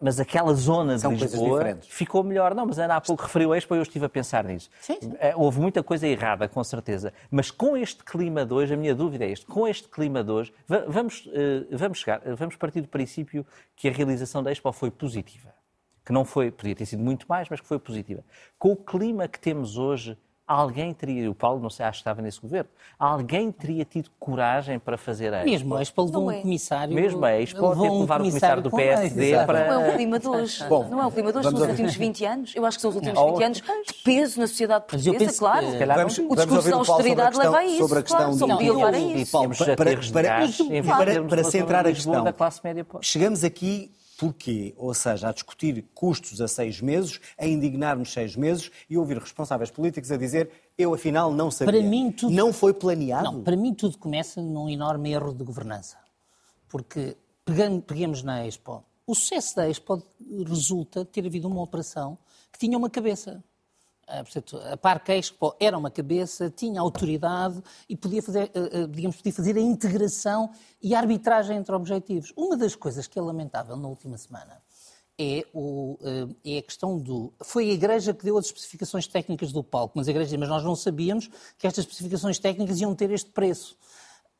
mas 0.00 0.18
aquela 0.20 0.54
zona 0.54 0.94
de 0.94 1.00
São 1.02 1.10
coisas 1.10 1.32
Lisboa 1.32 1.78
ficou 1.82 2.22
melhor. 2.22 2.54
Não, 2.54 2.66
mas 2.66 2.78
Ana 2.78 2.96
há 2.96 3.00
pouco 3.00 3.22
referiu 3.22 3.52
a 3.52 3.58
Expo 3.58 3.74
e 3.74 3.78
eu 3.78 3.82
estive 3.82 4.04
a 4.04 4.08
pensar 4.08 4.44
nisso. 4.44 4.70
Sim, 4.80 4.96
sim. 5.00 5.12
Eh, 5.18 5.34
Houve 5.36 5.60
muita 5.60 5.82
coisa 5.82 6.06
errada, 6.06 6.48
com 6.48 6.62
certeza. 6.64 7.12
Mas 7.30 7.50
com 7.50 7.76
este 7.76 8.02
clima 8.04 8.44
de 8.44 8.54
hoje, 8.54 8.74
a 8.74 8.76
minha 8.76 8.94
dúvida 8.94 9.24
é 9.24 9.28
isto: 9.30 9.46
com 9.46 9.66
este 9.68 9.88
clima 9.88 10.22
de 10.24 10.30
hoje, 10.30 10.52
va- 10.68 10.84
vamos, 10.88 11.28
eh, 11.32 11.66
vamos, 11.76 11.98
chegar, 11.98 12.22
eh, 12.24 12.34
vamos 12.34 12.56
partir 12.56 12.80
do 12.80 12.88
princípio 12.88 13.46
que 13.76 13.88
a 13.88 13.92
realização 13.92 14.42
da 14.42 14.50
Expo 14.50 14.72
foi 14.72 14.90
positiva. 14.90 15.52
Que 16.04 16.12
não 16.12 16.24
foi, 16.24 16.50
podia 16.50 16.74
ter 16.74 16.84
sido 16.86 17.02
muito 17.02 17.26
mais, 17.28 17.48
mas 17.48 17.60
que 17.60 17.66
foi 17.66 17.78
positiva. 17.78 18.22
Com 18.58 18.72
o 18.72 18.76
clima 18.76 19.26
que 19.26 19.38
temos 19.38 19.78
hoje, 19.78 20.16
alguém 20.46 20.92
teria, 20.92 21.30
o 21.30 21.34
Paulo, 21.34 21.60
não 21.60 21.70
sei, 21.70 21.86
acho 21.86 21.98
que 21.98 22.00
estava 22.02 22.20
nesse 22.20 22.40
governo, 22.40 22.68
alguém 22.98 23.50
teria 23.50 23.84
tido 23.84 24.10
coragem 24.20 24.78
para 24.78 24.98
fazer 24.98 25.32
a 25.32 25.38
Expo. 25.38 25.50
Mesmo 25.50 25.74
a 25.76 25.82
Expo 25.82 26.02
levou 26.04 26.20
Não 26.20 26.28
um 26.28 26.30
é. 26.30 26.40
comissário. 26.42 26.94
Mesmo 26.94 27.24
a 27.24 27.40
Expo 27.40 27.56
levou 27.68 27.74
teve 27.74 27.88
que 27.88 27.94
um 27.96 28.00
levar 28.00 28.20
o 28.20 28.24
comissário 28.24 28.62
do 28.62 28.70
PSD 28.70 29.30
exato. 29.30 29.46
para- 29.46 29.68
Não 29.74 29.82
é 29.84 29.88
o 29.88 29.96
clima 29.96 30.18
de 30.18 30.28
hoje. 30.28 30.64
Bom, 30.68 30.88
não 30.88 31.02
é 31.02 31.06
o 31.06 31.10
clima 31.10 31.32
de 31.32 31.38
hoje, 31.38 31.48
são 31.50 31.58
os 31.60 31.68
últimos 31.68 31.94
20 31.96 32.24
anos. 32.26 32.52
Eu 32.54 32.66
acho 32.66 32.76
que 32.78 32.82
são 32.82 32.90
os 32.90 32.96
últimos 32.96 33.18
Ou- 33.18 33.36
20 33.36 33.42
anos 33.44 33.62
de 33.86 33.94
peso 34.04 34.40
na 34.40 34.46
sociedade 34.46 34.84
Mas 34.92 35.06
eu 35.06 35.12
portuguesa, 35.12 35.24
penso 35.30 35.38
claro. 35.38 35.66
que- 35.66 35.72
Se 35.72 35.78
calhar 35.78 35.96
Vamos- 35.96 36.18
O 36.18 36.34
discurso 36.36 36.70
da 36.70 36.76
austeridade 36.76 37.28
questão- 37.36 37.52
leva 37.52 37.58
a 37.58 37.64
isso. 37.66 37.78
sobre 37.78 37.98
a 37.98 38.02
questão 38.02 38.18
claro, 38.38 38.56
do- 38.58 38.74
levar 38.74 38.94
a 38.94 38.98
E 38.98 39.22
isso. 39.22 39.32
Paulo, 39.32 39.48
para- 39.56 39.64
de 39.70 39.76
para- 39.76 39.94
de 39.94 40.12
para- 40.82 41.24
para 41.24 41.44
centrar 41.44 41.86
a 41.86 41.88
de 41.90 41.94
questão. 41.94 42.22
da 42.24 42.32
classe 42.32 42.60
média 42.62 42.84
pobre. 42.84 43.06
Chegamos 43.06 43.42
aqui 43.44 43.90
porquê? 44.18 44.74
Ou 44.76 44.92
seja, 44.94 45.28
a 45.28 45.32
discutir 45.32 45.84
custos 45.94 46.40
a 46.40 46.48
seis 46.48 46.80
meses, 46.80 47.20
a 47.38 47.46
indignar-nos 47.46 48.12
seis 48.12 48.36
meses 48.36 48.70
e 48.88 48.96
ouvir 48.96 49.18
responsáveis 49.18 49.70
políticos 49.70 50.10
a 50.12 50.16
dizer 50.16 50.50
eu 50.76 50.92
afinal 50.94 51.32
não 51.32 51.50
sabia. 51.50 51.80
Para 51.80 51.88
mim, 51.88 52.10
tudo- 52.10 52.32
Não 52.34 52.52
foi 52.52 52.72
planeado? 52.74 53.24
Não, 53.24 53.42
para 53.42 53.56
mim 53.56 53.72
tudo 53.74 53.96
começa 53.98 54.40
num 54.42 54.68
enorme 54.68 55.12
erro 55.12 55.32
de 55.32 55.44
governança. 55.44 55.96
Porque 56.68 57.16
pegando, 57.44 57.80
peguemos 57.82 58.22
na 58.22 58.46
Expo. 58.46 58.82
O 59.06 59.14
sucesso 59.14 59.54
da 59.56 59.68
Expo 59.68 60.02
resulta 60.46 61.00
de 61.04 61.10
ter 61.10 61.26
havido 61.26 61.46
uma 61.46 61.62
operação 61.62 62.16
que 62.52 62.58
tinha 62.58 62.76
uma 62.76 62.88
cabeça. 62.90 63.42
Ah, 64.06 64.22
portanto, 64.22 64.58
a 64.58 65.14
Expo 65.14 65.54
era 65.58 65.76
uma 65.76 65.90
cabeça, 65.90 66.50
tinha 66.50 66.80
autoridade 66.80 67.62
e 67.88 67.96
podia 67.96 68.22
fazer, 68.22 68.50
ah, 68.54 68.82
ah, 68.82 68.86
digamos, 68.88 69.16
podia 69.16 69.32
fazer 69.32 69.56
a 69.56 69.60
integração 69.60 70.50
e 70.82 70.94
a 70.94 70.98
arbitragem 70.98 71.56
entre 71.56 71.74
objetivos. 71.74 72.32
Uma 72.36 72.56
das 72.56 72.74
coisas 72.74 73.06
que 73.06 73.18
é 73.18 73.22
lamentável 73.22 73.76
na 73.76 73.88
última 73.88 74.16
semana 74.18 74.62
é, 75.18 75.46
o, 75.54 75.96
é 76.44 76.58
a 76.58 76.62
questão 76.62 76.98
do. 76.98 77.32
Foi 77.42 77.70
a 77.70 77.72
Igreja 77.72 78.12
que 78.12 78.24
deu 78.24 78.36
as 78.36 78.46
especificações 78.46 79.06
técnicas 79.06 79.52
do 79.52 79.62
palco, 79.62 79.94
mas 79.96 80.08
a 80.08 80.10
Igreja, 80.10 80.36
mas 80.36 80.48
nós 80.48 80.64
não 80.64 80.74
sabíamos 80.74 81.28
que 81.56 81.66
estas 81.66 81.84
especificações 81.84 82.38
técnicas 82.38 82.80
iam 82.80 82.94
ter 82.94 83.10
este 83.10 83.30
preço. 83.30 83.76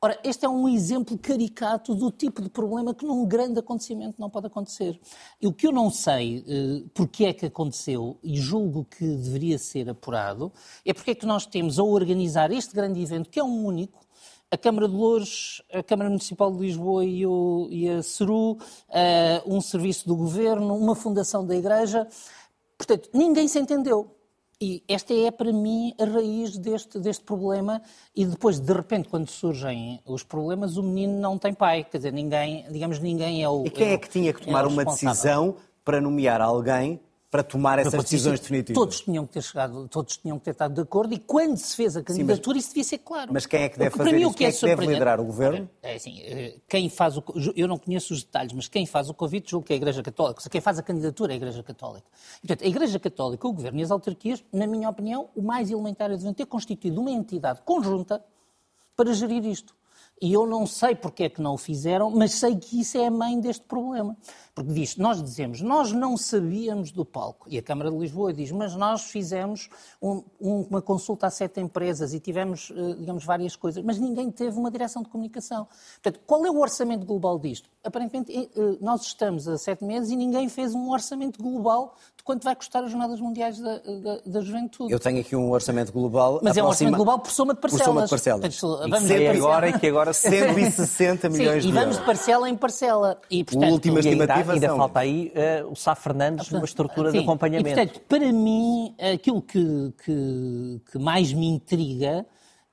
Ora, 0.05 0.19
este 0.23 0.45
é 0.45 0.49
um 0.51 0.69
exemplo 0.69 1.17
caricato 1.17 1.95
do 1.95 2.11
tipo 2.11 2.43
de 2.43 2.51
problema 2.51 2.93
que 2.95 3.07
num 3.07 3.25
grande 3.25 3.59
acontecimento 3.59 4.21
não 4.21 4.29
pode 4.29 4.49
acontecer. 4.49 5.01
E 5.41 5.47
o 5.47 5.53
que 5.55 5.67
eu 5.67 5.73
não 5.73 5.89
sei 5.89 6.45
eh, 6.47 6.85
porque 6.93 7.25
é 7.25 7.33
que 7.33 7.47
aconteceu 7.47 8.19
e 8.23 8.37
julgo 8.37 8.85
que 8.85 9.03
deveria 9.03 9.57
ser 9.59 9.89
apurado 9.89 10.53
é 10.85 10.93
porque 10.93 11.13
é 11.13 11.15
que 11.15 11.25
nós 11.25 11.47
temos 11.47 11.79
a 11.79 11.83
organizar 11.83 12.53
este 12.53 12.75
grande 12.75 13.01
evento, 13.01 13.31
que 13.31 13.41
é 13.41 13.43
um 13.43 13.65
único, 13.65 13.99
a 14.51 14.59
Câmara 14.59 14.87
de 14.87 14.95
Louros, 14.95 15.63
a 15.73 15.83
Câmara 15.83 16.11
Municipal 16.11 16.53
de 16.53 16.59
Lisboa 16.59 17.03
e, 17.03 17.27
o- 17.27 17.67
e 17.71 17.89
a 17.89 18.03
CERU, 18.03 18.59
eh, 18.91 19.43
um 19.47 19.59
serviço 19.63 20.07
do 20.07 20.15
governo, 20.15 20.77
uma 20.77 20.95
fundação 20.95 21.47
da 21.47 21.57
Igreja. 21.57 22.07
Portanto, 22.77 23.09
ninguém 23.15 23.49
se 23.49 23.59
entendeu. 23.59 24.15
E 24.61 24.83
esta 24.89 25.13
é, 25.13 25.31
para 25.31 25.53
mim, 25.53 25.95
a 26.01 26.05
raiz 26.05 26.57
deste, 26.57 26.99
deste 26.99 27.25
problema. 27.25 27.83
E 28.15 28.25
depois, 28.25 28.61
de 28.61 28.73
repente, 28.73 29.09
quando 29.09 29.29
surgem 29.29 30.01
os 30.07 30.23
problemas, 30.23 30.77
o 30.77 30.83
menino 30.83 31.21
não 31.21 31.37
tem 31.39 31.53
pai. 31.53 31.85
Quer 31.85 31.99
dizer, 31.99 32.13
ninguém, 32.13 32.65
digamos, 32.71 32.99
ninguém 32.99 33.43
é 33.43 33.49
o. 33.49 33.67
E 33.67 33.71
quem 33.71 33.91
é 33.93 33.95
o- 33.95 33.99
que 33.99 34.09
tinha 34.09 34.33
que 34.33 34.43
é 34.43 34.47
tomar 34.47 34.65
o 34.67 34.69
uma 34.69 34.85
decisão 34.85 35.57
para 35.85 36.01
nomear 36.01 36.41
alguém 36.41 37.01
para 37.35 37.43
tomar 37.43 37.81
essas 37.81 38.01
decisões 38.05 38.39
definitivas? 38.39 38.81
Todos 38.81 39.01
tinham 39.01 39.27
que 39.27 39.33
ter 39.33 39.43
chegado, 39.43 39.89
todos 39.89 40.17
tinham 40.19 40.39
que 40.39 40.45
ter 40.45 40.53
estado 40.53 40.73
de 40.73 40.81
acordo 40.81 41.15
e 41.15 41.19
quando 41.19 41.57
se 41.57 41.75
fez 41.75 41.97
a 41.97 42.03
candidatura 42.05 42.59
isso 42.59 42.69
devia 42.69 42.85
ser 42.85 42.99
claro. 42.99 43.33
mas 43.33 43.45
quem 43.45 43.63
é 43.63 43.69
que 43.69 43.77
deve 43.77 43.91
Porque, 43.91 43.97
para 43.97 44.05
fazer 44.05 44.17
mim, 44.17 44.23
isso? 44.23 44.31
o 44.31 44.33
que 44.35 44.39
Quem 44.39 44.47
é 44.47 44.51
é 44.51 44.53
que 44.53 44.67
deve 44.67 44.87
liderar 44.87 45.21
o 45.21 45.25
governo? 45.25 45.69
É 45.83 45.95
assim, 45.97 46.21
eh, 46.21 46.59
quem 46.69 46.89
faz 46.89 47.17
o, 47.17 47.25
eu 47.57 47.67
não 47.67 47.77
conheço 47.77 48.15
os 48.15 48.23
detalhes, 48.23 48.53
mas 48.53 48.69
quem 48.69 48.87
faz 48.87 49.11
o 49.11 49.15
convite 49.15 49.51
julgo 49.51 49.67
que 49.67 49.73
é 49.73 49.75
a 49.75 49.77
Igreja 49.79 50.01
Católica. 50.01 50.49
Quem 50.49 50.61
faz 50.61 50.79
a 50.79 50.83
candidatura 50.85 51.33
é 51.33 51.35
a 51.35 51.37
Igreja 51.37 51.61
Católica. 51.65 52.07
E, 52.37 52.47
portanto, 52.47 52.65
a 52.65 52.69
Igreja 52.69 53.01
Católica, 53.01 53.49
o 53.49 53.53
governo 53.53 53.81
e 53.81 53.83
as 53.83 53.91
autarquias, 53.91 54.45
na 54.53 54.69
minha 54.69 54.89
opinião, 54.89 55.29
o 55.35 55.43
mais 55.43 55.73
elementar 55.73 56.13
é 56.13 56.15
deviam 56.15 56.33
ter 56.33 56.47
constituído 56.47 57.01
uma 57.01 57.11
entidade 57.11 57.63
conjunta 57.65 58.23
para 58.95 59.13
gerir 59.13 59.45
isto. 59.45 59.75
E 60.23 60.33
eu 60.33 60.47
não 60.47 60.67
sei 60.67 60.95
porque 60.95 61.25
é 61.25 61.29
que 61.29 61.43
não 61.43 61.55
o 61.55 61.59
fizeram, 61.59 62.11
mas 62.11 62.33
sei 62.35 62.55
que 62.57 62.81
isso 62.81 62.97
é 62.97 63.07
a 63.07 63.11
mãe 63.11 63.41
deste 63.41 63.65
problema. 63.65 64.17
Porque 64.55 64.73
diz, 64.73 64.97
nós 64.97 65.21
dizemos, 65.21 65.61
nós 65.61 65.91
não 65.91 66.17
sabíamos 66.17 66.93
do 66.93 67.05
palco. 67.05 67.45
E 67.51 67.59
a 67.59 67.63
Câmara 67.63 67.91
de 67.91 67.97
Lisboa 67.99 68.33
diz, 68.33 68.53
mas 68.53 68.77
nós 68.77 69.03
fizemos 69.03 69.69
um- 70.01 70.23
um- 70.41 70.61
uma 70.71 70.81
consulta 70.81 71.27
a 71.27 71.31
sete 71.31 71.61
empresas 71.61 72.15
e 72.15 72.21
tivemos, 72.21 72.73
eh, 72.77 72.95
digamos, 73.01 73.25
várias 73.25 73.57
coisas, 73.57 73.83
mas 73.83 73.99
ninguém 73.99 74.31
teve 74.31 74.57
uma 74.57 74.71
direção 74.71 75.03
de 75.03 75.09
comunicação. 75.09 75.67
Portanto, 76.01 76.23
qual 76.25 76.47
é 76.47 76.51
o 76.53 76.61
orçamento 76.61 77.05
global 77.05 77.37
disto? 77.37 77.69
Aparentemente, 77.83 78.33
eh, 78.33 78.49
eh, 78.57 78.77
nós 78.81 79.03
estamos 79.03 79.49
a 79.49 79.59
sete 79.59 79.85
meses 79.85 80.11
e 80.11 80.17
ninguém 80.17 80.49
fez 80.49 80.73
um 80.73 80.89
orçamento 80.89 81.43
global 81.43 81.97
de 82.17 82.23
quanto 82.23 82.45
vai 82.45 82.55
custar 82.55 82.85
as 82.85 82.91
Jornadas 82.93 83.21
Mundiais 83.21 83.59
da, 83.59 83.79
da, 83.79 84.21
da 84.25 84.41
Juventude. 84.41 84.93
Eu 84.93 85.01
tenho 85.01 85.21
aqui 85.21 85.35
um 85.35 85.51
orçamento 85.51 85.93
global. 85.93 86.39
Mas 86.43 86.57
é 86.57 86.63
um 86.63 86.67
aproxima- 86.67 86.91
orçamento 86.91 86.97
global 86.97 87.19
por 87.19 87.31
soma 87.33 87.55
de 87.55 87.61
Por 87.61 87.71
parcelas. 87.71 87.85
soma 87.87 88.03
de 88.05 88.09
parcelas. 88.11 88.41
Portanto, 88.61 88.87
E 88.87 88.91
vamos 88.91 89.09
ver- 89.09 89.31
agora 89.37 89.69
e 89.69 89.79
que 89.81 89.87
agora 89.89 90.13
160 90.15 91.29
milhões 91.29 91.65
Sim, 91.65 91.69
de 91.69 91.69
e 91.69 91.73
vamos 91.73 91.97
euros. 91.97 91.99
de 91.99 92.05
parcela 92.07 92.49
em 92.49 92.57
parcela. 92.57 93.21
E, 93.29 93.43
portanto, 93.43 93.71
última 93.73 94.01
E 94.01 94.09
ainda 94.09 94.23
há 94.23 94.27
estimativa 94.27 94.44
ainda 94.53 94.77
falta 94.77 95.01
aí 95.01 95.33
uh, 95.63 95.71
o 95.71 95.77
Sá 95.77 95.95
Fernandes 95.95 96.51
numa 96.51 96.65
estrutura 96.65 97.11
Sim. 97.11 97.19
de 97.19 97.25
acompanhamento. 97.25 97.69
E, 97.69 97.75
portanto, 97.75 98.01
para 98.09 98.33
mim, 98.33 98.95
aquilo 99.13 99.43
que, 99.43 99.93
que, 100.05 100.81
que 100.93 100.99
mais 100.99 101.33
me 101.33 101.47
intriga 101.47 102.27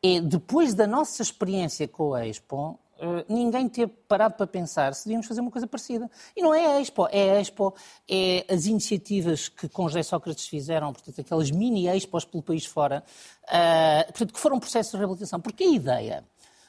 é, 0.03 0.19
depois 0.19 0.73
da 0.73 0.87
nossa 0.87 1.21
experiência 1.21 1.87
com 1.87 2.13
a 2.13 2.27
Expo, 2.27 2.79
Uh, 3.01 3.25
ninguém 3.27 3.67
ter 3.67 3.87
parado 4.07 4.35
para 4.35 4.45
pensar 4.45 4.93
se 4.93 5.05
devíamos 5.05 5.25
fazer 5.25 5.41
uma 5.41 5.49
coisa 5.49 5.65
parecida. 5.65 6.07
E 6.37 6.41
não 6.43 6.53
é 6.53 6.67
a 6.67 6.79
Expo, 6.79 7.07
é 7.11 7.31
a 7.31 7.41
Expo, 7.41 7.73
é 8.07 8.45
as 8.47 8.67
iniciativas 8.67 9.49
que 9.49 9.67
com 9.67 9.87
José 9.87 10.03
Sócrates 10.03 10.47
fizeram, 10.47 10.93
portanto, 10.93 11.19
aquelas 11.19 11.49
mini 11.49 11.87
Expos 11.87 12.25
pelo 12.25 12.43
país 12.43 12.63
fora, 12.63 13.03
uh, 13.45 14.05
portanto, 14.05 14.33
que 14.33 14.39
foram 14.39 14.59
processos 14.59 14.91
de 14.91 14.99
reabilitação. 14.99 15.41
Porque 15.41 15.63
a 15.63 15.71
ideia 15.71 16.23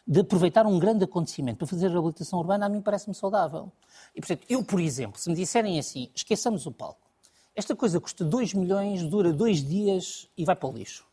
de 0.06 0.20
aproveitar 0.20 0.66
um 0.66 0.78
grande 0.78 1.04
acontecimento 1.04 1.58
para 1.58 1.66
fazer 1.66 1.88
reabilitação 1.88 2.38
urbana, 2.38 2.66
a 2.66 2.68
mim 2.68 2.80
parece-me 2.80 3.14
saudável. 3.14 3.70
E, 4.14 4.20
portanto, 4.20 4.44
eu, 4.48 4.64
por 4.64 4.80
exemplo, 4.80 5.20
se 5.20 5.28
me 5.28 5.36
disserem 5.36 5.78
assim, 5.78 6.10
esqueçamos 6.14 6.66
o 6.66 6.72
palco, 6.72 7.00
esta 7.54 7.76
coisa 7.76 8.00
custa 8.00 8.24
2 8.24 8.54
milhões, 8.54 9.02
dura 9.02 9.32
dois 9.32 9.62
dias 9.62 10.28
e 10.36 10.44
vai 10.44 10.56
para 10.56 10.68
o 10.68 10.72
lixo. 10.72 11.06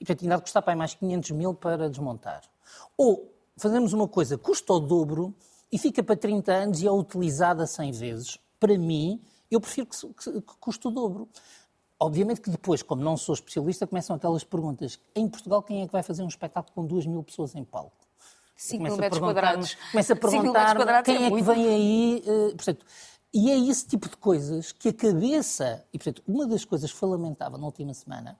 E, 0.00 0.04
portanto, 0.04 0.22
ainda 0.22 0.34
há 0.34 0.38
de 0.38 0.42
custar 0.42 0.62
para 0.62 0.76
mais 0.76 0.94
500 0.94 1.30
mil 1.30 1.54
para 1.54 1.88
desmontar. 1.88 2.42
Ou 2.96 3.32
fazemos 3.56 3.92
uma 3.92 4.08
coisa, 4.08 4.36
custa 4.36 4.72
o 4.72 4.80
dobro 4.80 5.34
e 5.70 5.78
fica 5.78 6.02
para 6.02 6.16
30 6.16 6.52
anos 6.52 6.82
e 6.82 6.86
é 6.86 6.90
utilizada 6.90 7.66
100 7.66 7.92
vezes. 7.92 8.38
Para 8.58 8.76
mim, 8.76 9.22
eu 9.50 9.60
prefiro 9.60 9.86
que, 9.86 9.96
que, 9.96 10.32
que 10.42 10.56
custe 10.58 10.88
o 10.88 10.90
dobro. 10.90 11.28
Obviamente 11.98 12.40
que 12.40 12.50
depois, 12.50 12.82
como 12.82 13.02
não 13.02 13.16
sou 13.16 13.34
especialista, 13.34 13.86
começam 13.86 14.16
aquelas 14.16 14.44
perguntas. 14.44 14.98
Em 15.14 15.26
Portugal, 15.28 15.62
quem 15.62 15.82
é 15.82 15.86
que 15.86 15.92
vai 15.92 16.02
fazer 16.02 16.22
um 16.22 16.28
espetáculo 16.28 16.74
com 16.74 16.84
2 16.84 17.06
mil 17.06 17.22
pessoas 17.22 17.54
em 17.54 17.64
palco? 17.64 18.05
5 18.56 18.82
mil 18.82 18.96
metros 18.96 19.20
quadrados. 19.20 19.76
Começa 19.90 20.12
a 20.14 20.16
perguntar 20.16 21.02
quem 21.02 21.24
é, 21.24 21.26
é 21.26 21.30
que 21.30 21.42
vem 21.42 21.68
aí. 21.68 22.22
Uh, 22.26 22.56
portanto, 22.56 22.86
e 23.32 23.50
é 23.50 23.58
esse 23.58 23.86
tipo 23.86 24.08
de 24.08 24.16
coisas 24.16 24.72
que 24.72 24.88
a 24.88 24.92
cabeça. 24.92 25.84
E, 25.92 25.98
portanto, 25.98 26.22
uma 26.26 26.46
das 26.46 26.64
coisas 26.64 26.90
que 26.90 26.96
foi 26.98 27.08
lamentável 27.08 27.58
na 27.58 27.66
última 27.66 27.92
semana 27.92 28.38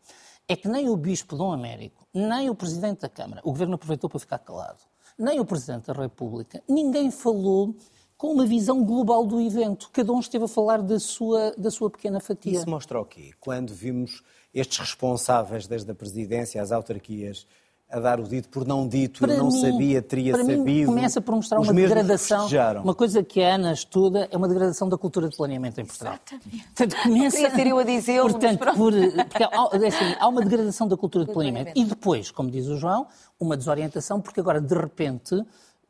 é 0.48 0.56
que 0.56 0.68
nem 0.68 0.88
o 0.88 0.96
Bispo 0.96 1.36
Dom 1.36 1.52
Américo, 1.52 2.06
nem 2.14 2.48
o 2.48 2.54
Presidente 2.54 3.00
da 3.00 3.08
Câmara, 3.08 3.40
o 3.44 3.50
Governo 3.50 3.74
aproveitou 3.74 4.08
para 4.08 4.18
ficar 4.20 4.38
calado, 4.38 4.78
nem 5.18 5.40
o 5.40 5.44
Presidente 5.44 5.86
da 5.86 5.92
República, 5.92 6.62
ninguém 6.68 7.10
falou 7.10 7.74
com 8.16 8.32
uma 8.32 8.46
visão 8.46 8.82
global 8.84 9.26
do 9.26 9.40
evento. 9.40 9.90
Cada 9.92 10.12
um 10.12 10.20
esteve 10.20 10.44
a 10.44 10.48
falar 10.48 10.80
da 10.80 10.98
sua, 10.98 11.52
da 11.58 11.70
sua 11.70 11.90
pequena 11.90 12.20
fatia. 12.20 12.52
Isso 12.52 12.70
mostra 12.70 13.00
o 13.00 13.04
quê? 13.04 13.32
Quando 13.40 13.74
vimos 13.74 14.22
estes 14.54 14.78
responsáveis, 14.78 15.66
desde 15.66 15.90
a 15.90 15.94
Presidência 15.94 16.62
às 16.62 16.72
autarquias, 16.72 17.46
a 17.88 18.00
dar 18.00 18.18
o 18.18 18.24
dito 18.24 18.48
por 18.48 18.66
não 18.66 18.86
dito, 18.86 19.20
para 19.20 19.36
não 19.36 19.46
mim, 19.46 19.60
sabia, 19.60 20.02
teria 20.02 20.32
para 20.32 20.42
sabido. 20.42 20.64
Mim 20.64 20.86
começa 20.86 21.20
por 21.20 21.36
mostrar 21.36 21.60
uma 21.60 21.72
degradação. 21.72 22.48
Uma 22.82 22.94
coisa 22.94 23.22
que 23.22 23.40
a 23.40 23.54
Ana 23.54 23.72
estuda 23.72 24.28
é 24.30 24.36
uma 24.36 24.48
degradação 24.48 24.88
da 24.88 24.98
cultura 24.98 25.28
de 25.28 25.36
planeamento 25.36 25.80
em 25.80 25.84
Portugal. 25.84 26.14
Exatamente. 26.14 26.64
Portanto, 26.64 27.02
começa, 27.02 27.48
não 27.48 27.66
eu 27.66 27.78
a 27.78 27.84
dizer 27.84 28.20
portanto, 28.20 28.58
por, 28.58 28.92
porque 28.92 29.44
há, 29.44 29.84
é 29.84 29.86
assim, 29.86 30.16
há 30.18 30.28
uma 30.28 30.42
degradação 30.42 30.88
da 30.88 30.96
cultura 30.96 31.24
de 31.24 31.32
planeamento. 31.32 31.72
E 31.76 31.84
depois, 31.84 32.30
como 32.30 32.50
diz 32.50 32.66
o 32.66 32.76
João, 32.76 33.06
uma 33.38 33.56
desorientação, 33.56 34.20
porque 34.20 34.40
agora, 34.40 34.60
de 34.60 34.74
repente, 34.74 35.40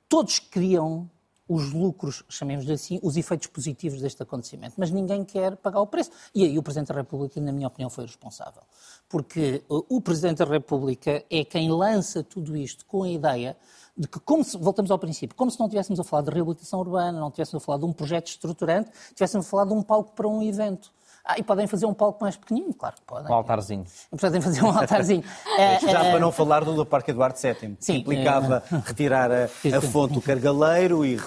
todos 0.08 0.38
criam 0.38 1.08
os 1.48 1.72
lucros, 1.72 2.24
chamemos-lhe 2.28 2.72
assim, 2.72 2.98
os 3.02 3.16
efeitos 3.16 3.46
positivos 3.46 4.00
deste 4.00 4.22
acontecimento. 4.22 4.74
Mas 4.76 4.90
ninguém 4.90 5.24
quer 5.24 5.56
pagar 5.56 5.80
o 5.80 5.86
preço. 5.86 6.10
E 6.34 6.44
aí 6.44 6.58
o 6.58 6.62
Presidente 6.62 6.88
da 6.88 6.94
República, 6.94 7.40
na 7.40 7.52
minha 7.52 7.68
opinião, 7.68 7.88
foi 7.88 8.04
responsável. 8.04 8.62
Porque 9.08 9.62
uh, 9.68 9.84
o 9.88 10.00
Presidente 10.00 10.38
da 10.38 10.44
República 10.44 11.24
é 11.30 11.44
quem 11.44 11.70
lança 11.70 12.22
tudo 12.22 12.56
isto 12.56 12.84
com 12.86 13.02
a 13.02 13.08
ideia 13.08 13.56
de 13.96 14.06
que, 14.06 14.20
como 14.20 14.44
se, 14.44 14.58
voltamos 14.58 14.90
ao 14.90 14.98
princípio, 14.98 15.34
como 15.34 15.50
se 15.50 15.58
não 15.58 15.66
estivéssemos 15.66 15.98
a 15.98 16.04
falar 16.04 16.22
de 16.22 16.30
reabilitação 16.30 16.80
urbana, 16.80 17.18
não 17.18 17.28
estivéssemos 17.28 17.62
a 17.62 17.64
falar 17.64 17.78
de 17.78 17.84
um 17.86 17.92
projeto 17.92 18.28
estruturante, 18.28 18.90
estivéssemos 19.08 19.46
a 19.46 19.48
falar 19.48 19.64
de 19.64 19.72
um 19.72 19.82
palco 19.82 20.12
para 20.12 20.28
um 20.28 20.42
evento. 20.42 20.92
Ah, 21.24 21.38
e 21.38 21.42
podem 21.42 21.66
fazer 21.66 21.86
um 21.86 21.94
palco 21.94 22.22
mais 22.22 22.36
pequenino? 22.36 22.72
Claro 22.72 22.94
que 22.94 23.02
podem. 23.02 23.28
Um 23.28 23.34
altarzinho. 23.34 23.84
Podem 24.20 24.40
fazer 24.40 24.62
um 24.62 24.68
altarzinho. 24.78 25.24
é, 25.58 25.80
Já 25.80 26.04
é, 26.04 26.10
para 26.12 26.20
não 26.20 26.30
falar 26.30 26.64
do, 26.64 26.74
do 26.74 26.86
Parque 26.86 27.10
Eduardo 27.10 27.36
VII, 27.36 27.76
que 27.76 27.92
implicava 27.92 28.62
é, 28.70 28.76
retirar 28.76 29.32
a, 29.32 29.44
a 29.44 29.80
fonte 29.80 30.14
do 30.14 30.22
cargaleiro 30.22 31.04
e 31.04 31.18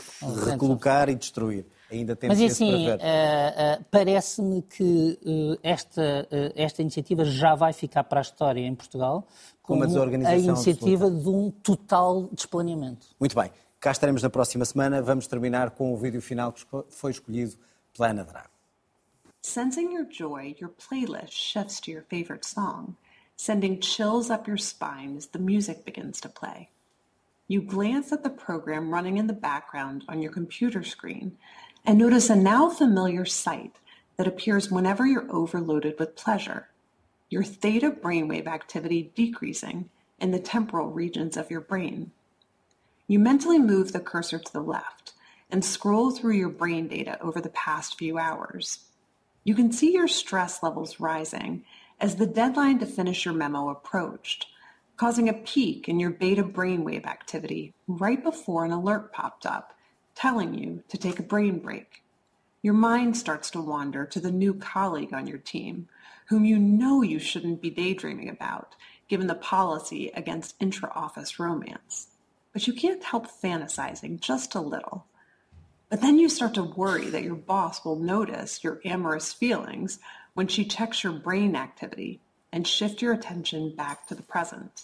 recolocar 0.45 1.09
e 1.09 1.15
destruir. 1.15 1.65
Ainda 1.91 2.15
temos 2.15 2.39
Mas 2.39 2.51
assim, 2.51 2.89
uh, 2.89 2.95
uh, 2.95 3.85
parece-me 3.89 4.61
que 4.61 5.19
uh, 5.25 5.59
esta, 5.63 6.27
esta 6.55 6.81
iniciativa 6.81 7.25
já 7.25 7.55
vai 7.55 7.73
ficar 7.73 8.03
para 8.03 8.19
a 8.19 8.21
história 8.21 8.61
em 8.61 8.75
Portugal 8.75 9.27
como 9.63 9.83
a 9.83 9.87
iniciativa 10.37 11.05
absoluta. 11.05 11.23
de 11.23 11.29
um 11.29 11.51
total 11.51 12.29
desplaneamento. 12.31 13.07
Muito 13.19 13.35
bem. 13.35 13.51
Cá 13.79 13.91
estaremos 13.91 14.21
na 14.21 14.29
próxima 14.29 14.65
semana. 14.65 15.01
Vamos 15.01 15.25
terminar 15.25 15.71
com 15.71 15.93
o 15.93 15.97
vídeo 15.97 16.21
final 16.21 16.51
que 16.51 16.65
foi 16.89 17.11
escolhido 17.11 17.55
pela 17.95 18.09
Ana 18.09 18.23
Drago. 18.23 18.49
Sensing 19.41 19.93
your 19.93 20.05
joy, 20.05 20.55
your 20.59 20.69
playlist 20.69 21.31
shifts 21.31 21.79
to 21.81 21.91
your 21.91 22.03
favorite 22.09 22.45
song, 22.45 22.95
sending 23.37 23.79
chills 23.79 24.29
up 24.29 24.49
your 24.49 24.59
spine 24.59 25.15
as 25.15 25.27
the 25.27 25.39
music 25.39 25.85
begins 25.85 26.19
to 26.19 26.27
play. 26.27 26.67
You 27.47 27.61
glance 27.61 28.11
at 28.11 28.21
the 28.21 28.29
program 28.29 28.93
running 28.93 29.17
in 29.17 29.27
the 29.27 29.33
background 29.33 30.03
on 30.09 30.21
your 30.21 30.31
computer 30.31 30.83
screen 30.83 31.37
and 31.86 31.97
notice 31.97 32.30
a 32.30 32.36
now 32.36 32.69
familiar 32.69 33.25
sight 33.25 33.77
that 34.17 34.27
appears 34.27 34.69
whenever 34.69 35.05
you're 35.05 35.32
overloaded 35.32 35.97
with 35.97 36.15
pleasure. 36.15 36.69
Your 37.30 37.43
theta 37.43 37.91
brainwave 37.91 38.47
activity 38.47 39.11
decreasing 39.15 39.89
in 40.19 40.32
the 40.32 40.39
temporal 40.39 40.89
regions 40.89 41.38
of 41.38 41.49
your 41.49 41.61
brain. 41.61 42.11
You 43.07 43.19
mentally 43.19 43.59
move 43.59 43.91
the 43.91 43.99
cursor 43.99 44.39
to 44.39 44.53
the 44.53 44.61
left 44.61 45.13
and 45.49 45.63
scroll 45.63 46.11
through 46.11 46.34
your 46.34 46.49
brain 46.49 46.88
data 46.88 47.19
over 47.21 47.41
the 47.41 47.49
past 47.49 47.97
few 47.97 48.17
hours. 48.17 48.80
You 49.43 49.55
can 49.55 49.71
see 49.71 49.93
your 49.93 50.07
stress 50.07 50.61
levels 50.61 50.99
rising 50.99 51.63
as 51.99 52.15
the 52.15 52.27
deadline 52.27 52.80
to 52.80 52.86
finish 52.86 53.25
your 53.25 53.34
memo 53.34 53.69
approached, 53.69 54.47
causing 54.95 55.27
a 55.27 55.34
peak 55.34 55.88
in 55.88 55.99
your 55.99 56.11
beta 56.11 56.43
brainwave 56.43 57.05
activity 57.05 57.73
right 57.88 58.21
before 58.21 58.65
an 58.65 58.71
alert 58.71 59.11
popped 59.11 59.45
up 59.45 59.73
telling 60.16 60.53
you 60.53 60.84
to 60.89 60.97
take 60.97 61.20
a 61.20 61.24
brain 61.24 61.60
break. 61.60 62.03
Your 62.62 62.74
mind 62.74 63.18
starts 63.18 63.49
to 63.51 63.62
wander 63.62 64.05
to 64.05 64.20
the 64.20 64.32
new 64.32 64.53
colleague 64.53 65.14
on 65.14 65.28
your 65.28 65.38
team, 65.38 65.88
whom 66.28 66.45
you 66.45 66.60
know 66.60 67.01
you 67.01 67.20
shouldn't 67.20 67.62
be 67.62 67.70
daydreaming 67.70 68.30
about, 68.30 68.76
given 69.07 69.28
the 69.28 69.36
policy 69.36 70.12
against 70.14 70.55
intra 70.60 70.91
office 70.93 71.39
romance. 71.39 72.07
But 72.53 72.68
you 72.68 72.74
can't 72.74 73.03
help 73.03 73.28
fantasizing 73.28 74.20
just 74.20 74.55
a 74.55 74.62
little 74.62 75.05
but 75.89 76.01
then 76.01 76.20
you 76.20 76.30
start 76.30 76.53
to 76.53 76.64
worry 76.64 77.10
that 77.10 77.24
your 77.24 77.36
boss 77.36 77.84
will 77.84 77.95
notice 77.95 78.64
your 78.64 78.80
amorous 78.86 79.34
feelings 79.34 79.99
when 80.36 80.47
she 80.47 80.64
checks 80.64 81.03
your 81.03 81.14
brain 81.14 81.55
activity 81.55 82.22
and 82.51 82.68
shift 82.68 83.01
your 83.01 83.14
attention 83.14 83.76
back 83.76 84.07
to 84.07 84.16
the 84.16 84.22
present. 84.22 84.84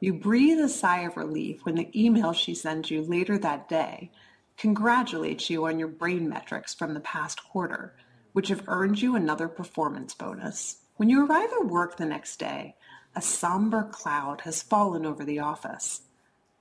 You 0.00 0.12
breathe 0.12 0.60
a 0.60 0.68
sigh 0.68 1.00
of 1.00 1.16
relief 1.16 1.64
when 1.64 1.76
the 1.76 1.90
email 1.98 2.32
she 2.34 2.54
sends 2.54 2.90
you 2.90 3.02
later 3.02 3.38
that 3.38 3.68
day 3.68 4.10
congratulates 4.58 5.48
you 5.48 5.66
on 5.66 5.78
your 5.78 5.88
brain 5.88 6.28
metrics 6.28 6.74
from 6.74 6.92
the 6.92 7.00
past 7.00 7.42
quarter, 7.44 7.94
which 8.32 8.48
have 8.48 8.64
earned 8.66 9.00
you 9.00 9.14
another 9.14 9.48
performance 9.48 10.12
bonus. 10.12 10.78
When 10.96 11.08
you 11.08 11.24
arrive 11.24 11.50
at 11.52 11.66
work 11.66 11.96
the 11.96 12.04
next 12.04 12.38
day, 12.38 12.74
a 13.14 13.22
somber 13.22 13.84
cloud 13.84 14.42
has 14.42 14.62
fallen 14.62 15.06
over 15.06 15.24
the 15.24 15.38
office. 15.38 16.02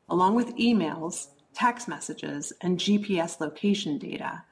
Along 0.08 0.36
with 0.36 0.56
emails, 0.58 1.30
text 1.54 1.88
messages, 1.88 2.54
and 2.62 2.80
GPS 2.80 3.40
location 3.40 3.98
data, 3.98 4.44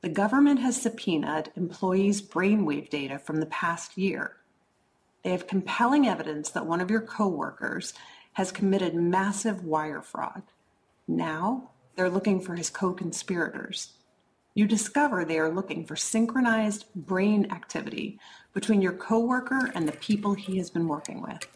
the 0.00 0.08
government 0.08 0.60
has 0.60 0.80
subpoenaed 0.80 1.52
employees' 1.56 2.20
brainwave 2.20 2.90
data 2.90 3.18
from 3.18 3.38
the 3.38 3.46
past 3.46 3.96
year. 3.96 4.36
They 5.22 5.30
have 5.30 5.46
compelling 5.46 6.06
evidence 6.06 6.50
that 6.50 6.66
one 6.66 6.80
of 6.80 6.90
your 6.90 7.00
coworkers 7.00 7.94
has 8.34 8.52
committed 8.52 8.94
massive 8.94 9.64
wire 9.64 10.02
fraud. 10.02 10.42
Now 11.06 11.70
they're 11.98 12.08
looking 12.08 12.40
for 12.40 12.54
his 12.54 12.70
co-conspirators. 12.70 13.92
You 14.54 14.66
discover 14.66 15.26
they 15.26 15.38
are 15.38 15.52
looking 15.52 15.84
for 15.84 15.96
synchronized 15.96 16.86
brain 16.94 17.50
activity 17.50 18.18
between 18.54 18.80
your 18.80 18.94
coworker 18.94 19.70
and 19.74 19.86
the 19.86 19.92
people 19.92 20.32
he 20.32 20.56
has 20.56 20.70
been 20.70 20.88
working 20.88 21.20
with. 21.20 21.46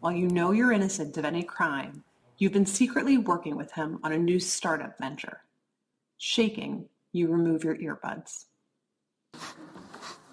While 0.00 0.12
you 0.12 0.28
know 0.28 0.52
you're 0.52 0.72
innocent 0.72 1.18
of 1.18 1.26
any 1.26 1.42
crime, 1.42 2.02
You've 2.38 2.52
been 2.52 2.66
secretly 2.66 3.16
working 3.16 3.56
with 3.56 3.72
him 3.72 3.98
on 4.04 4.12
a 4.12 4.18
new 4.18 4.38
startup 4.38 4.98
venture. 4.98 5.40
Shaking, 6.18 6.86
you 7.12 7.28
remove 7.28 7.64
your 7.64 7.76
earbuds. 7.76 8.44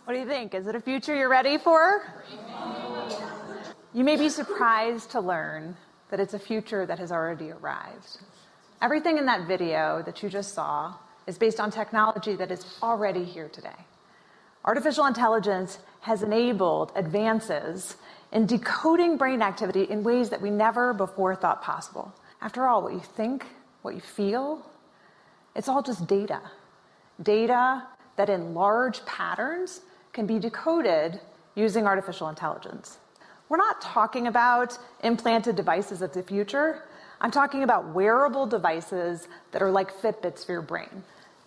What 0.04 0.14
do 0.14 0.20
you 0.20 0.26
think? 0.26 0.54
Is 0.54 0.68
it 0.68 0.76
a 0.76 0.82
future 0.82 1.16
you're 1.16 1.30
ready 1.30 1.58
for? 1.58 2.04
You 3.94 4.04
may 4.04 4.18
be 4.18 4.28
surprised 4.28 5.12
to 5.12 5.22
learn 5.22 5.78
that 6.10 6.20
it's 6.20 6.34
a 6.34 6.40
future 6.40 6.86
that 6.86 7.00
has 7.00 7.10
already 7.10 7.52
arrived. 7.52 8.18
Everything 8.84 9.18
in 9.18 9.26
that 9.28 9.48
video 9.48 10.04
that 10.06 10.22
you 10.22 10.28
just 10.28 10.54
saw 10.54 10.94
is 11.26 11.38
based 11.38 11.62
on 11.62 11.72
technology 11.72 12.36
that 12.36 12.52
is 12.52 12.66
already 12.84 13.24
here 13.24 13.48
today. 13.48 13.86
Artificial 14.66 15.06
intelligence 15.06 15.80
has 16.02 16.22
enabled 16.22 16.92
advances 16.98 17.96
in 18.34 18.46
decoding 18.46 19.16
brain 19.16 19.42
activity 19.42 19.84
in 19.84 20.04
ways 20.04 20.30
that 20.32 20.42
we 20.42 20.50
never 20.50 20.94
before 20.94 21.34
thought 21.34 21.62
possible. 21.62 22.14
After 22.42 22.68
all, 22.68 22.82
what 22.82 22.92
you 22.92 23.00
think, 23.00 23.46
what 23.84 23.96
you 23.96 24.02
feel, 24.02 24.70
it's 25.56 25.70
all 25.70 25.82
just 25.82 26.06
data. 26.06 26.42
data 27.22 27.84
that 28.18 28.30
in 28.30 28.54
large 28.54 29.06
patterns 29.06 29.80
can 30.12 30.26
be 30.26 30.40
decoded 30.40 31.22
using 31.56 31.88
artificial 31.88 32.28
intelligence. 32.28 32.98
We're 33.48 33.58
not 33.58 33.82
talking 33.82 34.28
about 34.28 34.78
implanted 35.04 35.56
devices 35.56 36.02
of 36.02 36.12
the 36.12 36.24
future. 36.24 36.84
I'm 37.24 37.32
talking 37.32 37.64
about 37.64 37.94
wearable 37.94 38.48
devices 38.48 39.30
that 39.54 39.62
are 39.62 39.72
like 39.72 39.96
Fitbits 40.02 40.46
for 40.46 40.52
your 40.52 40.62
brain. 40.62 41.04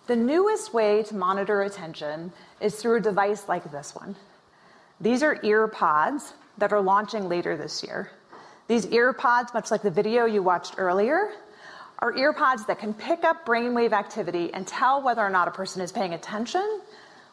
The 0.07 0.15
newest 0.15 0.73
way 0.73 1.03
to 1.03 1.15
monitor 1.15 1.61
attention 1.61 2.31
is 2.59 2.75
through 2.75 2.97
a 2.97 3.01
device 3.01 3.47
like 3.47 3.71
this 3.71 3.93
one. 3.93 4.15
These 4.99 5.21
are 5.21 5.35
EarPods 5.35 6.33
that 6.57 6.73
are 6.73 6.81
launching 6.81 7.29
later 7.29 7.55
this 7.55 7.83
year. 7.83 8.09
These 8.67 8.87
EarPods, 8.87 9.53
much 9.53 9.69
like 9.69 9.83
the 9.83 9.91
video 9.91 10.25
you 10.25 10.41
watched 10.41 10.75
earlier, 10.79 11.29
are 11.99 12.11
EarPods 12.11 12.65
that 12.65 12.79
can 12.79 12.95
pick 12.95 13.23
up 13.23 13.45
brainwave 13.45 13.91
activity 13.91 14.51
and 14.55 14.65
tell 14.65 15.03
whether 15.03 15.21
or 15.21 15.29
not 15.29 15.47
a 15.47 15.51
person 15.51 15.83
is 15.83 15.91
paying 15.91 16.15
attention 16.15 16.81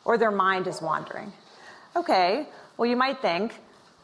or 0.05 0.19
their 0.19 0.31
mind 0.31 0.67
is 0.67 0.83
wandering. 0.83 1.33
Okay, 1.97 2.47
well, 2.77 2.91
you 2.91 2.97
might 2.97 3.23
think, 3.23 3.55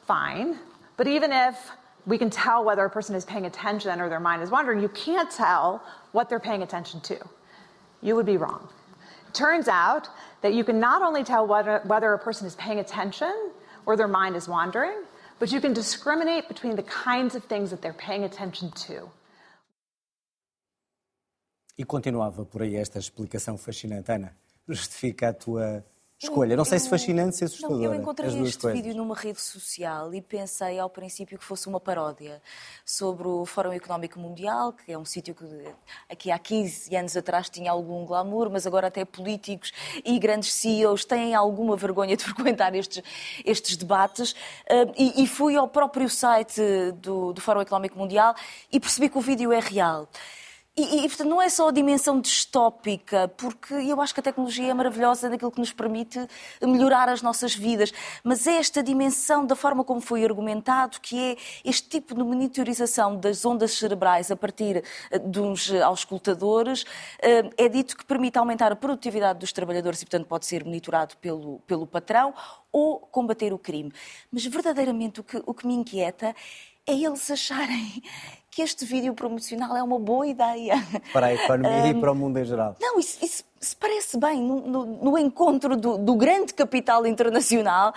fine, 0.06 0.58
but 0.96 1.06
even 1.06 1.30
if 1.30 1.70
we 2.10 2.18
can 2.18 2.28
tell 2.28 2.64
whether 2.64 2.84
a 2.84 2.90
person 2.90 3.14
is 3.14 3.24
paying 3.24 3.46
attention 3.46 4.00
or 4.00 4.08
their 4.08 4.20
mind 4.20 4.42
is 4.42 4.50
wandering, 4.50 4.80
you 4.80 4.88
can't 4.88 5.30
tell 5.30 5.82
what 6.12 6.28
they're 6.28 6.40
paying 6.40 6.62
attention 6.62 7.00
to. 7.02 7.16
You 8.02 8.16
would 8.16 8.26
be 8.26 8.36
wrong. 8.36 8.68
It 9.28 9.34
turns 9.34 9.68
out 9.68 10.08
that 10.42 10.52
you 10.52 10.64
can 10.64 10.80
not 10.80 11.02
only 11.02 11.22
tell 11.22 11.46
whether, 11.46 11.80
whether 11.86 12.12
a 12.12 12.18
person 12.18 12.46
is 12.46 12.56
paying 12.56 12.80
attention 12.80 13.32
or 13.86 13.96
their 13.96 14.08
mind 14.08 14.34
is 14.34 14.48
wandering, 14.48 14.98
but 15.38 15.52
you 15.52 15.60
can 15.60 15.72
discriminate 15.72 16.48
between 16.48 16.74
the 16.74 16.82
kinds 16.82 17.34
of 17.36 17.44
things 17.44 17.70
that 17.70 17.80
they're 17.80 17.92
paying 17.92 18.24
attention 18.24 18.70
to. 18.72 19.08
E 21.78 21.84
continuava 21.84 22.44
por 22.44 22.60
aí 22.62 22.76
esta 22.76 22.98
explicação 22.98 23.56
fascinante. 23.56 24.10
Ana, 24.12 24.36
justifica 24.68 25.28
a 25.28 25.32
tua 25.32 25.82
escolha. 26.22 26.56
Não 26.56 26.64
sei 26.64 26.78
se 26.78 26.88
fascinante, 26.88 27.36
se 27.36 27.44
assustadora. 27.44 27.80
Não, 27.80 27.94
eu 27.94 27.94
encontrei 27.94 28.28
este 28.42 28.58
coisas. 28.58 28.80
vídeo 28.80 28.94
numa 28.94 29.14
rede 29.14 29.40
social 29.40 30.12
e 30.14 30.20
pensei 30.20 30.78
ao 30.78 30.90
princípio 30.90 31.38
que 31.38 31.44
fosse 31.44 31.66
uma 31.66 31.80
paródia 31.80 32.42
sobre 32.84 33.26
o 33.26 33.46
Fórum 33.46 33.72
Económico 33.72 34.18
Mundial, 34.18 34.72
que 34.72 34.92
é 34.92 34.98
um 34.98 35.04
sítio 35.04 35.34
que 35.34 35.46
aqui 36.08 36.30
há 36.30 36.38
15 36.38 36.94
anos 36.94 37.16
atrás 37.16 37.48
tinha 37.48 37.70
algum 37.70 38.04
glamour, 38.04 38.50
mas 38.50 38.66
agora 38.66 38.88
até 38.88 39.04
políticos 39.04 39.72
e 40.04 40.18
grandes 40.18 40.52
CEOs 40.52 41.04
têm 41.04 41.34
alguma 41.34 41.76
vergonha 41.76 42.16
de 42.16 42.24
frequentar 42.24 42.74
estes, 42.74 43.02
estes 43.44 43.76
debates. 43.76 44.32
Uh, 44.32 44.92
e, 44.96 45.22
e, 45.22 45.26
fui 45.26 45.56
ao 45.56 45.68
próprio 45.68 46.08
site 46.08 46.60
do, 47.00 47.32
do 47.32 47.40
Fórum 47.40 47.60
Económico 47.60 47.98
Mundial 47.98 48.34
e 48.70 48.78
percebi 48.78 49.08
que 49.08 49.16
o 49.16 49.20
vídeo 49.20 49.52
é 49.52 49.60
real. 49.60 50.08
E, 50.80 51.04
e, 51.04 51.08
portanto, 51.08 51.28
não 51.28 51.42
é 51.42 51.50
só 51.50 51.68
a 51.68 51.72
dimensão 51.72 52.18
distópica, 52.18 53.28
porque 53.36 53.74
eu 53.74 54.00
acho 54.00 54.14
que 54.14 54.20
a 54.20 54.22
tecnologia 54.22 54.70
é 54.70 54.72
maravilhosa 54.72 55.28
naquilo 55.28 55.50
que 55.50 55.58
nos 55.58 55.74
permite 55.74 56.26
melhorar 56.62 57.06
as 57.10 57.20
nossas 57.20 57.54
vidas, 57.54 57.92
mas 58.24 58.46
é 58.46 58.56
esta 58.56 58.82
dimensão 58.82 59.44
da 59.44 59.54
forma 59.54 59.84
como 59.84 60.00
foi 60.00 60.24
argumentado, 60.24 60.98
que 60.98 61.32
é 61.32 61.36
este 61.66 61.86
tipo 61.86 62.14
de 62.14 62.22
monitorização 62.22 63.14
das 63.14 63.44
ondas 63.44 63.72
cerebrais 63.72 64.30
a 64.30 64.36
partir 64.36 64.82
eh, 65.10 65.18
de 65.18 65.38
uns 65.38 65.70
auscultadores, 65.70 66.86
eh, 67.20 67.50
é 67.58 67.68
dito 67.68 67.94
que 67.94 68.04
permite 68.06 68.38
aumentar 68.38 68.72
a 68.72 68.76
produtividade 68.76 69.38
dos 69.38 69.52
trabalhadores 69.52 70.00
e, 70.00 70.06
portanto, 70.06 70.26
pode 70.28 70.46
ser 70.46 70.64
monitorado 70.64 71.14
pelo, 71.18 71.58
pelo 71.66 71.86
patrão 71.86 72.32
ou 72.72 73.00
combater 73.00 73.52
o 73.52 73.58
crime. 73.58 73.92
Mas 74.32 74.46
verdadeiramente 74.46 75.20
o 75.20 75.24
que, 75.24 75.42
o 75.44 75.52
que 75.52 75.66
me 75.66 75.74
inquieta 75.74 76.34
é 76.86 76.94
eles 76.94 77.30
acharem 77.30 78.02
que 78.50 78.62
este 78.62 78.84
vídeo 78.84 79.14
promocional 79.14 79.76
é 79.76 79.82
uma 79.82 79.98
boa 79.98 80.26
ideia. 80.26 80.74
Para 81.12 81.26
a 81.26 81.34
economia 81.34 81.70
um, 81.70 81.86
e 81.86 82.00
para 82.00 82.12
o 82.12 82.14
mundo 82.14 82.38
em 82.38 82.44
geral. 82.44 82.74
Não, 82.80 82.98
isso, 82.98 83.24
isso 83.24 83.44
se 83.60 83.76
parece 83.76 84.18
bem 84.18 84.42
no, 84.42 84.60
no, 84.60 84.86
no 84.86 85.18
encontro 85.18 85.76
do, 85.76 85.96
do, 85.98 86.14
grande 86.16 86.52
capital 86.52 87.06
internacional. 87.06 87.94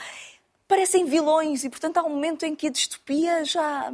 Parecem 0.68 1.06
vilões 1.06 1.64
e, 1.64 1.70
portanto, 1.70 1.97
há 1.97 2.04
um 2.04 2.10
momento 2.10 2.45
em 2.45 2.56
que 2.56 2.68
a 2.68 2.70
distopia 2.70 3.43
já, 3.43 3.91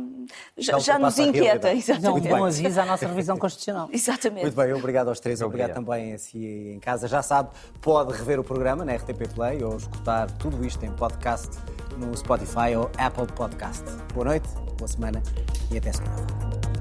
já, 0.58 0.80
já 0.80 1.00
nos 1.00 1.18
inquieta. 1.18 1.70
Não, 2.00 2.16
um 2.16 2.22
bom 2.22 2.46
aviso 2.46 2.80
à 2.80 2.86
nossa 2.86 3.08
revisão 3.08 3.38
constitucional. 3.38 3.90
Exatamente. 3.92 4.44
Muito 4.44 4.56
bem, 4.56 4.74
obrigado 4.74 5.10
aos 5.10 5.20
três, 5.20 5.42
obrigado, 5.42 5.72
obrigado 5.72 5.86
também 5.86 6.14
a 6.14 6.18
si 6.18 6.72
em 6.76 6.80
casa. 6.80 7.08
Já 7.08 7.22
sabe, 7.22 7.50
pode 7.82 8.14
rever 8.14 8.40
o 8.40 8.44
programa 8.44 8.86
na 8.86 8.94
RTP 8.96 9.34
Play 9.34 9.64
ou 9.64 9.76
escutar 9.78 10.30
tudo 10.38 10.66
isto 10.66 10.86
em 10.86 10.92
podcast 10.92 11.50
no 11.98 12.16
Spotify 12.16 12.76
ou 12.78 12.90
Apple 12.98 13.28
Podcast. 13.36 13.84
Boa 14.14 14.26
noite, 14.26 14.48
boa 14.80 14.88
semana 14.88 15.22
e 15.70 15.78
até 15.78 15.92
segunda. 15.92 16.79